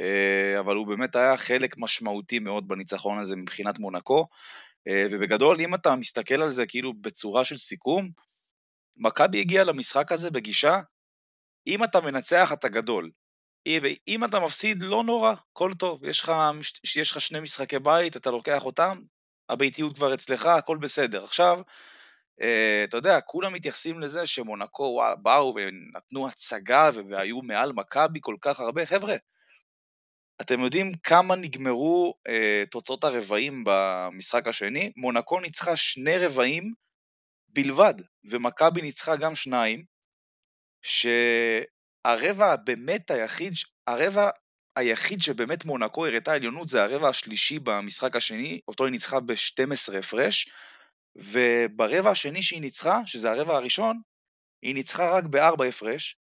אה, 0.00 0.60
אבל 0.60 0.76
הוא 0.76 0.86
באמת 0.86 1.16
היה 1.16 1.36
חלק 1.36 1.74
משמעותי 1.78 2.38
מאוד 2.38 2.68
בניצחון 2.68 3.18
הזה 3.18 3.36
מבחינת 3.36 3.78
מונקו. 3.78 4.26
אה, 4.88 5.06
ובגדול, 5.10 5.60
אם 5.60 5.74
אתה 5.74 5.96
מסתכל 5.96 6.42
על 6.42 6.50
זה 6.50 6.66
כאילו 6.66 6.94
בצורה 6.94 7.44
של 7.44 7.56
סיכום, 7.56 8.10
מכבי 8.96 9.40
הגיע 9.40 9.64
למשחק 9.64 10.12
הזה 10.12 10.30
בגישה, 10.30 10.80
אם 11.66 11.84
אתה 11.84 12.00
מנצח 12.00 12.52
אתה 12.52 12.68
גדול, 12.68 13.10
ואם 13.82 14.24
אתה 14.24 14.40
מפסיד, 14.40 14.82
לא 14.82 15.04
נורא, 15.04 15.34
הכל 15.52 15.72
טוב. 15.78 16.04
יש 16.04 16.20
לך, 16.20 16.32
יש 16.96 17.10
לך 17.10 17.20
שני 17.20 17.40
משחקי 17.40 17.78
בית, 17.78 18.16
אתה 18.16 18.30
לוקח 18.30 18.64
אותם, 18.64 19.00
הביתיות 19.48 19.94
כבר 19.94 20.14
אצלך, 20.14 20.46
הכל 20.46 20.76
בסדר. 20.76 21.24
עכשיו, 21.24 21.60
אה, 22.40 22.84
אתה 22.84 22.96
יודע, 22.96 23.20
כולם 23.20 23.52
מתייחסים 23.52 24.00
לזה 24.00 24.26
שמונקו 24.26 24.82
וואו, 24.82 25.16
באו 25.22 25.54
ונתנו 25.56 26.28
הצגה 26.28 26.90
והיו 27.10 27.42
מעל 27.42 27.72
מכבי 27.72 28.18
כל 28.22 28.36
כך 28.40 28.60
הרבה. 28.60 28.86
חבר'ה, 28.86 29.16
אתם 30.40 30.60
יודעים 30.60 30.92
כמה 30.94 31.36
נגמרו 31.36 32.14
אה, 32.28 32.64
תוצאות 32.70 33.04
הרבעים 33.04 33.64
במשחק 33.66 34.48
השני? 34.48 34.92
מונקו 34.96 35.40
ניצחה 35.40 35.76
שני 35.76 36.18
רבעים 36.18 36.74
בלבד, 37.48 37.94
ומכבי 38.30 38.82
ניצחה 38.82 39.16
גם 39.16 39.34
שניים, 39.34 39.84
ש... 40.82 41.06
הרבע 42.08 42.56
באמת 42.56 43.10
היחיד, 43.10 43.52
הרבע 43.86 44.30
היחיד 44.76 45.20
שבאמת 45.20 45.64
מונקו 45.64 46.06
הראתה 46.06 46.32
עליונות 46.32 46.68
זה 46.68 46.82
הרבע 46.82 47.08
השלישי 47.08 47.58
במשחק 47.58 48.16
השני, 48.16 48.60
אותו 48.68 48.84
היא 48.84 48.92
ניצחה 48.92 49.20
ב-12 49.20 49.96
הפרש, 49.98 50.50
וברבע 51.16 52.10
השני 52.10 52.42
שהיא 52.42 52.60
ניצחה, 52.60 53.00
שזה 53.06 53.30
הרבע 53.30 53.56
הראשון, 53.56 54.00
היא 54.62 54.74
ניצחה 54.74 55.16
רק 55.16 55.24
ב-4 55.24 55.64
הפרש, 55.68 56.16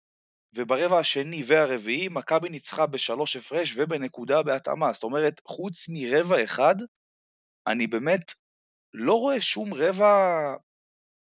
וברבע 0.56 1.00
השני 1.00 1.44
והרביעי 1.48 2.08
מכבי 2.12 2.50
ניצחה 2.50 2.86
בשלוש 2.86 3.36
הפרש 3.36 3.74
ובנקודה 3.78 4.44
בהתאמה. 4.44 4.94
זאת 4.94 5.04
אומרת, 5.04 5.42
חוץ 5.48 5.86
מרבע 5.90 6.44
אחד, 6.44 6.76
אני 7.68 7.88
באמת 7.88 8.34
לא 8.94 9.14
רואה 9.14 9.42
שום 9.42 9.74
רבע 9.74 10.14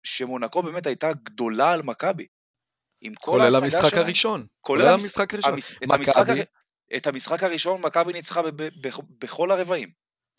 שמונקו 0.06 0.62
באמת 0.62 0.86
הייתה 0.86 1.12
גדולה 1.12 1.72
על 1.72 1.82
מכבי. 1.82 2.26
עם 3.02 3.14
כל 3.14 3.40
ההצגה 3.40 3.58
כולל 3.58 3.64
המשחק 3.64 3.94
הראשון. 3.94 4.46
כולל 4.60 4.88
המשחק 4.88 5.34
הראשון. 5.34 5.58
את 6.96 7.06
המשחק 7.06 7.42
הראשון 7.42 7.80
מכבי 7.80 8.12
ניצחה 8.12 8.40
בכל 9.18 9.50
הרבעים. 9.50 9.88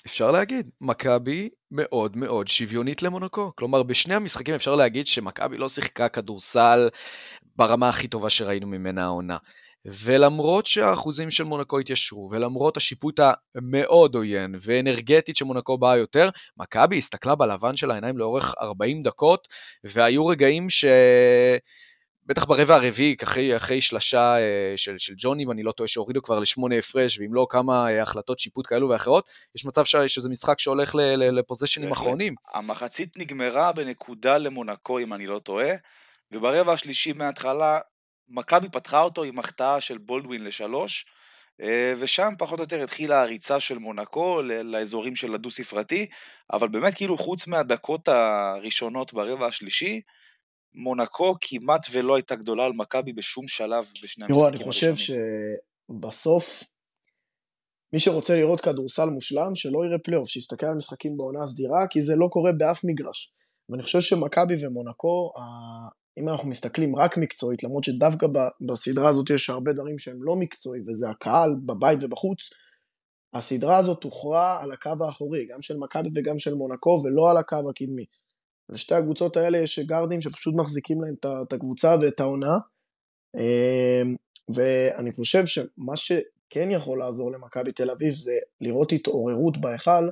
אפשר 0.05 0.31
להגיד, 0.31 0.69
מכבי 0.81 1.49
מאוד 1.71 2.17
מאוד 2.17 2.47
שוויונית 2.47 3.03
למונקו. 3.03 3.51
כלומר, 3.55 3.83
בשני 3.83 4.15
המשחקים 4.15 4.55
אפשר 4.55 4.75
להגיד 4.75 5.07
שמכבי 5.07 5.57
לא 5.57 5.69
שיחקה 5.69 6.09
כדורסל 6.09 6.89
ברמה 7.55 7.89
הכי 7.89 8.07
טובה 8.07 8.29
שראינו 8.29 8.67
ממנה 8.67 9.03
העונה. 9.03 9.37
ולמרות 9.85 10.65
שהאחוזים 10.65 11.31
של 11.31 11.43
מונקו 11.43 11.79
התיישרו, 11.79 12.29
ולמרות 12.31 12.77
השיפוט 12.77 13.19
המאוד 13.55 14.15
עוין 14.15 14.55
ואנרגטית 14.61 15.35
שמונקו 15.35 15.77
באה 15.77 15.97
יותר, 15.97 16.29
מכבי 16.57 16.97
הסתכלה 16.97 17.35
בלבן 17.35 17.75
של 17.75 17.91
העיניים 17.91 18.17
לאורך 18.17 18.53
40 18.61 19.01
דקות, 19.01 19.47
והיו 19.83 20.25
רגעים 20.25 20.69
ש... 20.69 20.85
בטח 22.25 22.45
ברבע 22.45 22.75
הרביעי, 22.75 23.15
אחרי, 23.23 23.57
אחרי 23.57 23.81
שלשה 23.81 24.37
אה, 24.37 24.73
של, 24.75 24.97
של 24.97 25.13
ג'וני, 25.17 25.43
אם 25.43 25.51
אני 25.51 25.63
לא 25.63 25.71
טועה, 25.71 25.87
שהורידו 25.87 26.21
כבר 26.21 26.39
לשמונה 26.39 26.75
הפרש, 26.77 27.19
ואם 27.19 27.33
לא 27.33 27.47
כמה 27.49 27.91
אה, 27.91 28.01
החלטות 28.01 28.39
שיפוט 28.39 28.67
כאלו 28.67 28.89
ואחרות, 28.89 29.29
יש 29.55 29.65
מצב 29.65 29.83
ש, 29.85 29.95
שזה 29.95 30.29
משחק 30.29 30.59
שהולך 30.59 30.95
לפוזיישנים 31.17 31.91
אחרונים. 31.91 32.35
המחצית 32.53 33.17
נגמרה 33.17 33.71
בנקודה 33.71 34.37
למונקו, 34.37 34.99
אם 34.99 35.13
אני 35.13 35.25
לא 35.25 35.39
טועה, 35.39 35.71
וברבע 36.31 36.73
השלישי 36.73 37.13
מההתחלה, 37.13 37.79
מכבי 38.29 38.69
פתחה 38.69 39.01
אותו 39.01 39.23
עם 39.23 39.39
החטאה 39.39 39.81
של 39.81 39.97
בולדווין 39.97 40.43
לשלוש, 40.43 41.05
אה, 41.61 41.93
ושם 41.99 42.33
פחות 42.37 42.59
או 42.59 42.63
יותר 42.63 42.83
התחילה 42.83 43.21
הריצה 43.21 43.59
של 43.59 43.77
מונקו 43.77 44.41
לאזורים 44.41 45.15
של 45.15 45.33
הדו 45.33 45.51
ספרתי, 45.51 46.07
אבל 46.53 46.67
באמת 46.67 46.93
כאילו 46.95 47.17
חוץ 47.17 47.47
מהדקות 47.47 48.07
הראשונות 48.07 49.13
ברבע 49.13 49.47
השלישי, 49.47 50.01
מונקו 50.75 51.35
כמעט 51.41 51.87
ולא 51.91 52.15
הייתה 52.15 52.35
גדולה 52.35 52.65
על 52.65 52.71
מכבי 52.73 53.13
בשום 53.13 53.47
שלב 53.47 53.85
בשני 54.03 54.25
המשחקים. 54.25 54.35
תראו, 54.35 54.47
אני 54.47 54.57
חושב 54.57 54.93
שבסוף, 54.95 56.63
מי 57.93 57.99
שרוצה 57.99 58.35
לראות 58.35 58.61
כדורסל 58.61 59.05
מושלם, 59.05 59.55
שלא 59.55 59.85
יראה 59.85 59.99
פלייאוף, 59.99 60.29
שיסתכל 60.29 60.65
על 60.65 60.75
משחקים 60.75 61.17
בעונה 61.17 61.43
הסדירה, 61.43 61.87
כי 61.89 62.01
זה 62.01 62.15
לא 62.15 62.27
קורה 62.31 62.51
באף 62.51 62.81
מגרש. 62.83 63.33
ואני 63.69 63.83
חושב 63.83 64.01
שמכבי 64.01 64.65
ומונקו, 64.65 65.33
אם 66.19 66.29
אנחנו 66.29 66.49
מסתכלים 66.49 66.95
רק 66.95 67.17
מקצועית, 67.17 67.63
למרות 67.63 67.83
שדווקא 67.83 68.27
בסדרה 68.71 69.09
הזאת 69.09 69.29
יש 69.29 69.49
הרבה 69.49 69.73
דברים 69.73 69.99
שהם 69.99 70.23
לא 70.23 70.35
מקצועי, 70.35 70.81
וזה 70.87 71.09
הקהל 71.09 71.55
בבית 71.65 71.99
ובחוץ, 72.01 72.39
הסדרה 73.33 73.77
הזאת 73.77 74.01
תוכרע 74.01 74.57
על 74.61 74.71
הקו 74.71 75.05
האחורי, 75.07 75.47
גם 75.53 75.61
של 75.61 75.77
מכבי 75.77 76.09
וגם 76.15 76.39
של 76.39 76.53
מונקו, 76.53 77.01
ולא 77.03 77.31
על 77.31 77.37
הקו 77.37 77.69
הקדמי. 77.69 78.05
לשתי 78.69 78.95
הקבוצות 78.95 79.37
האלה 79.37 79.57
יש 79.57 79.79
גארדים 79.79 80.21
שפשוט 80.21 80.55
מחזיקים 80.55 81.01
להם 81.01 81.15
את 81.43 81.53
הקבוצה 81.53 81.95
ואת 82.01 82.19
העונה. 82.19 82.57
אמ, 83.37 84.15
ואני 84.55 85.11
חושב 85.11 85.45
שמה 85.45 85.95
שכן 85.95 86.71
יכול 86.71 86.99
לעזור 86.99 87.31
למכבי 87.31 87.71
תל 87.71 87.91
אביב 87.91 88.13
זה 88.13 88.37
לראות 88.61 88.91
התעוררות 88.91 89.57
בהיכל 89.57 90.09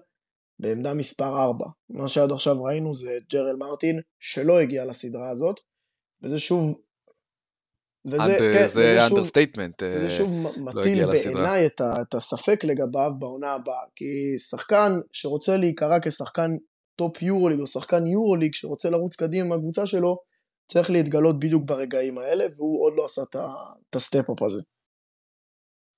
בעמדה 0.60 0.94
מספר 0.94 1.44
4. 1.44 1.66
מה 1.90 2.08
שעד 2.08 2.32
עכשיו 2.32 2.64
ראינו 2.64 2.96
זה 2.96 3.18
ג'רל 3.32 3.56
מרטין 3.56 4.00
שלא 4.20 4.60
הגיע 4.60 4.86
לסדרה 4.86 5.30
הזאת, 5.30 5.60
וזה 6.24 6.40
שוב... 6.40 6.82
וזה, 8.06 8.18
Under, 8.18 8.40
כן, 8.40 8.68
זה 8.68 8.98
understatement. 9.12 9.84
זה 10.02 10.10
שוב 10.10 10.30
לא 10.44 10.64
מטיל 10.64 11.06
בעיניי 11.06 11.66
את, 11.66 11.82
את 12.02 12.14
הספק 12.14 12.64
לגביו 12.64 13.12
בעונה 13.20 13.52
הבאה, 13.52 13.84
כי 13.96 14.38
שחקן 14.38 14.92
שרוצה 15.12 15.58
להיקרא 15.58 15.98
כשחקן 16.02 16.52
טופ 17.02 17.22
יורוליג 17.22 17.60
או 17.60 17.68
שחקן 17.68 18.08
יורוליג 18.08 18.54
שרוצה 18.54 18.90
לרוץ 18.90 19.16
קדימה 19.16 19.46
עם 19.46 19.52
הקבוצה 19.52 19.86
שלו, 19.86 20.18
צריך 20.72 20.90
להתגלות 20.92 21.40
בדיוק 21.40 21.64
ברגעים 21.66 22.18
האלה, 22.18 22.46
והוא 22.56 22.86
עוד 22.86 22.94
לא 22.98 23.06
עשה 23.06 23.22
את 23.90 23.96
ה 23.96 24.02
step-up 24.02 24.42
הזה. 24.44 24.62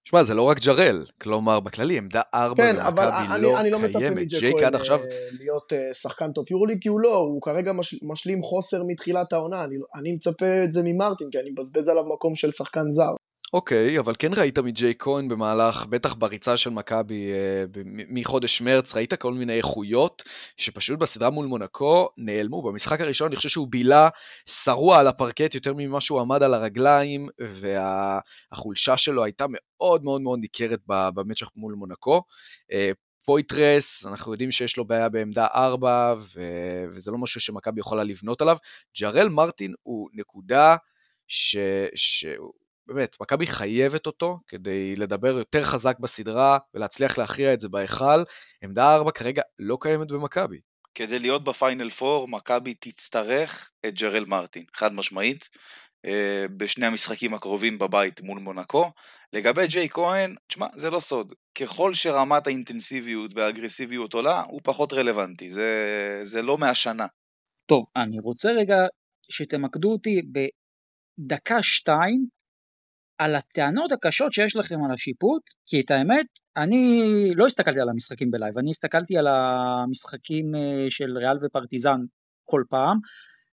שמע, 0.08 0.24
זה 0.24 0.34
לא 0.34 0.42
רק 0.42 0.58
ג'רל, 0.60 1.06
כלומר, 1.22 1.60
בכללי, 1.60 1.98
עמדה 1.98 2.22
4 2.34 2.64
כן, 2.64 2.80
אבל 2.80 3.10
לא 3.40 3.50
אני, 3.50 3.60
אני 3.60 3.70
לא 3.70 3.80
מצפה. 3.80 4.10
מג'ייק 4.10 4.40
כהן 4.60 4.76
עכשיו, 4.76 5.00
אה, 5.00 5.28
להיות 5.40 5.74
אה, 5.74 5.94
שחקן 5.94 6.32
טופ 6.32 6.52
יורוליג, 6.52 6.82
כי 6.82 6.90
הוא 6.90 7.00
לא, 7.00 7.16
הוא 7.18 7.42
כרגע 7.42 7.74
מש, 7.74 8.04
משלים 8.04 8.42
חוסר 8.42 8.84
מתחילת 8.88 9.34
העונה. 9.34 9.64
אני, 9.64 9.78
לא- 9.78 9.86
אני 9.96 10.12
מצפה 10.12 10.64
את 10.64 10.72
זה 10.72 10.82
ממרטין, 10.84 11.30
כי 11.32 11.40
אני 11.40 11.50
מבזבז 11.50 11.88
עליו 11.90 12.04
מקום 12.14 12.36
של 12.36 12.52
שחקן 12.52 12.90
זר. 12.90 13.14
אוקיי, 13.54 14.00
אבל 14.00 14.14
כן 14.20 14.32
ראית 14.38 14.60
מג'יי 14.60 14.94
כהן 15.00 15.28
במהלך, 15.28 15.86
בטח 15.86 16.14
בריצה 16.14 16.58
של 16.58 16.70
מכבי 16.70 17.32
אה, 17.34 17.64
מחודש 18.10 18.62
מרץ, 18.62 18.96
ראית 18.96 19.14
כל 19.14 19.34
מיני 19.34 19.58
איכויות 19.58 20.24
שפשוט 20.58 21.00
בסדרה 21.00 21.30
מול 21.30 21.46
מונקו 21.46 22.10
נעלמו. 22.18 22.62
במשחק 22.62 23.02
הראשון 23.02 23.28
אני 23.28 23.36
חושב 23.36 23.50
שהוא 23.50 23.68
בילה 23.70 24.10
שרוע 24.50 25.00
על 25.00 25.08
הפרקט 25.08 25.56
יותר 25.56 25.74
ממה 25.78 26.02
שהוא 26.02 26.22
עמד 26.22 26.44
על 26.44 26.54
הרגליים, 26.54 27.28
והחולשה 27.40 28.98
שלו 28.98 29.24
הייתה 29.24 29.46
מאוד 29.50 30.04
מאוד 30.04 30.22
מאוד 30.22 30.40
ניכרת 30.40 30.80
במצ'ך 30.88 31.48
מול 31.56 31.74
מונקו. 31.74 32.22
אה, 32.72 32.92
פויטרס, 33.26 34.08
אנחנו 34.08 34.32
יודעים 34.32 34.52
שיש 34.52 34.78
לו 34.78 34.86
בעיה 34.86 35.10
בעמדה 35.10 35.48
4, 35.56 36.14
ו- 36.18 36.86
וזה 36.90 37.12
לא 37.12 37.18
משהו 37.18 37.42
שמכבי 37.42 37.80
יכולה 37.80 38.04
לבנות 38.04 38.42
עליו. 38.42 38.58
ג'רל 39.00 39.30
מרטין 39.30 39.74
הוא 39.84 40.10
נקודה 40.14 40.76
ש... 41.28 41.58
ש... 41.96 42.26
באמת, 42.88 43.16
מכבי 43.22 43.48
חייבת 43.48 44.06
אותו 44.06 44.40
כדי 44.48 44.96
לדבר 44.96 45.38
יותר 45.38 45.64
חזק 45.64 46.00
בסדרה 46.00 46.58
ולהצליח 46.74 47.18
להכריע 47.18 47.54
את 47.54 47.60
זה 47.60 47.70
בהיכל. 47.70 48.24
עמדה 48.64 48.96
4 48.96 49.12
כרגע 49.12 49.42
לא 49.60 49.78
קיימת 49.82 50.08
במכבי. 50.12 50.60
כדי 50.96 51.20
להיות 51.20 51.44
בפיינל 51.44 51.90
4, 52.02 52.26
מכבי 52.28 52.74
תצטרך 52.74 53.72
את 53.86 53.94
ג'רל 53.94 54.26
מרטין, 54.26 54.64
חד 54.76 54.94
משמעית, 54.94 55.50
אה, 56.06 56.46
בשני 56.58 56.86
המשחקים 56.86 57.34
הקרובים 57.34 57.80
בבית 57.80 58.22
מול 58.22 58.40
מונקו. 58.40 58.92
לגבי 59.34 59.68
ג'יי 59.68 59.90
כהן, 59.90 60.36
תשמע, 60.48 60.68
זה 60.76 60.90
לא 60.90 61.00
סוד. 61.00 61.34
ככל 61.56 61.94
שרמת 61.94 62.48
האינטנסיביות 62.48 63.32
והאגרסיביות 63.36 64.14
עולה, 64.14 64.42
הוא 64.42 64.62
פחות 64.64 64.94
רלוונטי. 64.94 65.50
זה, 65.50 65.70
זה 66.24 66.42
לא 66.42 66.58
מהשנה. 66.58 67.08
טוב, 67.66 67.86
אני 67.96 68.20
רוצה 68.20 68.52
רגע 68.52 68.76
שתמקדו 69.30 69.92
אותי 69.92 70.22
בדקה-שתיים 71.20 72.28
על 73.18 73.36
הטענות 73.36 73.92
הקשות 73.92 74.34
שיש 74.34 74.56
לכם 74.56 74.84
על 74.86 74.92
השיפוט, 74.92 75.42
כי 75.66 75.80
את 75.80 75.92
האמת, 75.92 76.26
אני 76.58 77.02
לא 77.36 77.46
הסתכלתי 77.46 77.80
על 77.80 77.90
המשחקים 77.90 78.32
בלייב, 78.32 78.58
אני 78.58 78.70
הסתכלתי 78.70 79.18
על 79.18 79.28
המשחקים 79.28 80.56
אה, 80.56 80.86
של 80.90 81.18
ריאל 81.18 81.38
ופרטיזן 81.46 82.00
כל 82.44 82.64
פעם, 82.70 82.98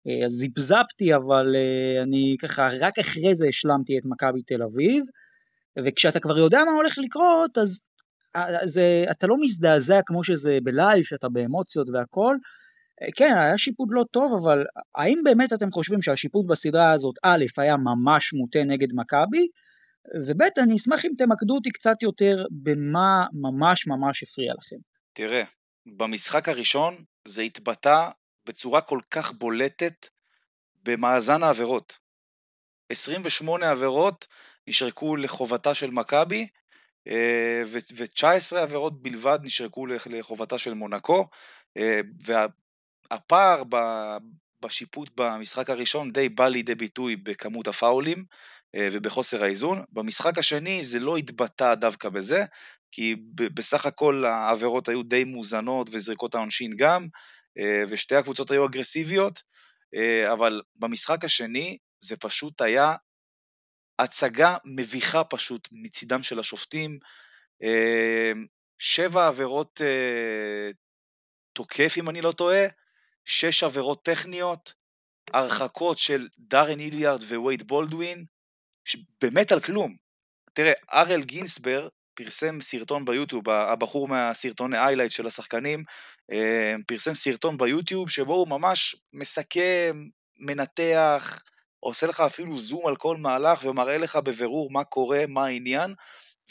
אה, 0.07 0.29
זיפזפתי, 0.29 1.15
אבל 1.15 1.55
אה, 1.55 2.03
אני 2.03 2.35
ככה, 2.41 2.69
רק 2.79 2.99
אחרי 2.99 3.35
זה 3.35 3.47
השלמתי 3.47 3.97
את 3.97 4.05
מכבי 4.05 4.41
תל 4.41 4.63
אביב, 4.63 5.03
וכשאתה 5.85 6.19
כבר 6.19 6.37
יודע 6.37 6.59
מה 6.65 6.71
הולך 6.71 6.97
לקרות, 6.97 7.57
אז 7.57 7.79
זה, 8.65 9.03
אתה 9.11 9.27
לא 9.27 9.35
מזדעזע 9.41 9.99
כמו 10.05 10.23
שזה 10.23 10.57
בלייב, 10.63 11.03
שאתה 11.03 11.29
באמוציות 11.29 11.89
והכל, 11.89 12.35
כן, 13.15 13.33
היה 13.37 13.57
שיפוט 13.57 13.89
לא 13.91 14.03
טוב, 14.11 14.41
אבל 14.43 14.63
האם 14.95 15.17
באמת 15.23 15.53
אתם 15.53 15.71
חושבים 15.71 16.01
שהשיפוט 16.01 16.45
בסדרה 16.49 16.93
הזאת, 16.93 17.15
א', 17.23 17.45
היה 17.57 17.77
ממש 17.77 18.33
מוטה 18.33 18.59
נגד 18.63 18.87
מכבי, 18.95 19.47
וב', 20.27 20.41
אני 20.63 20.75
אשמח 20.75 21.05
אם 21.05 21.11
תמקדו 21.17 21.55
אותי 21.55 21.69
קצת 21.69 22.03
יותר 22.03 22.45
במה 22.51 23.25
ממש 23.33 23.87
ממש 23.87 24.23
הפריע 24.23 24.53
לכם. 24.57 24.75
תראה, 25.13 25.43
במשחק 25.85 26.49
הראשון 26.49 27.03
זה 27.27 27.41
התבטא 27.41 28.09
בצורה 28.45 28.81
כל 28.81 28.99
כך 29.11 29.33
בולטת 29.33 30.07
במאזן 30.83 31.43
העבירות. 31.43 31.97
28 32.89 33.71
עבירות 33.71 34.27
נשרקו 34.67 35.15
לחובתה 35.15 35.73
של 35.73 35.91
מכבי, 35.91 36.47
אה, 37.07 37.63
ו-19 37.67 38.57
עבירות 38.57 39.01
בלבד 39.01 39.39
נשרקו 39.43 39.85
לחובתה 39.85 40.57
של 40.57 40.73
מונקו, 40.73 41.27
הפער 43.11 43.63
בשיפוט 44.61 45.09
במשחק 45.15 45.69
הראשון 45.69 46.11
די 46.11 46.29
בא 46.29 46.47
לידי 46.47 46.75
ביטוי 46.75 47.15
בכמות 47.15 47.67
הפאולים 47.67 48.25
אה, 48.75 48.87
ובחוסר 48.91 49.43
האיזון. 49.43 49.83
במשחק 49.89 50.37
השני 50.37 50.83
זה 50.83 50.99
לא 50.99 51.17
התבטא 51.17 51.75
דווקא 51.75 52.09
בזה, 52.09 52.45
כי 52.91 53.15
בסך 53.35 53.85
הכל 53.85 54.25
העבירות 54.25 54.87
היו 54.87 55.03
די 55.03 55.23
מאוזנות 55.23 55.89
וזריקות 55.91 56.35
העונשין 56.35 56.75
גם, 56.77 57.07
אה, 57.59 57.83
ושתי 57.89 58.15
הקבוצות 58.15 58.51
היו 58.51 58.65
אגרסיביות, 58.65 59.41
אה, 59.95 60.33
אבל 60.33 60.61
במשחק 60.75 61.25
השני 61.25 61.77
זה 62.03 62.17
פשוט 62.17 62.61
היה 62.61 62.95
הצגה 63.99 64.57
מביכה 64.65 65.23
פשוט 65.23 65.67
מצידם 65.71 66.23
של 66.23 66.39
השופטים. 66.39 66.99
שבע 68.79 69.27
עבירות 69.27 69.81
תוקף 71.53 71.93
אם 71.97 72.09
אני 72.09 72.21
לא 72.21 72.31
טועה, 72.31 72.67
שש 73.31 73.63
עבירות 73.63 74.05
טכניות, 74.05 74.73
הרחקות 75.33 75.97
של 75.97 76.27
דארן 76.39 76.79
איליארד 76.79 77.23
ווייד 77.23 77.67
בולדווין, 77.67 78.25
באמת 79.21 79.51
על 79.51 79.59
כלום. 79.59 79.95
תראה, 80.53 80.73
אראל 80.93 81.23
גינסבר 81.23 81.87
פרסם 82.13 82.61
סרטון 82.61 83.05
ביוטיוב, 83.05 83.49
הבחור 83.49 84.07
מהסרטוני 84.07 84.77
איילייט 84.77 85.11
של 85.11 85.27
השחקנים, 85.27 85.83
אה, 86.31 86.75
פרסם 86.87 87.15
סרטון 87.15 87.57
ביוטיוב 87.57 88.09
שבו 88.09 88.33
הוא 88.33 88.47
ממש 88.47 88.95
מסכם, 89.13 90.07
מנתח, 90.39 91.41
עושה 91.79 92.07
לך 92.07 92.19
אפילו 92.19 92.57
זום 92.57 92.87
על 92.87 92.95
כל 92.95 93.17
מהלך 93.17 93.65
ומראה 93.65 93.97
לך 93.97 94.15
בבירור 94.15 94.71
מה 94.71 94.83
קורה, 94.83 95.23
מה 95.27 95.45
העניין 95.45 95.93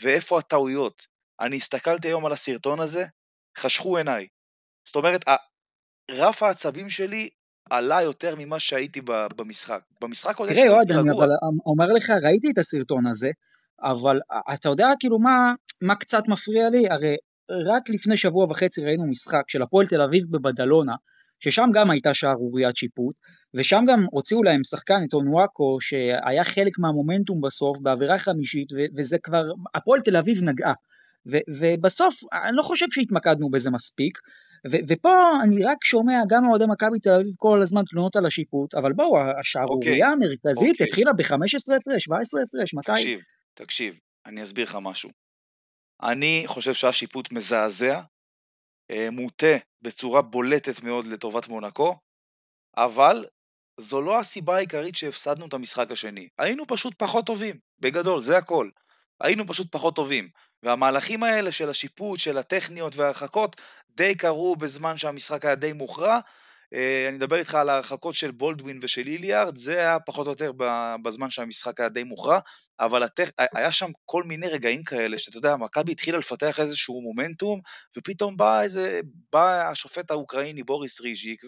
ואיפה 0.01 0.39
הטעויות. 0.39 1.07
אני 1.41 1.57
הסתכלתי 1.57 2.09
היום 2.09 2.27
על 2.27 2.33
הסרטון 2.33 2.81
הזה, 2.81 3.05
חשכו 3.59 3.97
עיניי. 3.97 4.27
זאת 4.85 4.97
אומרת, 4.97 5.25
רף 6.13 6.43
העצבים 6.43 6.91
שלי 6.91 7.29
עלה 7.71 8.03
יותר 8.03 8.35
ממה 8.39 8.61
שהייתי 8.61 9.01
במשחק. 9.37 9.81
במשחק 10.01 10.39
עוד 10.39 10.49
תראה, 10.49 10.69
אוהד, 10.69 10.93
אני 10.93 11.11
אבל 11.11 11.29
אומר 11.67 11.87
לך, 11.87 12.11
ראיתי 12.23 12.51
את 12.51 12.59
הסרטון 12.59 13.07
הזה, 13.07 13.31
אבל 13.83 14.21
אתה 14.55 14.69
יודע 14.69 14.89
כאילו 15.01 15.19
מה, 15.19 15.53
מה 15.83 15.95
קצת 15.95 16.29
מפריע 16.29 16.71
לי? 16.71 16.89
הרי 16.91 17.17
רק 17.51 17.91
לפני 17.91 18.17
שבוע 18.17 18.45
וחצי 18.51 18.85
ראינו 18.85 19.07
משחק 19.07 19.43
של 19.49 19.63
הפועל 19.63 19.87
תל 19.87 20.03
אביב 20.03 20.25
בבדלונה, 20.31 20.95
ששם 21.41 21.69
גם 21.75 21.91
הייתה 21.91 22.15
שערוריית 22.15 22.77
שיפוט, 22.77 23.15
ושם 23.55 23.85
גם 23.89 24.07
הוציאו 24.11 24.43
להם 24.43 24.65
שחקן, 24.65 25.01
את 25.09 25.15
אונוואקו, 25.15 25.81
שהיה 25.81 26.45
חלק 26.45 26.79
מהמומנטום 26.79 27.41
בסוף, 27.41 27.79
בעבירה 27.83 28.19
חמישית, 28.19 28.69
וזה 28.97 29.19
כבר, 29.23 29.43
הפועל 29.75 30.01
תל 30.01 30.17
אביב 30.17 30.43
נגעה. 30.43 30.75
ובסוף, 31.61 32.15
אני 32.33 32.57
לא 32.57 32.63
חושב 32.63 32.87
שהתמקדנו 32.91 33.51
בזה 33.51 33.71
מספיק, 33.71 34.19
ו- 34.67 34.85
ופה 34.89 35.15
אני 35.45 35.65
רק 35.65 35.85
שומע 35.85 36.19
גם 36.31 36.45
מאוהדי 36.45 36.65
מכבי 36.69 36.99
תל 36.99 37.11
אביב 37.11 37.35
כל 37.39 37.63
הזמן 37.63 37.83
תלונות 37.91 38.17
על 38.17 38.27
השיפוט, 38.27 38.75
אבל 38.75 38.93
בואו, 38.93 39.19
השערורייה 39.41 40.09
okay. 40.09 40.13
המרכזית 40.13 40.81
okay. 40.81 40.85
התחילה 40.85 41.13
ב-15 41.13 41.77
הפרש, 41.77 42.03
17 42.05 42.43
הפרש, 42.43 42.75
מתי? 42.75 42.93
תקשיב, 42.93 43.21
תקשיב, 43.55 43.99
אני 44.27 44.43
אסביר 44.43 44.65
לך 44.65 44.79
משהו. 44.83 45.11
אני 46.03 46.43
חושב 46.47 46.75
שהשיפוט 46.75 47.33
מזעזע, 47.33 48.01
אה, 48.91 49.11
מוטה 49.11 49.57
בצורה 49.83 50.23
בולטת 50.23 50.83
מאוד 50.83 51.07
לטובת 51.07 51.49
מונקו, 51.49 51.97
אבל 52.77 53.25
זו 53.81 54.01
לא 54.03 54.21
הסיבה 54.21 54.57
העיקרית 54.57 54.97
שהפסדנו 54.97 55.47
את 55.47 55.55
המשחק 55.55 55.91
השני. 55.91 56.29
היינו 56.39 56.67
פשוט 56.67 56.95
פחות 56.99 57.27
טובים, 57.27 57.59
בגדול, 57.81 58.21
זה 58.21 58.39
הכל. 58.39 58.71
היינו 59.21 59.47
פשוט 59.47 59.73
פחות 59.73 59.97
טובים. 59.97 60.29
והמהלכים 60.63 61.23
האלה 61.23 61.53
של 61.53 61.71
השיפוט, 61.71 62.21
של 62.21 62.39
הטכניות 62.39 62.97
וההרחקות, 62.97 63.61
די 63.97 64.15
קרו 64.15 64.57
בזמן 64.57 64.97
שהמשחק 64.97 65.45
היה 65.45 65.55
די 65.55 65.73
מוכרע. 65.73 66.19
אה, 66.75 67.07
אני 67.09 67.17
מדבר 67.17 67.37
איתך 67.37 67.55
על 67.55 67.69
ההרחקות 67.69 68.15
של 68.15 68.31
בולדווין 68.31 68.81
ושל 68.83 69.07
איליארד, 69.07 69.57
זה 69.57 69.79
היה 69.79 70.01
פחות 70.01 70.27
או 70.27 70.33
יותר 70.33 70.53
בזמן 71.03 71.31
שהמשחק 71.31 71.81
היה 71.81 71.89
די 71.89 72.05
מוכרע, 72.05 72.39
אבל 72.81 73.03
הטכ... 73.03 73.31
היה 73.55 73.73
שם 73.73 73.91
כל 74.07 74.25
מיני 74.25 74.49
רגעים 74.49 74.85
כאלה, 74.85 75.19
שאתה 75.19 75.39
יודע, 75.39 75.57
מכבי 75.57 75.93
התחילה 75.93 76.19
לפתח 76.19 76.61
איזשהו 76.61 77.03
מומנטום, 77.03 77.61
ופתאום 77.99 78.37
בא 78.37 78.63
איזה, 78.63 79.01
בא 79.33 79.71
השופט 79.71 80.11
האוקראיני 80.11 80.63
בוריס 80.63 81.01
ריז'יק, 81.01 81.43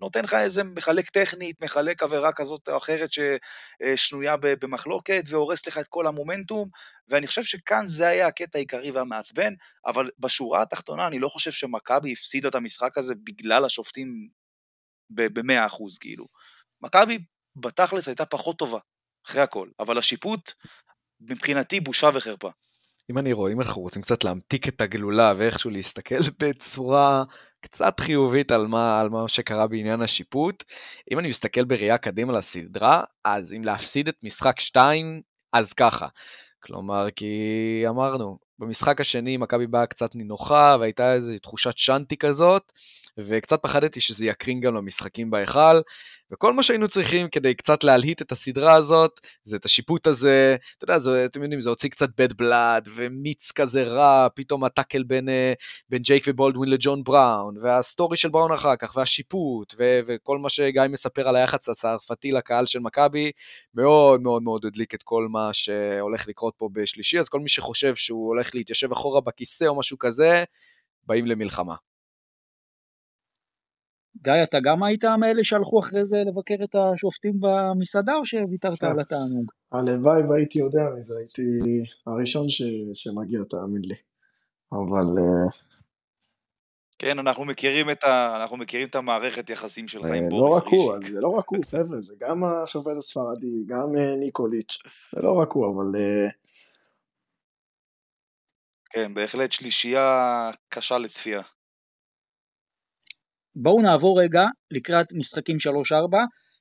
נותן 0.00 0.24
לך 0.24 0.34
איזה 0.34 0.64
מחלק 0.64 1.10
טכנית, 1.10 1.62
מחלק 1.62 2.02
עבירה 2.02 2.32
כזאת 2.32 2.68
או 2.68 2.76
אחרת 2.76 3.10
ששנויה 3.12 4.36
במחלוקת, 4.40 5.22
והורס 5.28 5.66
לך 5.66 5.78
את 5.78 5.86
כל 5.88 6.06
המומנטום, 6.06 6.68
ואני 7.08 7.26
חושב 7.26 7.42
שכאן 7.42 7.86
זה 7.86 8.08
היה 8.08 8.26
הקטע 8.26 8.58
העיקרי 8.58 8.90
והמעצבן, 8.90 9.54
אבל 9.86 10.10
בשורה 10.18 10.62
התחתונה 10.62 11.06
אני 11.06 11.18
לא 11.18 11.28
חושב 11.28 11.50
שמכבי 11.50 12.12
הפסידה 12.12 12.48
את 12.48 12.54
המשחק 12.54 12.98
הזה 12.98 13.14
בגלל 13.24 13.64
השופטים 13.64 14.28
ב-100% 15.10 15.98
כאילו. 16.00 16.26
מכבי 16.80 17.18
בתכלס 17.56 18.08
הייתה 18.08 18.24
פחות 18.24 18.58
טובה, 18.58 18.78
אחרי 19.26 19.40
הכל, 19.40 19.68
אבל 19.80 19.98
השיפוט 19.98 20.52
מבחינתי 21.20 21.80
בושה 21.80 22.10
וחרפה. 22.14 22.50
אם 23.10 23.18
אני 23.18 23.32
רואה, 23.32 23.52
אם 23.52 23.60
אנחנו 23.60 23.82
רוצים 23.82 24.02
קצת 24.02 24.24
להמתיק 24.24 24.68
את 24.68 24.80
הגלולה 24.80 25.32
ואיכשהו 25.36 25.70
להסתכל 25.70 26.20
בצורה 26.40 27.24
קצת 27.60 28.00
חיובית 28.00 28.50
על 28.50 28.66
מה, 28.66 29.00
על 29.00 29.08
מה 29.08 29.28
שקרה 29.28 29.66
בעניין 29.66 30.02
השיפוט, 30.02 30.64
אם 31.12 31.18
אני 31.18 31.28
מסתכל 31.28 31.64
בראייה 31.64 31.98
קדימה 31.98 32.32
לסדרה, 32.32 33.02
אז 33.24 33.52
אם 33.52 33.64
להפסיד 33.64 34.08
את 34.08 34.16
משחק 34.22 34.60
2, 34.60 35.22
אז 35.52 35.72
ככה. 35.72 36.06
כלומר, 36.68 37.10
כי 37.10 37.84
אמרנו, 37.88 38.38
במשחק 38.58 39.00
השני 39.00 39.36
מכבי 39.36 39.66
באה 39.66 39.86
קצת 39.86 40.14
נינוחה, 40.14 40.76
והייתה 40.80 41.14
איזו 41.14 41.38
תחושת 41.42 41.78
שאנטי 41.78 42.16
כזאת, 42.16 42.72
וקצת 43.18 43.62
פחדתי 43.62 44.00
שזה 44.00 44.26
יקרין 44.26 44.60
גם 44.60 44.74
למשחקים 44.74 45.30
בהיכל, 45.30 45.80
וכל 46.32 46.52
מה 46.52 46.62
שהיינו 46.62 46.88
צריכים 46.88 47.28
כדי 47.28 47.54
קצת 47.54 47.84
להלהיט 47.84 48.22
את 48.22 48.32
הסדרה 48.32 48.74
הזאת, 48.74 49.20
זה 49.42 49.56
את 49.56 49.64
השיפוט 49.64 50.06
הזה, 50.06 50.56
אתה 50.76 50.84
יודע, 50.84 50.98
זה, 50.98 51.24
אתם 51.24 51.42
יודעים, 51.42 51.60
זה 51.60 51.70
הוציא 51.70 51.90
קצת 51.90 52.08
bad 52.18 52.32
blood, 52.32 52.88
ומיץ 52.94 53.52
כזה 53.52 53.82
רע, 53.82 54.28
פתאום 54.34 54.64
ה 54.64 54.69
tackle 54.69 55.02
בין, 55.02 55.28
אה, 55.28 55.52
בין 55.88 56.02
ג'ייק 56.02 56.24
ובולדווין 56.28 56.70
לג'ון 56.70 57.02
בראון, 57.04 57.54
והסטורי 57.60 58.16
של 58.16 58.28
בראון 58.28 58.52
אחר 58.52 58.76
כך, 58.76 58.96
והשיפוט, 58.96 59.74
ו, 59.78 60.00
וכל 60.06 60.38
מה 60.38 60.48
שגיא 60.48 60.82
מספר 60.88 61.28
על 61.28 61.36
היחס 61.36 61.68
הצרפתי 61.68 62.30
לקהל 62.30 62.66
של 62.66 62.78
מכבי, 62.78 63.30
מאוד 63.74 64.22
מאוד 64.22 64.42
מאוד 64.42 64.64
הדליק 64.64 64.94
את 64.94 65.02
כל 65.02 65.26
מה 65.30 65.50
שהולך 65.52 66.28
לקרות 66.28 66.54
פה 66.56 66.68
בשלישי, 66.72 67.18
אז 67.18 67.28
כל 67.28 67.40
מי 67.40 67.48
שחושב 67.48 67.94
שהוא 67.94 68.26
הולך 68.26 68.54
להתיישב 68.54 68.92
אחורה 68.92 69.20
בכיסא 69.20 69.64
או 69.64 69.78
משהו 69.78 69.98
כזה, 69.98 70.44
באים 71.06 71.26
למלחמה. 71.26 71.87
גיא, 74.22 74.42
אתה 74.42 74.60
גם 74.60 74.82
היית 74.82 75.04
מאלה 75.04 75.44
שהלכו 75.44 75.80
אחרי 75.80 76.04
זה 76.04 76.18
לבקר 76.26 76.54
את 76.64 76.74
השופטים 76.74 77.34
במסעדה, 77.40 78.14
או 78.14 78.24
שוויתרת 78.24 78.82
על 78.82 79.00
התענוג? 79.00 79.50
הלוואי 79.72 80.22
והייתי 80.22 80.58
יודע 80.58 80.82
מזה, 80.96 81.14
הייתי 81.18 81.42
הראשון 82.06 82.48
ש... 82.48 82.62
שמגיע, 82.94 83.40
תאמין 83.50 83.82
לי. 83.84 83.94
אבל... 84.72 85.18
אה, 85.18 85.48
כן, 86.98 87.18
אנחנו 87.18 87.44
מכירים 87.44 87.90
את, 87.90 88.04
ה... 88.04 88.36
אנחנו 88.36 88.56
מכירים 88.56 88.88
את 88.88 88.94
המערכת 88.94 89.50
יחסים 89.50 89.88
שלך 89.88 90.04
עם 90.04 90.24
אה, 90.24 90.28
בוריס 90.28 90.54
לא 90.54 90.56
רק 90.56 90.66
הוא, 90.66 90.92
זה 91.12 91.20
לא 91.20 91.28
רק 91.28 91.48
הוא, 91.48 91.64
חבר'ה, 91.64 92.00
זה 92.00 92.14
גם 92.20 92.36
השופט 92.44 92.96
הספרדי, 92.98 93.64
גם 93.66 93.86
אה, 93.96 94.16
ניקוליץ', 94.20 94.78
זה 95.14 95.22
לא 95.22 95.32
רק 95.32 95.52
הוא, 95.52 95.66
אבל... 95.66 96.00
כן, 98.90 99.14
בהחלט 99.14 99.52
שלישייה 99.52 100.50
קשה 100.68 100.98
לצפייה. 100.98 101.42
בואו 103.62 103.82
נעבור 103.82 104.20
רגע 104.20 104.42
לקראת 104.70 105.06
משחקים 105.14 105.56
3-4, 105.56 105.70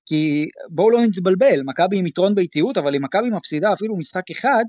כי 0.06 0.48
בואו 0.70 0.90
לא 0.90 1.02
נתבלבל, 1.02 1.62
מכבי 1.66 1.98
עם 1.98 2.08
יתרון 2.08 2.36
באיטיות, 2.36 2.78
אבל 2.78 2.96
אם 2.96 3.04
מכבי 3.04 3.30
מפסידה 3.30 3.74
אפילו 3.74 3.98
משחק 3.98 4.32
אחד, 4.32 4.64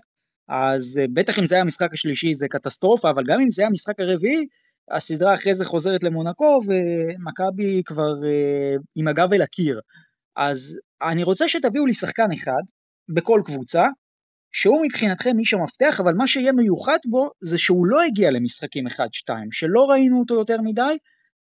אז 0.49 0.99
אה, 1.01 1.07
בטח 1.15 1.39
אם 1.39 1.47
זה 1.47 1.55
היה 1.55 1.63
המשחק 1.63 1.93
השלישי 1.93 2.35
זה 2.35 2.47
קטסטרופה, 2.49 3.11
אבל 3.11 3.23
גם 3.27 3.41
אם 3.41 3.51
זה 3.51 3.63
היה 3.63 3.69
המשחק 3.69 4.01
הרביעי, 4.01 4.47
הסדרה 4.91 5.35
אחרי 5.35 5.55
זה 5.55 5.65
חוזרת 5.65 6.03
למונקו, 6.03 6.59
ומכבי 6.67 7.83
כבר 7.85 8.13
uh, 8.13 8.83
עם 8.97 9.09
הגב 9.09 9.33
אל 9.33 9.43
הקיר. 9.43 9.81
אז 10.37 10.79
אני 11.03 11.23
רוצה 11.23 11.49
שתביאו 11.49 11.87
לי 11.87 11.95
שחקן 11.95 12.29
אחד, 12.35 12.63
בכל 13.15 13.43
קבוצה, 13.45 13.83
שהוא 14.53 14.85
מבחינתכם 14.85 15.39
איש 15.39 15.55
המפתח, 15.55 16.01
אבל 16.01 16.15
מה 16.15 16.27
שיהיה 16.27 16.53
מיוחד 16.53 16.99
בו, 17.11 17.31
זה 17.43 17.59
שהוא 17.59 17.87
לא 17.87 18.03
הגיע 18.03 18.31
למשחקים 18.31 18.87
1-2, 18.87 18.91
שלא 19.51 19.87
ראינו 19.91 20.19
אותו 20.21 20.35
יותר 20.35 20.57
מדי, 20.63 20.97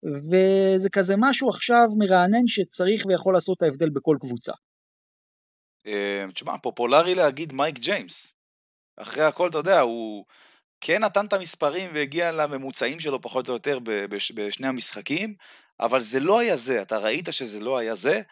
וזה 0.02 0.88
כזה 0.92 1.14
משהו 1.18 1.48
עכשיו 1.48 1.84
מרענן 1.98 2.46
שצריך 2.46 3.06
ויכול 3.06 3.34
לעשות 3.34 3.56
את 3.56 3.62
ההבדל 3.62 3.90
בכל 3.90 4.16
קבוצה. 4.20 4.52
אה, 5.86 6.24
תשמע, 6.34 6.58
פופולרי 6.62 7.14
להגיד 7.14 7.52
מייק 7.52 7.78
ג'יימס. 7.78 8.34
אחרי 8.96 9.24
הכל, 9.24 9.48
אתה 9.48 9.58
יודע, 9.58 9.80
הוא 9.80 10.24
כן 10.80 11.04
נתן 11.04 11.26
את 11.26 11.32
המספרים 11.32 11.90
והגיע 11.94 12.32
לממוצעים 12.32 13.00
שלו 13.00 13.20
פחות 13.20 13.48
או 13.48 13.54
יותר 13.54 13.78
בשני 14.34 14.66
המשחקים, 14.66 15.34
אבל 15.80 16.00
זה 16.00 16.20
לא 16.20 16.38
היה 16.38 16.56
זה, 16.56 16.82
אתה 16.82 16.98
ראית 16.98 17.28
שזה 17.30 17.60
לא 17.60 17.78
היה 17.78 17.94
זה, 17.94 18.22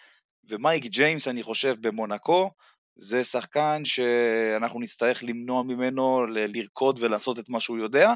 ומייק 0.44 0.84
ג'יימס, 0.84 1.28
אני 1.28 1.42
חושב, 1.42 1.74
במונקו, 1.80 2.50
זה 2.96 3.24
שחקן 3.24 3.84
שאנחנו 3.84 4.80
נצטרך 4.80 5.24
למנוע 5.24 5.62
ממנו 5.62 6.26
לרקוד 6.26 6.98
ולעשות 7.02 7.38
את 7.38 7.48
מה 7.48 7.60
שהוא 7.60 7.78
יודע, 7.78 8.12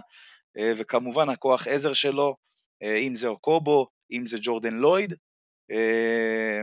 אה, 0.58 0.72
וכמובן 0.76 1.28
הכוח 1.28 1.66
עזר 1.66 1.92
שלו, 1.92 2.36
אם 2.82 3.14
זה 3.14 3.28
אוקובו, 3.28 3.86
אם 4.12 4.26
זה 4.26 4.38
ג'ורדן 4.42 4.74
לויד. 4.74 5.14
אה, 5.70 6.60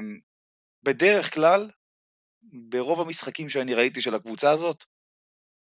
בדרך 0.84 1.34
כלל, 1.34 1.70
ברוב 2.43 3.01
המשחקים 3.01 3.49
שאני 3.49 3.74
ראיתי 3.74 4.01
של 4.01 4.15
הקבוצה 4.15 4.51
הזאת, 4.51 4.84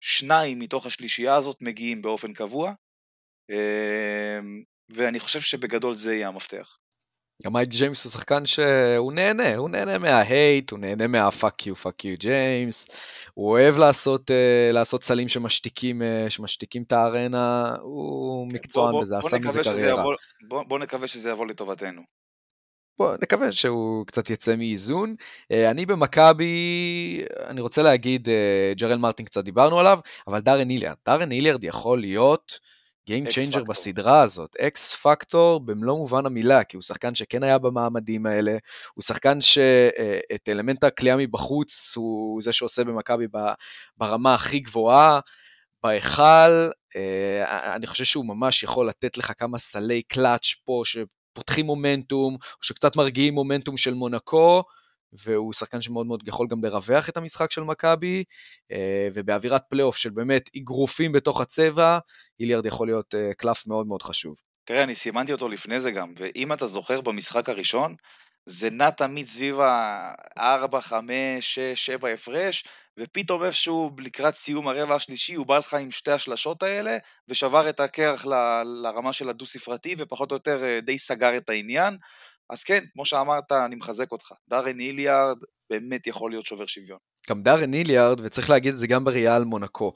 שניים 0.01 0.59
מתוך 0.59 0.87
השלישייה 0.87 1.37
הזאת 1.37 1.63
מגיעים 1.63 2.03
באופן 2.03 2.33
קבוע, 2.33 2.73
אה, 3.51 4.41
ואני 4.89 5.21
חושב 5.21 5.41
שבגדול 5.41 5.95
זה 5.95 6.15
יהיה 6.15 6.29
המפתח. 6.29 6.79
גם 7.45 7.53
מייק 7.53 7.69
ג'יימס 7.69 8.05
הוא 8.05 8.11
שחקן 8.11 8.47
שהוא 8.47 9.13
נהנה, 9.13 9.57
הוא 9.57 9.71
נהנה 9.71 9.99
מה 9.99 10.19
hate, 10.19 10.71
הוא 10.71 10.79
נהנה 10.79 11.07
מה 11.07 11.19
fuck 11.19 11.43
you, 11.43 11.67
fuck 11.67 12.05
you 12.05 12.17
ג'יימס, 12.19 12.89
הוא 13.35 13.51
אוהב 13.51 13.79
לעשות, 13.79 14.31
uh, 14.31 14.73
לעשות 14.73 15.05
סלים 15.05 15.29
שמשתיקים, 15.29 16.03
uh, 16.03 16.31
שמשתיקים 16.31 16.83
את 16.83 16.93
הארנה, 16.93 17.75
הוא 17.81 18.49
כן, 18.49 18.55
מקצוען 18.55 19.01
בזה, 19.01 19.19
עשה 19.19 19.39
מזה 19.39 19.61
קריירה. 19.65 20.05
בוא, 20.49 20.63
בוא 20.63 20.79
נקווה 20.79 21.07
שזה 21.07 21.31
יבוא 21.31 21.47
לטובתנו. 21.47 22.03
בוא 22.99 23.17
נקווה 23.23 23.53
שהוא 23.53 24.07
קצת 24.07 24.31
יצא 24.31 24.57
מאיזון. 24.57 25.15
Uh, 25.53 25.71
אני 25.71 25.87
במכבי, 25.87 27.25
אני 27.47 27.61
רוצה 27.61 27.83
להגיד, 27.83 28.29
uh, 28.29 28.79
ג'רל 28.79 28.99
מרטין 28.99 29.27
קצת 29.27 29.45
דיברנו 29.45 29.81
עליו, 29.81 29.99
אבל 30.27 30.41
דארן 30.41 30.69
היליארד, 30.69 30.97
דארן 31.07 31.31
היליארד 31.31 31.65
יכול 31.65 32.01
להיות... 32.01 32.59
Game 33.11 33.29
Changer 33.29 33.65
בסדרה 33.69 34.23
הזאת, 34.23 34.57
אקס 34.57 34.95
פקטור 34.97 35.61
במלוא 35.61 35.97
מובן 35.97 36.27
המילה, 36.27 36.65
כי 36.65 36.77
הוא 36.77 36.83
שחקן 36.83 37.15
שכן 37.15 37.43
היה 37.43 37.59
במעמדים 37.59 38.27
האלה, 38.27 38.57
הוא 38.95 39.03
שחקן 39.03 39.41
שאת 39.41 40.49
אה, 40.49 40.53
אלמנט 40.53 40.85
הכלייה 40.85 41.17
מבחוץ 41.17 41.93
הוא 41.97 42.43
זה 42.43 42.53
שעושה 42.53 42.85
במכבי 42.85 43.27
ברמה 43.97 44.35
הכי 44.35 44.61
גבוהה, 44.61 45.21
בהיכל, 45.83 46.71
אה, 46.97 47.75
אני 47.75 47.87
חושב 47.87 48.05
שהוא 48.05 48.27
ממש 48.27 48.63
יכול 48.63 48.89
לתת 48.89 49.19
לך 49.19 49.33
כמה 49.39 49.59
סלי 49.59 50.03
קלאץ' 50.03 50.55
פה 50.65 50.83
שפותחים 50.85 51.67
מומנטום, 51.67 52.35
או 52.35 52.65
שקצת 52.65 52.97
מרגיעים 52.97 53.35
מומנטום 53.35 53.77
של 53.77 53.95
מונקו, 53.95 54.63
והוא 55.25 55.53
שחקן 55.53 55.81
שמאוד 55.81 56.07
מאוד 56.07 56.29
יכול 56.29 56.47
גם 56.51 56.65
לרווח 56.65 57.09
את 57.09 57.17
המשחק 57.17 57.51
של 57.51 57.63
מכבי, 57.63 58.25
אה, 58.73 59.09
ובאווירת 59.15 59.63
פלייאוף 59.69 59.97
של 59.97 60.11
באמת 60.11 60.51
אגרופים 60.57 61.13
בתוך 61.13 61.41
הצבע, 61.41 61.99
היליארד 62.39 62.67
יכול 62.67 62.89
להיות 62.89 63.15
אה, 63.15 63.35
קלף 63.35 63.67
מאוד 63.67 63.87
מאוד 63.87 64.03
חשוב. 64.03 64.35
תראה, 64.65 64.83
אני 64.83 64.95
סימנתי 64.95 65.33
אותו 65.33 65.49
לפני 65.49 65.81
זה 65.81 65.91
גם, 65.91 66.13
ואם 66.17 66.53
אתה 66.53 66.67
זוכר 66.67 67.01
במשחק 67.01 67.49
הראשון, 67.49 67.95
זה 68.47 68.71
נע 68.71 68.91
תמיד 68.91 69.27
סביב 69.27 69.61
ה-4, 69.61 70.81
5, 70.81 71.55
6, 71.55 71.87
7 71.87 72.09
הפרש, 72.09 72.65
ופתאום 72.99 73.45
איפשהו 73.45 73.91
לקראת 73.99 74.35
סיום 74.35 74.69
הרבע 74.69 74.95
השלישי 74.95 75.35
הוא 75.35 75.47
בא 75.47 75.59
לך 75.59 75.75
עם 75.75 75.91
שתי 75.91 76.11
השלשות 76.11 76.63
האלה, 76.63 76.99
ושבר 77.29 77.69
את 77.69 77.81
הקרח 77.81 78.27
ל- 78.27 78.63
לרמה 78.83 79.13
של 79.13 79.29
הדו-ספרתי, 79.29 79.95
ופחות 79.99 80.31
או 80.31 80.37
יותר 80.37 80.65
אה, 80.65 80.81
די 80.81 80.99
סגר 80.99 81.37
את 81.37 81.49
העניין. 81.49 81.97
אז 82.53 82.65
כן, 82.65 82.85
כמו 82.93 83.05
שאמרת, 83.05 83.53
אני 83.53 83.77
מחזק 83.77 84.13
אותך. 84.13 84.33
דארן 84.49 84.79
היליארד 84.79 85.37
באמת 85.71 86.07
יכול 86.07 86.31
להיות 86.31 86.47
שובר 86.47 86.67
שוויון. 86.67 86.99
גם 87.31 87.43
דארן 87.43 87.73
היליארד, 87.73 88.21
וצריך 88.21 88.51
להגיד 88.51 88.73
את 88.73 88.79
זה 88.79 88.87
גם 88.87 89.05
בראייה 89.05 89.37
על 89.37 89.45
מונקו. 89.45 89.93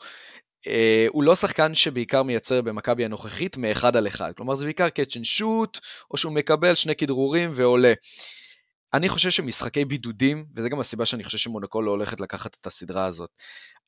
Uh, 0.66 0.70
הוא 1.08 1.24
לא 1.24 1.34
שחקן 1.34 1.74
שבעיקר 1.74 2.22
מייצר 2.22 2.62
במכבי 2.62 3.04
הנוכחית 3.04 3.56
מאחד 3.56 3.96
על 3.96 4.06
אחד. 4.06 4.32
כלומר, 4.36 4.54
זה 4.54 4.64
בעיקר 4.64 4.86
and 4.86 5.38
shoot, 5.38 5.80
או 6.10 6.16
שהוא 6.16 6.32
מקבל 6.32 6.74
שני 6.74 6.96
כדרורים 6.96 7.52
ועולה. 7.54 7.92
אני 8.94 9.08
חושב 9.08 9.30
שמשחקי 9.30 9.84
בידודים, 9.84 10.46
וזה 10.56 10.68
גם 10.68 10.80
הסיבה 10.80 11.06
שאני 11.06 11.24
חושב 11.24 11.38
שמונקו 11.38 11.82
לא 11.82 11.90
הולכת 11.90 12.20
לקחת 12.20 12.56
את 12.60 12.66
הסדרה 12.66 13.04
הזאת. 13.04 13.30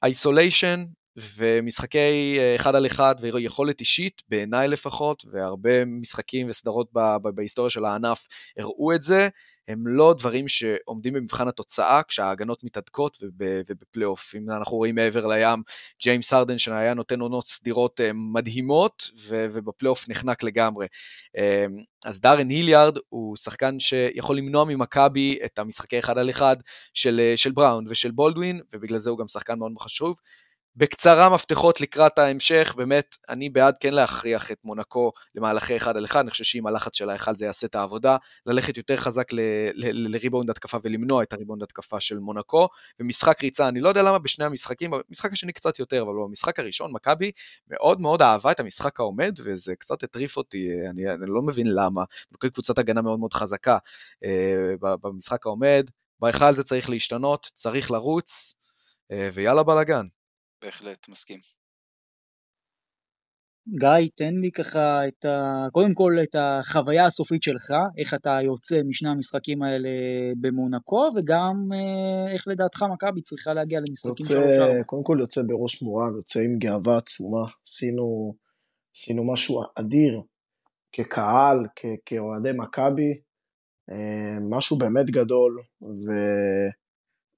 איסוליישן 0.04 0.84
ומשחקי 1.36 2.36
אה, 2.38 2.56
אחד 2.56 2.74
על 2.74 2.86
אחד 2.86 3.14
ויכולת 3.20 3.80
אישית, 3.80 4.22
בעיניי 4.28 4.68
לפחות, 4.68 5.24
והרבה 5.32 5.84
משחקים 5.84 6.50
וסדרות 6.50 6.90
בהיסטוריה 7.34 7.70
של 7.70 7.84
הענף 7.84 8.26
הראו 8.58 8.94
את 8.94 9.02
זה, 9.02 9.28
הם 9.68 9.86
לא 9.86 10.14
דברים 10.18 10.48
שעומדים 10.48 11.14
במבחן 11.14 11.48
התוצאה 11.48 12.02
כשההגנות 12.08 12.64
מתהדקות 12.64 13.18
ובפלייאוף. 13.22 14.34
אם 14.34 14.50
אנחנו 14.50 14.76
רואים 14.76 14.94
מעבר 14.94 15.26
לים, 15.26 15.62
ג'יימס 16.02 16.32
הרדן 16.32 16.58
שהיה 16.58 16.94
נותן 16.94 17.20
עונות 17.20 17.46
סדירות 17.46 18.00
אה, 18.00 18.10
מדהימות 18.32 19.10
ובפלייאוף 19.28 20.08
נחנק 20.08 20.42
לגמרי. 20.42 20.86
אה, 21.38 21.66
אז 22.04 22.20
דארן 22.20 22.48
היליארד 22.48 22.98
הוא 23.08 23.36
שחקן 23.36 23.80
שיכול 23.80 24.36
למנוע 24.36 24.64
ממכבי 24.64 25.38
את 25.44 25.58
המשחקי 25.58 25.98
אחד 25.98 26.18
על 26.18 26.30
אחד 26.30 26.56
של, 26.94 27.32
של 27.36 27.52
בראון 27.52 27.84
ושל 27.88 28.10
בולדווין, 28.10 28.60
ובגלל 28.72 28.98
זה 28.98 29.10
הוא 29.10 29.18
גם 29.18 29.28
שחקן 29.28 29.58
מאוד 29.58 29.72
חשוב. 29.78 30.16
בקצרה 30.79 31.35
מפתחות 31.35 31.81
לקראת 31.81 32.18
ההמשך, 32.18 32.74
באמת, 32.76 33.16
אני 33.29 33.49
בעד 33.49 33.79
כן 33.79 33.95
להכריח 33.95 34.51
את 34.51 34.59
מונקו 34.64 35.12
למהלכי 35.35 35.76
אחד 35.76 35.97
על 35.97 36.05
אחד, 36.05 36.20
אני 36.20 36.31
חושב 36.31 36.45
שאם 36.45 36.66
הלחץ 36.66 36.97
של 36.97 37.11
ההיכל 37.11 37.35
זה 37.35 37.45
יעשה 37.45 37.66
את 37.66 37.74
העבודה, 37.74 38.16
ללכת 38.47 38.76
יותר 38.76 38.97
חזק 38.97 39.24
לריבאונד 39.74 40.51
התקפה 40.51 40.79
ולמנוע 40.85 41.22
את 41.22 41.33
הריבאונד 41.33 41.62
התקפה 41.62 42.01
של 42.01 42.18
מונקו, 42.18 42.68
ומשחק 43.01 43.43
ריצה, 43.43 43.68
אני 43.68 43.81
לא 43.81 43.89
יודע 43.89 44.03
למה 44.03 44.18
בשני 44.18 44.45
המשחקים, 44.45 44.91
במשחק 44.91 45.33
השני 45.33 45.53
קצת 45.53 45.79
יותר, 45.79 46.03
אבל 46.03 46.12
במשחק 46.26 46.59
הראשון, 46.59 46.93
מכבי 46.93 47.31
מאוד 47.68 48.01
מאוד 48.01 48.22
אהבה 48.22 48.51
את 48.51 48.61
המשחק 48.61 49.01
העומד, 49.01 49.35
וזה 49.45 49.76
קצת 49.76 50.03
הטריף 50.03 50.37
אותי, 50.37 50.68
אני, 50.91 51.11
אני 51.11 51.26
לא 51.26 51.43
מבין 51.43 51.66
למה, 51.70 52.05
קבוצת 52.39 52.79
הגנה 52.79 53.03
מאוד 53.03 53.18
מאוד 53.18 53.33
חזקה 53.33 53.79
אה, 54.24 54.74
במשחק 54.81 55.47
העומד, 55.47 55.91
בהיכל 56.20 56.55
זה 56.55 56.62
צריך 56.62 56.91
להשתנות, 56.91 57.51
צריך 57.55 57.91
לרוץ, 57.91 58.55
אה, 59.12 59.29
ויאללה 59.33 59.62
בלאגן. 59.62 60.07
בהחלט, 60.62 61.09
מסכים. 61.09 61.40
גיא, 63.68 64.09
תן 64.14 64.34
לי 64.34 64.50
ככה 64.50 65.09
את 65.09 65.24
ה... 65.24 65.66
קודם 65.72 65.94
כל 65.94 66.12
את 66.22 66.34
החוויה 66.38 67.06
הסופית 67.06 67.42
שלך, 67.42 67.70
איך 67.98 68.14
אתה 68.14 68.30
יוצא 68.44 68.82
משני 68.88 69.09
המשחקים 69.09 69.62
האלה 69.62 69.88
במונקו, 70.40 71.09
וגם 71.16 71.54
אה, 71.72 72.32
איך 72.34 72.48
לדעתך 72.48 72.82
מכבי 72.82 73.22
צריכה 73.22 73.54
להגיע 73.54 73.78
למשחקים 73.88 74.26
שלוש 74.28 74.44
ארבע. 74.61 74.82
קודם 74.82 75.02
כל 75.04 75.16
יוצא 75.20 75.40
בראש 75.46 75.82
מורם, 75.82 76.16
יוצא 76.16 76.40
עם 76.40 76.59
גאווה 76.59 76.96
עצומה. 76.96 77.46
עשינו, 77.66 78.34
עשינו 78.96 79.32
משהו 79.32 79.62
אדיר 79.74 80.22
כקהל, 80.92 81.66
כאוהדי 82.06 82.52
מכבי, 82.56 83.20
אה, 83.90 84.38
משהו 84.50 84.78
באמת 84.78 85.11
גדול, 85.11 85.62
ו... 85.82 86.12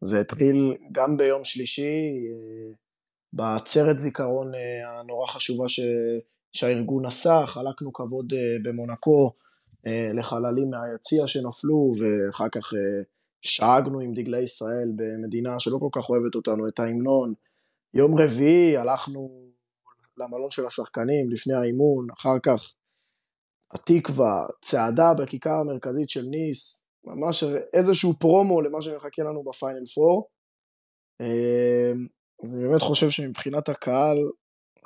זה 0.05 0.21
התחיל 0.21 0.77
גם 0.93 1.17
ביום 1.17 1.45
שלישי, 1.45 1.99
אה, 2.31 2.75
בעצרת 3.33 3.99
זיכרון 3.99 4.55
אה, 4.55 5.01
הנורא 5.01 5.27
חשובה 5.27 5.69
ש... 5.69 5.81
שהארגון 6.53 7.07
עשה, 7.07 7.47
חלקנו 7.47 7.93
כבוד 7.93 8.33
אה, 8.33 8.57
במונקו 8.65 9.33
אה, 9.87 10.11
לחללים 10.15 10.71
מהיציע 10.71 11.27
שנפלו, 11.27 11.91
ואחר 12.01 12.49
כך 12.49 12.73
שאגנו 13.43 14.01
עם 14.01 14.13
דגלי 14.15 14.43
ישראל 14.43 14.93
במדינה 14.97 15.61
שלא 15.61 15.79
כל 15.81 16.01
כך 16.01 16.11
אוהבת 16.11 16.35
אותנו, 16.35 16.69
את 16.69 16.81
ההמנון. 16.81 17.35
יום 17.95 18.19
רביעי 18.19 18.77
הלכנו 18.77 19.51
למלון 20.17 20.51
של 20.51 20.67
השחקנים 20.67 21.31
לפני 21.31 21.55
האימון, 21.55 22.07
אחר 22.19 22.39
כך 22.43 22.75
התקווה, 23.73 24.47
צעדה 24.61 25.15
בכיכר 25.19 25.51
המרכזית 25.51 26.11
של 26.11 26.23
ניס, 26.23 26.87
ממש 27.05 27.45
איזשהו 27.73 28.15
פרומו 28.15 28.61
למה 28.61 28.83
שמחכה 28.83 29.23
לנו 29.23 29.43
בפיינל 29.43 29.87
פור. 29.87 30.29
אני 32.45 32.69
באמת 32.69 32.83
חושב 32.83 33.11
שמבחינת 33.11 33.69
הקהל 33.69 34.19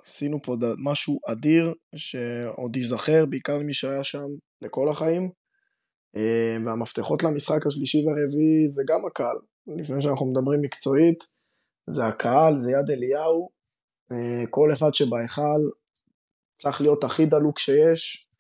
עשינו 0.03 0.43
פה 0.43 0.57
משהו 0.85 1.19
אדיר 1.33 1.73
שעוד 1.97 2.77
ייזכר, 2.77 3.27
בעיקר 3.31 3.59
למי 3.59 3.75
שהיה 3.75 4.05
שם 4.05 4.27
לכל 4.63 4.89
החיים. 4.89 5.31
אה, 6.17 6.57
והמפתחות 6.67 7.23
למשחק 7.23 7.67
השלישי 7.67 7.99
והרביעי 8.07 8.69
זה 8.69 8.83
גם 8.89 9.07
הקהל. 9.07 9.37
לפני 9.67 10.03
שאנחנו 10.03 10.27
מדברים 10.27 10.61
מקצועית, 10.61 11.25
זה 11.91 12.07
הקהל, 12.07 12.59
זה 12.59 12.73
יד 12.73 12.91
אליהו. 12.91 13.51
אה, 14.13 14.47
כל 14.51 14.73
אחד 14.73 14.95
שבהיכל 14.95 15.61
צריך 16.57 16.81
להיות 16.81 17.05
הכי 17.05 17.27
דלוק 17.27 17.59
שיש, 17.59 18.31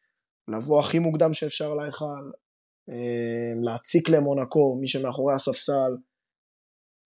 לבוא 0.48 0.80
הכי 0.80 0.98
מוקדם 0.98 1.34
שאפשר 1.34 1.74
להיכל, 1.74 2.30
אה, 2.90 3.52
להציק 3.62 4.08
למונקו, 4.08 4.78
מי 4.80 4.88
שמאחורי 4.88 5.34
הספסל, 5.34 5.92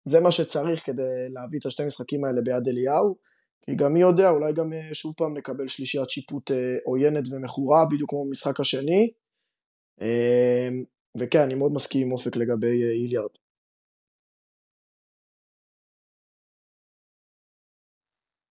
זה 0.04 0.20
מה 0.20 0.32
שצריך 0.32 0.86
כדי 0.86 1.28
להביא 1.28 1.58
את 1.58 1.66
השתי 1.66 1.86
משחקים 1.86 2.24
האלה 2.24 2.40
ביד 2.40 2.68
אליהו, 2.68 3.16
כי 3.62 3.74
גם 3.74 3.92
מי 3.92 4.00
יודע, 4.00 4.30
אולי 4.30 4.52
גם 4.52 4.72
אה, 4.72 4.94
שוב 4.94 5.14
פעם 5.16 5.36
נקבל 5.36 5.68
שלישיית 5.68 6.10
שיפוט 6.10 6.50
אה, 6.50 6.76
עוינת 6.84 7.24
ומכורה, 7.30 7.84
בדיוק 7.90 8.10
כמו 8.10 8.24
במשחק 8.24 8.60
השני. 8.60 9.10
אמ, 10.00 10.84
וכן, 11.18 11.38
אני 11.38 11.54
מאוד 11.54 11.72
מסכים 11.72 12.06
עם 12.06 12.12
אופק 12.12 12.36
לגבי 12.36 12.82
אה, 12.82 12.90
איליארד. 13.02 13.30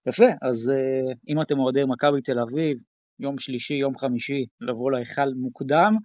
יפה, 0.08 0.26
אז 0.41 0.72
אם 1.30 1.41
אתם 1.41 1.60
אוהדי 1.60 1.80
מכבי 1.88 2.22
תל 2.22 2.39
אביב, 2.39 2.78
יום 3.20 3.38
שלישי, 3.38 3.74
יום 3.74 3.97
חמישי, 3.97 4.45
לבוא 4.62 4.91
להיכל 4.91 5.30
מוקדם, 5.36 5.97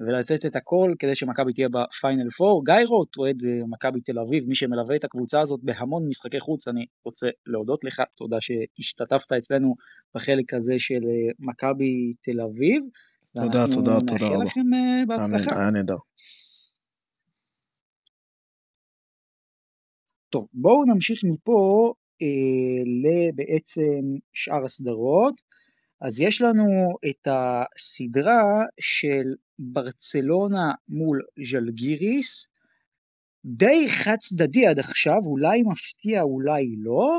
ולתת 0.00 0.46
את 0.46 0.56
הכל 0.56 0.94
כדי 0.98 1.14
שמכבי 1.14 1.52
תהיה 1.52 1.68
בפיינל 1.68 2.30
פור. 2.30 2.64
גיא 2.64 2.86
רוט, 2.86 3.16
אוהד 3.16 3.42
אה, 3.44 3.66
מכבי 3.68 4.00
תל 4.00 4.18
אביב, 4.18 4.48
מי 4.48 4.54
שמלווה 4.54 4.96
את 4.96 5.04
הקבוצה 5.04 5.40
הזאת 5.40 5.60
בהמון 5.62 6.08
משחקי 6.08 6.40
חוץ, 6.40 6.68
אני 6.68 6.86
רוצה 7.04 7.28
להודות 7.46 7.84
לך, 7.84 8.02
תודה 8.16 8.36
שהשתתפת 8.40 9.32
אצלנו 9.32 9.74
בחלק 10.14 10.54
הזה 10.54 10.74
של 10.78 10.94
אה, 11.04 11.32
מכבי 11.38 12.12
תל 12.22 12.40
אביב. 12.40 12.82
תודה, 13.34 13.64
תודה, 13.74 14.00
תודה 14.00 14.26
רבה. 14.26 14.36
נאחל 14.36 14.44
לכם 14.44 14.74
אה, 14.74 15.02
בהצלחה. 15.06 15.60
היה 15.60 15.70
נהדר. 15.70 15.96
טוב, 20.30 20.48
בואו 20.52 20.84
נמשיך 20.84 21.20
מפה 21.24 21.92
אה, 22.22 22.82
לבעצם 23.04 24.18
שאר 24.32 24.64
הסדרות. 24.64 25.34
אז 26.00 26.20
יש 26.20 26.42
לנו 26.42 26.98
את 27.10 27.28
הסדרה 27.30 28.64
של 28.80 29.34
ברצלונה 29.58 30.72
מול 30.88 31.22
ז'לגיריס, 31.50 32.52
די 33.44 33.86
חד 33.88 34.16
צדדי 34.16 34.66
עד 34.66 34.78
עכשיו, 34.78 35.18
אולי 35.26 35.62
מפתיע, 35.62 36.22
אולי 36.22 36.64
לא. 36.78 37.18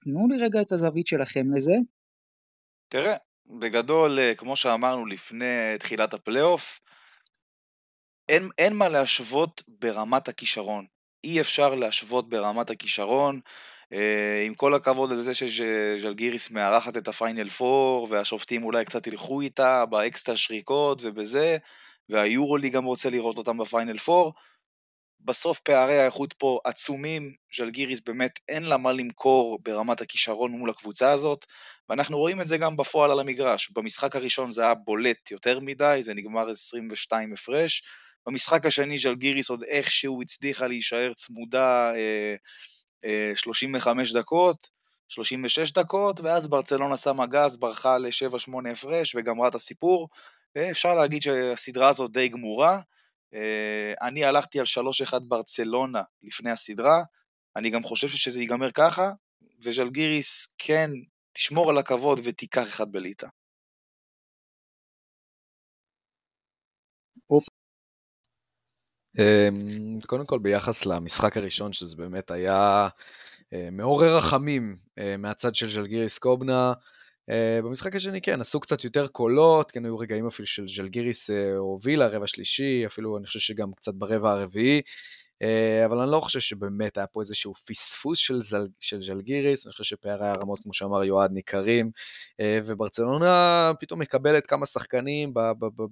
תנו 0.00 0.28
לי 0.28 0.44
רגע 0.44 0.60
את 0.62 0.72
הזווית 0.72 1.06
שלכם 1.06 1.54
לזה. 1.54 1.74
תראה, 2.88 3.16
בגדול, 3.46 4.18
אה, 4.18 4.34
כמו 4.34 4.56
שאמרנו 4.56 5.06
לפני 5.06 5.78
תחילת 5.78 6.14
הפלייאוף, 6.14 6.80
אין, 8.28 8.48
אין 8.58 8.72
מה 8.72 8.88
להשוות 8.88 9.62
ברמת 9.68 10.28
הכישרון. 10.28 10.86
אי 11.24 11.40
אפשר 11.40 11.74
להשוות 11.74 12.28
ברמת 12.28 12.70
הכישרון. 12.70 13.40
אה, 13.92 14.42
עם 14.46 14.54
כל 14.54 14.74
הכבוד 14.74 15.12
לזה 15.12 15.34
שז'לגיריס 15.34 16.50
מארחת 16.50 16.96
את 16.96 17.08
הפיינל 17.08 17.48
פור, 17.48 18.06
והשופטים 18.10 18.64
אולי 18.64 18.84
קצת 18.84 19.06
ילכו 19.06 19.40
איתה 19.40 19.86
באקסטרה 19.86 20.36
שריקות 20.36 20.98
ובזה, 21.02 21.56
והיורוליג 22.08 22.70
גם 22.70 22.84
רוצה 22.84 23.10
לראות 23.10 23.38
אותם 23.38 23.58
בפיינל 23.58 23.98
פור. 23.98 24.32
בסוף 25.20 25.60
פערי 25.60 25.98
האיכות 25.98 26.32
פה 26.32 26.58
עצומים, 26.64 27.34
ז'לגיריס 27.56 28.00
באמת 28.00 28.38
אין 28.48 28.62
לה 28.62 28.76
מה 28.76 28.92
למכור 28.92 29.58
ברמת 29.62 30.00
הכישרון 30.00 30.52
מול 30.52 30.70
הקבוצה 30.70 31.10
הזאת, 31.10 31.46
ואנחנו 31.88 32.18
רואים 32.18 32.40
את 32.40 32.46
זה 32.46 32.58
גם 32.58 32.76
בפועל 32.76 33.10
על 33.10 33.20
המגרש. 33.20 33.70
במשחק 33.70 34.16
הראשון 34.16 34.50
זה 34.50 34.62
היה 34.62 34.74
בולט 34.74 35.30
יותר 35.30 35.60
מדי, 35.60 35.98
זה 36.00 36.14
נגמר 36.14 36.50
22 36.50 37.32
הפרש. 37.32 37.82
במשחק 38.26 38.66
השני 38.66 38.98
ז'לגיריס 38.98 39.50
עוד 39.50 39.62
איכשהו 39.62 40.22
הצליחה 40.22 40.66
להישאר 40.66 41.12
צמודה 41.12 41.92
אה, 41.94 42.34
35 43.34 44.12
דקות, 44.12 44.70
36 45.08 45.72
דקות, 45.72 46.20
ואז 46.20 46.48
ברצלונה 46.48 46.96
שמה 46.96 47.26
גז, 47.26 47.56
ברחה 47.56 47.98
ל-7-8 47.98 48.70
הפרש 48.72 49.14
וגמרה 49.14 49.48
את 49.48 49.54
הסיפור, 49.54 50.08
ואפשר 50.56 50.94
להגיד 50.94 51.22
שהסדרה 51.22 51.88
הזאת 51.88 52.12
די 52.12 52.28
גמורה. 52.28 52.80
אה, 53.34 53.92
אני 54.02 54.24
הלכתי 54.24 54.60
על 54.60 54.66
3-1 55.10 55.18
ברצלונה 55.28 56.02
לפני 56.22 56.50
הסדרה, 56.50 57.02
אני 57.56 57.70
גם 57.70 57.82
חושב 57.82 58.08
שזה 58.08 58.40
ייגמר 58.40 58.70
ככה, 58.70 59.10
וז'לגיריס 59.62 60.54
כן 60.58 60.90
תשמור 61.32 61.70
על 61.70 61.78
הכבוד 61.78 62.20
ותיקח 62.24 62.68
אחד 62.68 62.92
בליטא. 62.92 63.26
אמ, 69.18 69.98
קודם 70.06 70.26
כל 70.26 70.38
ביחס 70.38 70.86
למשחק 70.86 71.36
הראשון, 71.36 71.72
שזה 71.72 71.96
באמת 71.96 72.30
היה 72.30 72.88
אה, 73.52 73.68
מעורר 73.72 74.16
רחמים 74.16 74.76
אה, 74.98 75.16
מהצד 75.16 75.54
של 75.54 75.70
ז'לגיריס 75.70 76.18
קובנה. 76.18 76.72
אה, 77.30 77.60
במשחק 77.64 77.96
השני 77.96 78.20
כן, 78.20 78.40
עשו 78.40 78.60
קצת 78.60 78.84
יותר 78.84 79.06
קולות, 79.06 79.70
כן 79.70 79.84
היו 79.84 79.98
רגעים 79.98 80.26
אפילו 80.26 80.46
של 80.46 80.68
ז'לגיריס 80.68 81.30
הובילה, 81.56 82.06
רבע 82.06 82.26
שלישי, 82.26 82.86
אפילו 82.86 83.18
אני 83.18 83.26
חושב 83.26 83.40
שגם 83.40 83.72
קצת 83.72 83.94
ברבע 83.94 84.32
הרביעי. 84.32 84.82
אה, 85.44 85.86
אבל 85.86 85.98
אני 85.98 86.10
לא 86.10 86.20
חושב 86.20 86.40
שבאמת 86.40 86.96
היה 86.96 87.06
פה 87.06 87.20
איזשהו 87.20 87.54
פספוס 87.54 88.18
של, 88.18 88.40
זל, 88.40 88.66
של 88.80 89.02
ז'לגיריס, 89.02 89.66
אני 89.66 89.72
חושב 89.72 89.84
שפערי 89.84 90.28
הרמות, 90.28 90.60
כמו 90.62 90.74
שאמר 90.74 91.04
יועד, 91.04 91.32
ניכרים, 91.32 91.90
אה, 92.40 92.58
וברצלונה 92.64 93.72
פתאום 93.80 94.00
מקבלת 94.00 94.46
כמה 94.46 94.66
שחקנים 94.66 95.32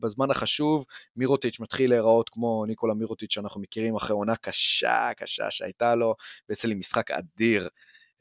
בזמן 0.00 0.30
החשוב, 0.30 0.84
מירוטיץ' 1.16 1.60
מתחיל 1.60 1.90
להיראות 1.90 2.28
כמו 2.28 2.64
ניקולה 2.66 2.94
מירוטיץ' 2.94 3.32
שאנחנו 3.32 3.60
מכירים 3.60 3.96
אחרי 3.96 4.14
עונה 4.14 4.36
קשה, 4.36 5.10
קשה 5.16 5.50
שהייתה 5.50 5.94
לו, 5.94 6.14
ועשה 6.48 6.68
לי 6.68 6.74
משחק 6.74 7.10
אדיר. 7.10 7.68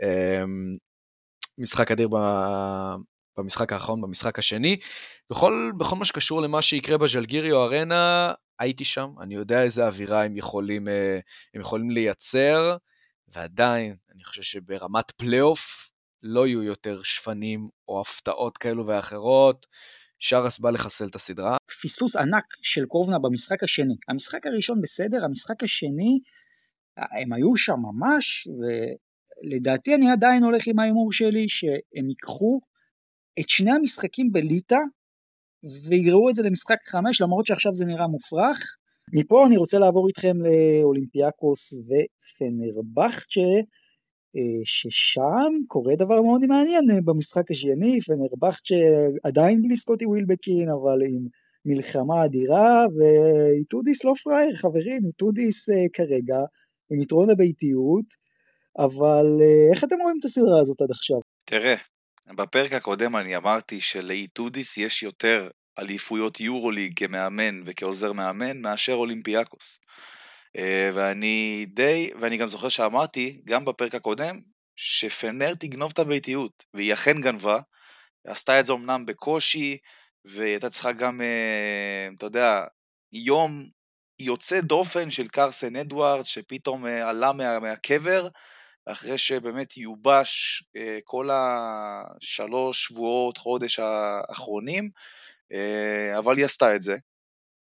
אה, 0.02 0.44
משחק 1.58 1.92
אדיר 1.92 2.10
במשחק 3.38 3.74
האחרון, 3.74 4.02
במשחק 4.02 4.40
השני. 4.40 4.78
בכל, 5.30 5.72
בכל 5.78 5.96
מה 5.96 6.06
שקשור 6.06 6.42
למה 6.42 6.62
שיקרה 6.62 6.98
בז'לגיריו 6.98 7.64
ארנה, 7.64 8.34
הייתי 8.62 8.86
שם, 8.86 9.10
אני 9.22 9.36
יודע 9.36 9.64
איזה 9.64 9.86
אווירה 9.86 10.24
הם 10.24 10.38
יכולים, 10.38 10.88
אה, 10.88 11.20
הם 11.54 11.62
יכולים 11.62 11.90
לייצר, 11.90 12.78
ועדיין, 13.28 13.96
אני 14.16 14.24
חושב 14.24 14.42
שברמת 14.42 15.12
פלייאוף 15.12 15.92
לא 16.24 16.48
יהיו 16.48 16.64
יותר 16.64 17.02
שפנים 17.04 17.68
או 17.88 18.02
הפתעות 18.02 18.58
כאלו 18.58 18.88
ואחרות. 18.88 19.68
שרס 20.24 20.60
בא 20.60 20.70
לחסל 20.70 21.06
את 21.06 21.16
הסדרה. 21.16 21.58
פספוס 21.84 22.16
ענק 22.16 22.44
של 22.62 22.86
קורבנה 22.86 23.20
במשחק 23.20 23.64
השני. 23.64 23.94
המשחק 24.08 24.48
הראשון 24.48 24.82
בסדר, 24.82 25.26
המשחק 25.26 25.64
השני, 25.64 26.20
הם 26.98 27.34
היו 27.34 27.58
שם 27.58 27.74
ממש, 27.74 28.48
ולדעתי 28.48 29.96
אני 29.96 30.12
עדיין 30.12 30.44
הולך 30.44 30.68
עם 30.68 30.80
ההימור 30.80 31.12
שלי, 31.12 31.50
שהם 31.50 32.10
ייקחו 32.10 32.60
את 33.40 33.50
שני 33.50 33.72
המשחקים 33.72 34.32
בליטא, 34.32 34.76
ויגררו 35.90 36.30
את 36.30 36.36
זה 36.36 36.44
למשחק 36.44 36.78
חמש, 36.86 37.22
למרות 37.22 37.46
שעכשיו 37.46 37.76
זה 37.76 37.86
נראה 37.86 38.08
מופרך. 38.08 38.60
מפה 39.14 39.48
אני 39.48 39.58
רוצה 39.58 39.80
לעבור 39.80 40.08
איתכם 40.08 40.34
לאולימפיאקוס 40.38 41.74
ופנרבכצ'ה. 41.74 43.52
ששם 44.66 45.52
קורה 45.68 45.96
דבר 45.96 46.22
מאוד 46.22 46.46
מעניין 46.46 46.86
במשחק 47.06 47.52
השני, 47.52 48.00
פנרבכט 48.02 48.66
שעדיין 48.66 49.62
בלי 49.62 49.76
סקוטי 49.76 50.06
ווילבקין, 50.06 50.70
אבל 50.70 51.00
עם 51.10 51.26
מלחמה 51.66 52.26
אדירה, 52.26 52.86
ואיטודיס 52.98 54.06
לא 54.06 54.14
פראייר, 54.24 54.56
חברים, 54.56 55.06
איטודיס 55.06 55.70
כרגע 55.94 56.38
עם 56.92 57.02
יתרון 57.02 57.30
הביתיות, 57.30 58.06
אבל 58.78 59.26
איך 59.74 59.84
אתם 59.84 59.96
רואים 60.02 60.18
את 60.20 60.26
הסדרה 60.26 60.60
הזאת 60.62 60.82
עד 60.82 60.92
עכשיו? 60.92 61.18
תראה, 61.46 61.76
בפרק 62.36 62.74
הקודם 62.74 63.16
אני 63.16 63.36
אמרתי 63.36 63.82
שלאיטודיס 63.82 64.78
יש 64.78 65.04
יותר 65.04 65.50
אליפויות 65.80 66.40
יורוליג 66.40 66.94
כמאמן 66.96 67.62
וכעוזר 67.66 68.12
מאמן 68.12 68.62
מאשר 68.62 68.94
אולימפיאקוס. 68.94 69.80
אה, 70.58 70.90
ואני 70.94 71.66
די, 71.70 72.12
ואני 72.20 72.38
גם 72.38 72.48
זוכר 72.48 72.70
שאמרתי, 72.70 73.42
גם 73.46 73.66
בפרק 73.66 73.96
הקודם, 73.96 74.42
שפנר 74.76 75.54
תגנוב 75.56 75.92
את 75.94 76.00
הביתיות, 76.00 76.66
והיא 76.74 76.94
אכן 76.94 77.22
גנבה, 77.22 77.60
עשתה 78.28 78.60
את 78.60 78.66
זה 78.66 78.74
אמנם 78.74 79.06
בקושי, 79.06 79.78
והיא 80.26 80.52
הייתה 80.52 80.70
צריכה 80.70 80.92
גם, 80.92 81.22
אה, 81.22 82.10
אתה 82.18 82.26
יודע, 82.26 82.64
יום 83.14 83.70
יוצא 84.20 84.62
דופן 84.62 85.12
של 85.12 85.28
קרסן 85.28 85.76
אדוארד, 85.76 86.26
שפתאום 86.26 86.86
אה, 86.86 87.10
עלה 87.10 87.34
מה, 87.34 87.60
מהקבר, 87.60 88.28
אחרי 88.86 89.18
שבאמת 89.18 89.78
יובש 89.78 90.64
כל 91.04 91.30
השלוש 91.32 92.86
שבועות, 92.86 93.38
חודש 93.38 93.80
האחרונים, 93.80 94.90
אבל 96.18 96.38
היא 96.38 96.46
עשתה 96.46 96.76
את 96.76 96.82
זה. 96.82 96.98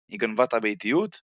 היא 0.10 0.20
גנבה 0.20 0.44
את 0.44 0.54
הביתיות, 0.54 1.22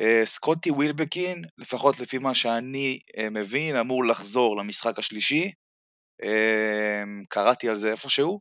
אה, 0.00 0.22
סקוטי 0.24 0.70
ווילבקין, 0.70 1.44
לפחות 1.58 2.00
לפי 2.00 2.18
מה 2.18 2.34
שאני 2.34 2.98
אה, 3.18 3.30
מבין, 3.30 3.76
אמור 3.76 4.04
לחזור 4.04 4.56
למשחק 4.56 4.98
השלישי. 4.98 5.52
אה, 6.22 7.04
קראתי 7.28 7.68
על 7.68 7.76
זה 7.76 7.90
איפשהו. 7.90 8.40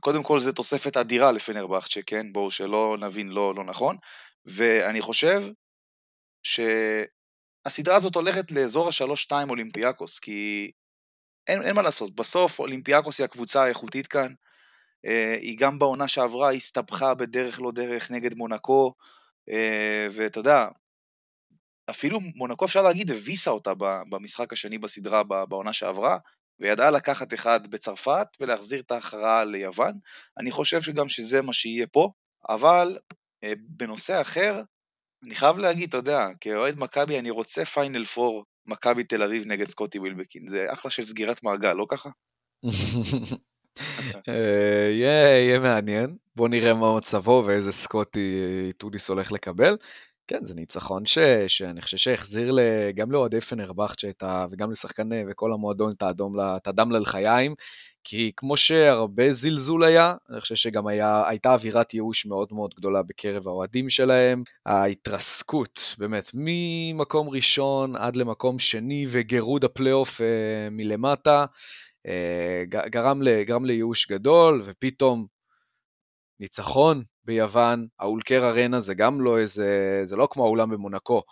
קודם 0.00 0.22
כל 0.22 0.40
זה 0.40 0.52
תוספת 0.52 0.96
אדירה 0.96 1.32
לפנרבכצ'ה, 1.32 2.00
כן? 2.06 2.32
בואו 2.32 2.50
שלא 2.50 2.96
נבין 3.00 3.28
לא, 3.28 3.54
לא 3.54 3.64
נכון. 3.64 3.96
ואני 4.46 5.00
חושב 5.00 5.42
שהסדרה 7.70 7.96
הזאת 7.96 8.14
הולכת 8.14 8.50
לאזור 8.50 8.88
השלוש-שתיים 8.88 9.50
אולימפיאקוס, 9.50 10.18
כי 10.18 10.70
אין, 11.46 11.62
אין 11.62 11.76
מה 11.76 11.82
לעשות, 11.82 12.14
בסוף 12.14 12.58
אולימפיאקוס 12.58 13.20
היא 13.20 13.24
הקבוצה 13.24 13.64
האיכותית 13.64 14.06
כאן. 14.06 14.34
היא 15.40 15.58
גם 15.58 15.78
בעונה 15.78 16.08
שעברה 16.08 16.52
הסתבכה 16.52 17.14
בדרך 17.14 17.60
לא 17.60 17.72
דרך 17.72 18.10
נגד 18.10 18.34
מונקו, 18.34 18.94
אה, 19.50 20.06
ואתה 20.10 20.38
יודע, 20.38 20.68
אפילו 21.90 22.20
מונקו 22.20 22.64
אפשר 22.64 22.82
להגיד 22.82 23.10
הביסה 23.10 23.50
אותה 23.50 23.72
במשחק 24.10 24.52
השני 24.52 24.78
בסדרה 24.78 25.22
בעונה 25.48 25.72
שעברה, 25.72 26.18
וידעה 26.60 26.90
לקחת 26.90 27.34
אחד 27.34 27.66
בצרפת 27.66 28.26
ולהחזיר 28.40 28.80
את 28.80 28.90
ההכרעה 28.90 29.44
ליוון. 29.44 29.98
אני 30.38 30.50
חושב 30.50 30.80
שגם 30.80 31.08
שזה 31.08 31.42
מה 31.42 31.52
שיהיה 31.52 31.86
פה, 31.86 32.10
אבל 32.48 32.98
אה, 33.44 33.52
בנושא 33.68 34.20
אחר, 34.20 34.62
אני 35.24 35.34
חייב 35.34 35.58
להגיד, 35.58 35.88
אתה 35.88 35.96
יודע, 35.96 36.28
כאוהד 36.40 36.78
מכבי 36.78 37.18
אני 37.18 37.30
רוצה 37.30 37.64
פיינל 37.64 38.04
פור 38.04 38.44
מכבי 38.66 39.04
תל 39.04 39.22
אביב 39.22 39.46
נגד 39.46 39.66
סקוטי 39.66 39.98
ווילבקין, 39.98 40.46
זה 40.46 40.66
אחלה 40.72 40.90
של 40.90 41.02
סגירת 41.02 41.42
מעגל, 41.42 41.72
לא 41.72 41.86
ככה? 41.88 42.10
אה, 44.28 44.90
יהיה 44.92 45.58
מעניין, 45.58 46.16
בוא 46.36 46.48
נראה 46.48 46.74
מה 46.74 46.96
מצבו 46.96 47.44
ואיזה 47.46 47.72
סקוטי 47.72 48.40
טודיס 48.76 49.08
הולך 49.08 49.32
לקבל. 49.32 49.76
כן, 50.26 50.44
זה 50.44 50.54
ניצחון 50.54 51.04
ש, 51.04 51.18
שאני 51.48 51.80
חושב 51.80 51.96
שהחזיר 51.96 52.56
גם 52.94 53.12
לאוהדי 53.12 53.40
פנרבחצ'ה 53.40 54.24
וגם 54.50 54.70
לשחקן 54.70 55.08
וכל 55.30 55.52
המועדון 55.52 55.92
את 55.92 56.02
האדום, 56.02 56.34
את 56.56 56.66
הדם 56.66 56.92
ללחיים, 56.92 57.54
כי 58.10 58.32
כמו 58.36 58.56
שהרבה 58.56 59.32
זלזול 59.32 59.84
היה, 59.84 60.14
אני 60.30 60.40
חושב 60.40 60.54
שגם 60.54 60.86
היה, 60.86 61.28
הייתה 61.28 61.52
אווירת 61.52 61.94
ייאוש 61.94 62.26
מאוד 62.26 62.48
מאוד 62.52 62.74
גדולה 62.74 63.02
בקרב 63.02 63.48
האוהדים 63.48 63.90
שלהם. 63.90 64.42
ההתרסקות, 64.66 65.94
באמת, 65.98 66.30
ממקום 66.34 67.28
ראשון 67.28 67.96
עד 67.96 68.16
למקום 68.16 68.58
שני 68.58 69.06
וגירוד 69.08 69.64
הפלייאוף 69.64 70.20
אה, 70.20 70.68
מלמטה. 70.70 71.44
אה, 72.06 72.62
גרם, 72.68 73.20
גרם 73.46 73.64
לייאוש 73.64 74.08
גדול, 74.10 74.62
ופתאום 74.64 75.26
ניצחון 76.40 77.02
ביוון, 77.24 77.86
האולקר 78.00 78.44
ארנה 78.44 78.80
זה 78.80 78.94
גם 78.94 79.20
לא 79.20 79.38
איזה, 79.38 80.00
זה 80.04 80.16
לא 80.16 80.28
כמו 80.30 80.44
האולם 80.44 80.70
במונקו. 80.70 81.22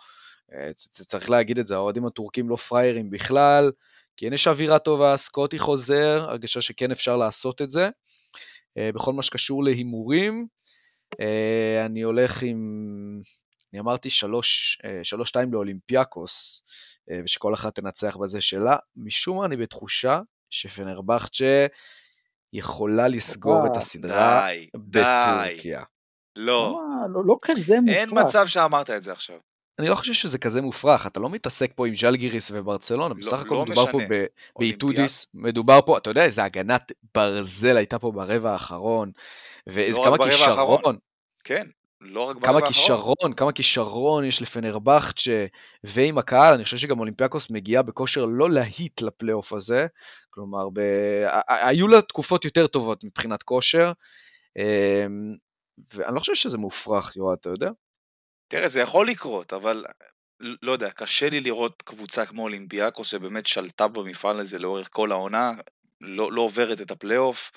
אה, 0.53 0.69
צריך 0.73 1.29
להגיד 1.29 1.59
את 1.59 1.67
זה, 1.67 1.75
האוהדים 1.75 2.05
הטורקים 2.05 2.49
לא 2.49 2.55
פראיירים 2.55 3.09
בכלל, 3.09 3.71
כן 4.17 4.33
יש 4.33 4.47
אווירה 4.47 4.79
טובה, 4.79 5.17
סקוטי 5.17 5.59
חוזר, 5.59 6.25
הרגשה 6.29 6.61
שכן 6.61 6.91
אפשר 6.91 7.17
לעשות 7.17 7.61
את 7.61 7.71
זה. 7.71 7.89
אה, 8.77 8.89
בכל 8.91 9.13
מה 9.13 9.21
שקשור 9.23 9.63
להימורים, 9.63 10.47
אני 11.85 12.01
הולך 12.01 12.43
עם, 12.43 12.57
אני 13.73 13.79
אמרתי 13.79 14.09
שלוש, 14.09 14.81
שתיים 15.03 15.53
לאולימפיאקוס, 15.53 16.63
ושכל 17.23 17.53
אחת 17.53 17.75
תנצח 17.75 18.17
בזה 18.17 18.41
שלה. 18.41 18.77
משום 18.95 19.37
מה 19.37 19.45
אני 19.45 19.57
בתחושה 19.57 20.21
שפנרבכצ'ה 20.49 21.67
יכולה 22.53 23.07
לסגור 23.07 23.65
את 23.65 23.77
הסדרה 23.77 24.47
די, 24.49 24.67
בטורקיה. 24.75 25.79
די. 25.79 25.85
לא. 26.35 26.81
לא, 27.13 27.21
לא 27.25 27.37
כזה 27.41 27.79
מופרך. 27.81 27.97
אין 27.97 28.09
מצב 28.13 28.47
שאמרת 28.47 28.89
את 28.89 29.03
זה 29.03 29.11
עכשיו. 29.11 29.37
אני 29.79 29.87
לא 29.89 29.95
חושב 29.95 30.13
שזה 30.13 30.37
כזה 30.37 30.61
מופרך, 30.61 31.07
אתה 31.07 31.19
לא 31.19 31.29
מתעסק 31.29 31.71
פה 31.75 31.87
עם 31.87 31.95
ז'לגיריס 31.95 32.51
וברצלונה, 32.53 33.13
לא, 33.13 33.19
בסך 33.19 33.39
הכל 33.39 33.55
לא 33.55 33.65
מדובר 33.65 33.83
משנה. 33.83 33.91
פה 33.91 33.99
באיטודיס, 34.59 35.25
מדובר 35.33 35.79
פה, 35.85 35.97
אתה 35.97 36.09
יודע 36.09 36.23
איזה 36.23 36.43
הגנת 36.43 36.91
ברזל 37.15 37.77
הייתה 37.77 37.99
פה 37.99 38.11
ברבע 38.11 38.51
האחרון, 38.51 39.11
ואיזה 39.67 39.99
לא 39.99 40.03
כמה 40.05 40.17
כישרון. 40.25 40.97
כן, 41.43 41.67
לא 42.01 42.21
רק 42.21 42.45
כמה 42.45 42.67
כישרון, 42.67 43.33
כמה 43.37 43.51
כישרון 43.51 44.25
יש 44.25 44.41
לפנרבכצ'ה 44.41 45.45
ועם 45.83 46.17
הקהל, 46.17 46.53
אני 46.53 46.63
חושב 46.63 46.77
שגם 46.77 46.99
אולימפיאקוס 46.99 47.49
מגיעה 47.49 47.83
בכושר 47.83 48.25
לא 48.25 48.49
להיט 48.51 49.01
לפלייאוף 49.01 49.53
הזה, 49.53 49.87
כלומר, 50.29 50.69
ב... 50.73 50.79
היו 51.47 51.87
לה 51.87 52.01
תקופות 52.01 52.45
יותר 52.45 52.67
טובות 52.67 53.03
מבחינת 53.03 53.43
כושר, 53.43 53.91
אמ, 54.57 55.35
ואני 55.93 56.15
לא 56.15 56.19
חושב 56.19 56.35
שזה 56.35 56.57
מופרך, 56.57 57.15
יואב, 57.15 57.37
אתה 57.41 57.49
יודע? 57.49 57.69
תראה, 58.47 58.67
זה 58.67 58.79
יכול 58.79 59.09
לקרות, 59.09 59.53
אבל 59.53 59.85
לא 60.39 60.71
יודע, 60.71 60.91
קשה 60.91 61.29
לי 61.29 61.39
לראות 61.39 61.81
קבוצה 61.81 62.25
כמו 62.25 62.41
אולימפיאקוס 62.41 63.07
שבאמת 63.07 63.47
שלטה 63.47 63.87
במפעל 63.87 64.39
הזה 64.39 64.59
לאורך 64.59 64.87
כל 64.91 65.11
העונה, 65.11 65.51
לא, 66.01 66.31
לא 66.31 66.41
עוברת 66.41 66.81
את 66.81 66.91
הפלייאוף. 66.91 67.51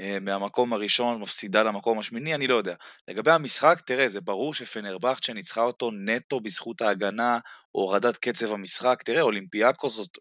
אה, 0.00 0.18
מהמקום 0.20 0.72
הראשון 0.72 1.20
מפסידה 1.20 1.62
למקום 1.62 1.98
השמיני, 1.98 2.34
אני 2.34 2.46
לא 2.46 2.54
יודע. 2.54 2.74
לגבי 3.08 3.30
המשחק, 3.30 3.80
תראה, 3.86 4.08
זה 4.08 4.20
ברור 4.20 4.54
שפנרבכצ'ה 4.54 5.32
ניצחה 5.32 5.60
אותו 5.60 5.90
נטו 5.90 6.40
בזכות 6.40 6.82
ההגנה, 6.82 7.38
הורדת 7.72 8.16
קצב 8.16 8.52
המשחק. 8.52 9.02
תראה, 9.04 9.22
אולימפיאקו 9.22 9.90
זאת 9.90 10.18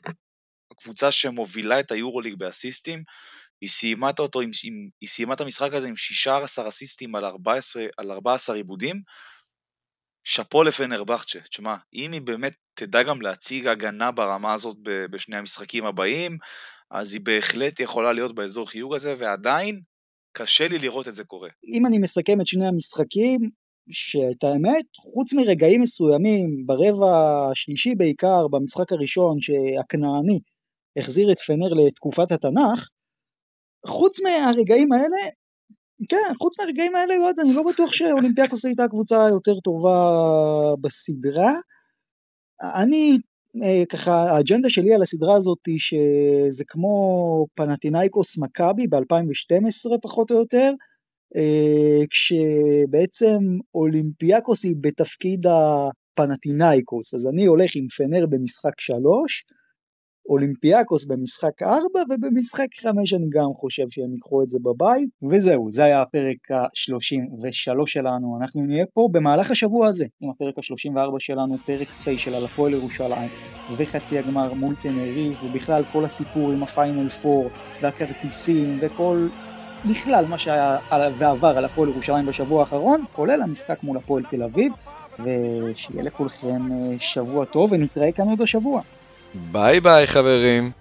הקבוצה 0.72 1.11
שמובילה 1.11 1.80
את 1.80 1.91
היורוליג 1.91 2.36
באסיסטים, 2.36 3.03
היא 3.61 3.70
סיימה 3.70 4.11
אותו 4.20 4.41
עם, 4.41 4.51
עם, 4.63 4.89
היא 5.01 5.09
סיימה 5.09 5.34
את 5.34 5.41
המשחק 5.41 5.74
הזה 5.74 5.88
עם 5.88 5.95
16 5.95 6.68
אסיסטים 6.68 7.16
על 7.16 7.26
14, 7.26 7.86
על 7.97 8.11
14 8.11 8.55
עיבודים. 8.55 9.01
שאפו 10.26 10.63
לפנרבכצ'ה, 10.63 11.39
תשמע, 11.39 11.76
אם 11.93 12.11
היא 12.11 12.21
באמת 12.21 12.53
תדע 12.73 13.03
גם 13.03 13.21
להציג 13.21 13.67
הגנה 13.67 14.11
ברמה 14.11 14.53
הזאת 14.53 14.78
בשני 14.84 15.38
המשחקים 15.38 15.86
הבאים, 15.86 16.38
אז 16.91 17.13
היא 17.13 17.21
בהחלט 17.23 17.80
יכולה 17.80 18.13
להיות 18.13 18.36
באזור 18.36 18.69
חיוג 18.69 18.95
הזה, 18.95 19.13
ועדיין 19.17 19.82
קשה 20.38 20.67
לי 20.67 20.80
לראות 20.80 21.07
את 21.07 21.15
זה 21.15 21.23
קורה. 21.23 21.49
אם 21.65 21.86
אני 21.86 21.99
מסכם 21.99 22.41
את 22.41 22.47
שני 22.47 22.67
המשחקים, 22.67 23.49
שאת 23.89 24.43
האמת, 24.43 24.86
חוץ 24.97 25.34
מרגעים 25.34 25.82
מסוימים, 25.82 26.63
ברבע 26.65 27.49
השלישי 27.51 27.95
בעיקר, 27.95 28.47
במשחק 28.51 28.91
הראשון, 28.91 29.38
שהכנעני 29.39 30.39
החזיר 30.97 31.32
את 31.32 31.39
פנר 31.39 31.73
לתקופת 31.86 32.32
התנ"ך, 32.32 32.89
חוץ 33.86 34.21
מהרגעים 34.23 34.91
האלה, 34.93 35.30
כן, 36.09 36.35
חוץ 36.41 36.59
מהרגעים 36.59 36.95
האלה, 36.95 37.13
יועד, 37.13 37.39
אני 37.39 37.53
לא 37.53 37.63
בטוח 37.73 37.93
שאולימפיאקוס 37.93 38.65
הייתה 38.65 38.87
קבוצה 38.89 39.27
יותר 39.29 39.59
טובה 39.59 40.11
בסדרה. 40.81 41.53
אני 42.61 43.17
אה, 43.63 43.83
ככה 43.89 44.11
האג'נדה 44.11 44.69
שלי 44.69 44.93
על 44.93 45.01
הסדרה 45.01 45.37
הזאת 45.37 45.59
היא 45.67 45.79
שזה 45.79 46.63
כמו 46.67 47.45
פנטינאיקוס 47.55 48.37
מכבי 48.37 48.87
ב-2012 48.87 49.97
פחות 50.01 50.31
או 50.31 50.35
יותר, 50.35 50.71
אה, 51.35 52.05
כשבעצם 52.09 53.39
אולימפיאקוס 53.75 54.65
היא 54.65 54.75
בתפקיד 54.81 55.45
הפנאתינאיקוס, 55.47 57.13
אז 57.13 57.27
אני 57.27 57.45
הולך 57.45 57.71
עם 57.75 57.87
פנר 57.87 58.25
במשחק 58.29 58.79
שלוש, 58.79 59.45
אולימפיאקוס 60.30 61.05
במשחק 61.05 61.63
4, 61.63 61.99
ובמשחק 62.09 62.67
5 62.82 63.13
אני 63.13 63.26
גם 63.30 63.53
חושב 63.55 63.84
שהם 63.89 64.13
ייקחו 64.13 64.43
את 64.43 64.49
זה 64.49 64.59
בבית. 64.61 65.09
וזהו, 65.32 65.71
זה 65.71 65.84
היה 65.84 66.01
הפרק 66.01 66.51
ה-33 66.51 67.73
שלנו. 67.86 68.38
אנחנו 68.41 68.61
נהיה 68.61 68.86
פה 68.93 69.07
במהלך 69.11 69.51
השבוע 69.51 69.88
הזה, 69.88 70.05
עם 70.21 70.30
הפרק 70.30 70.57
ה-34 70.57 71.19
שלנו, 71.19 71.57
פרק 71.65 71.91
special 71.91 72.36
על 72.36 72.45
הפועל 72.45 72.73
ירושלים, 72.73 73.30
וחצי 73.78 74.19
הגמר 74.19 74.53
מול 74.53 74.76
טנריף, 74.76 75.43
ובכלל 75.43 75.84
כל 75.91 76.05
הסיפור 76.05 76.51
עם 76.51 76.63
הפיינל 76.63 77.07
4, 77.26 77.49
והכרטיסים, 77.82 78.78
וכל 78.82 79.28
בכלל 79.89 80.26
מה 80.26 80.38
שהיה 80.38 80.78
ועבר 81.17 81.57
על 81.57 81.65
הפועל 81.65 81.89
ירושלים 81.89 82.26
בשבוע 82.26 82.59
האחרון, 82.59 83.03
כולל 83.11 83.41
המשחק 83.41 83.84
מול 83.84 83.97
הפועל 83.97 84.23
תל 84.23 84.43
אביב, 84.43 84.73
ושיהיה 85.19 86.03
לכולכם 86.03 86.71
אה, 86.71 86.99
שבוע 86.99 87.45
טוב 87.45 87.71
ונתראה 87.71 88.11
כאן 88.11 88.28
עוד 88.28 88.41
השבוע. 88.41 88.82
ביי 89.51 89.79
ביי 89.79 90.07
חברים. 90.07 90.71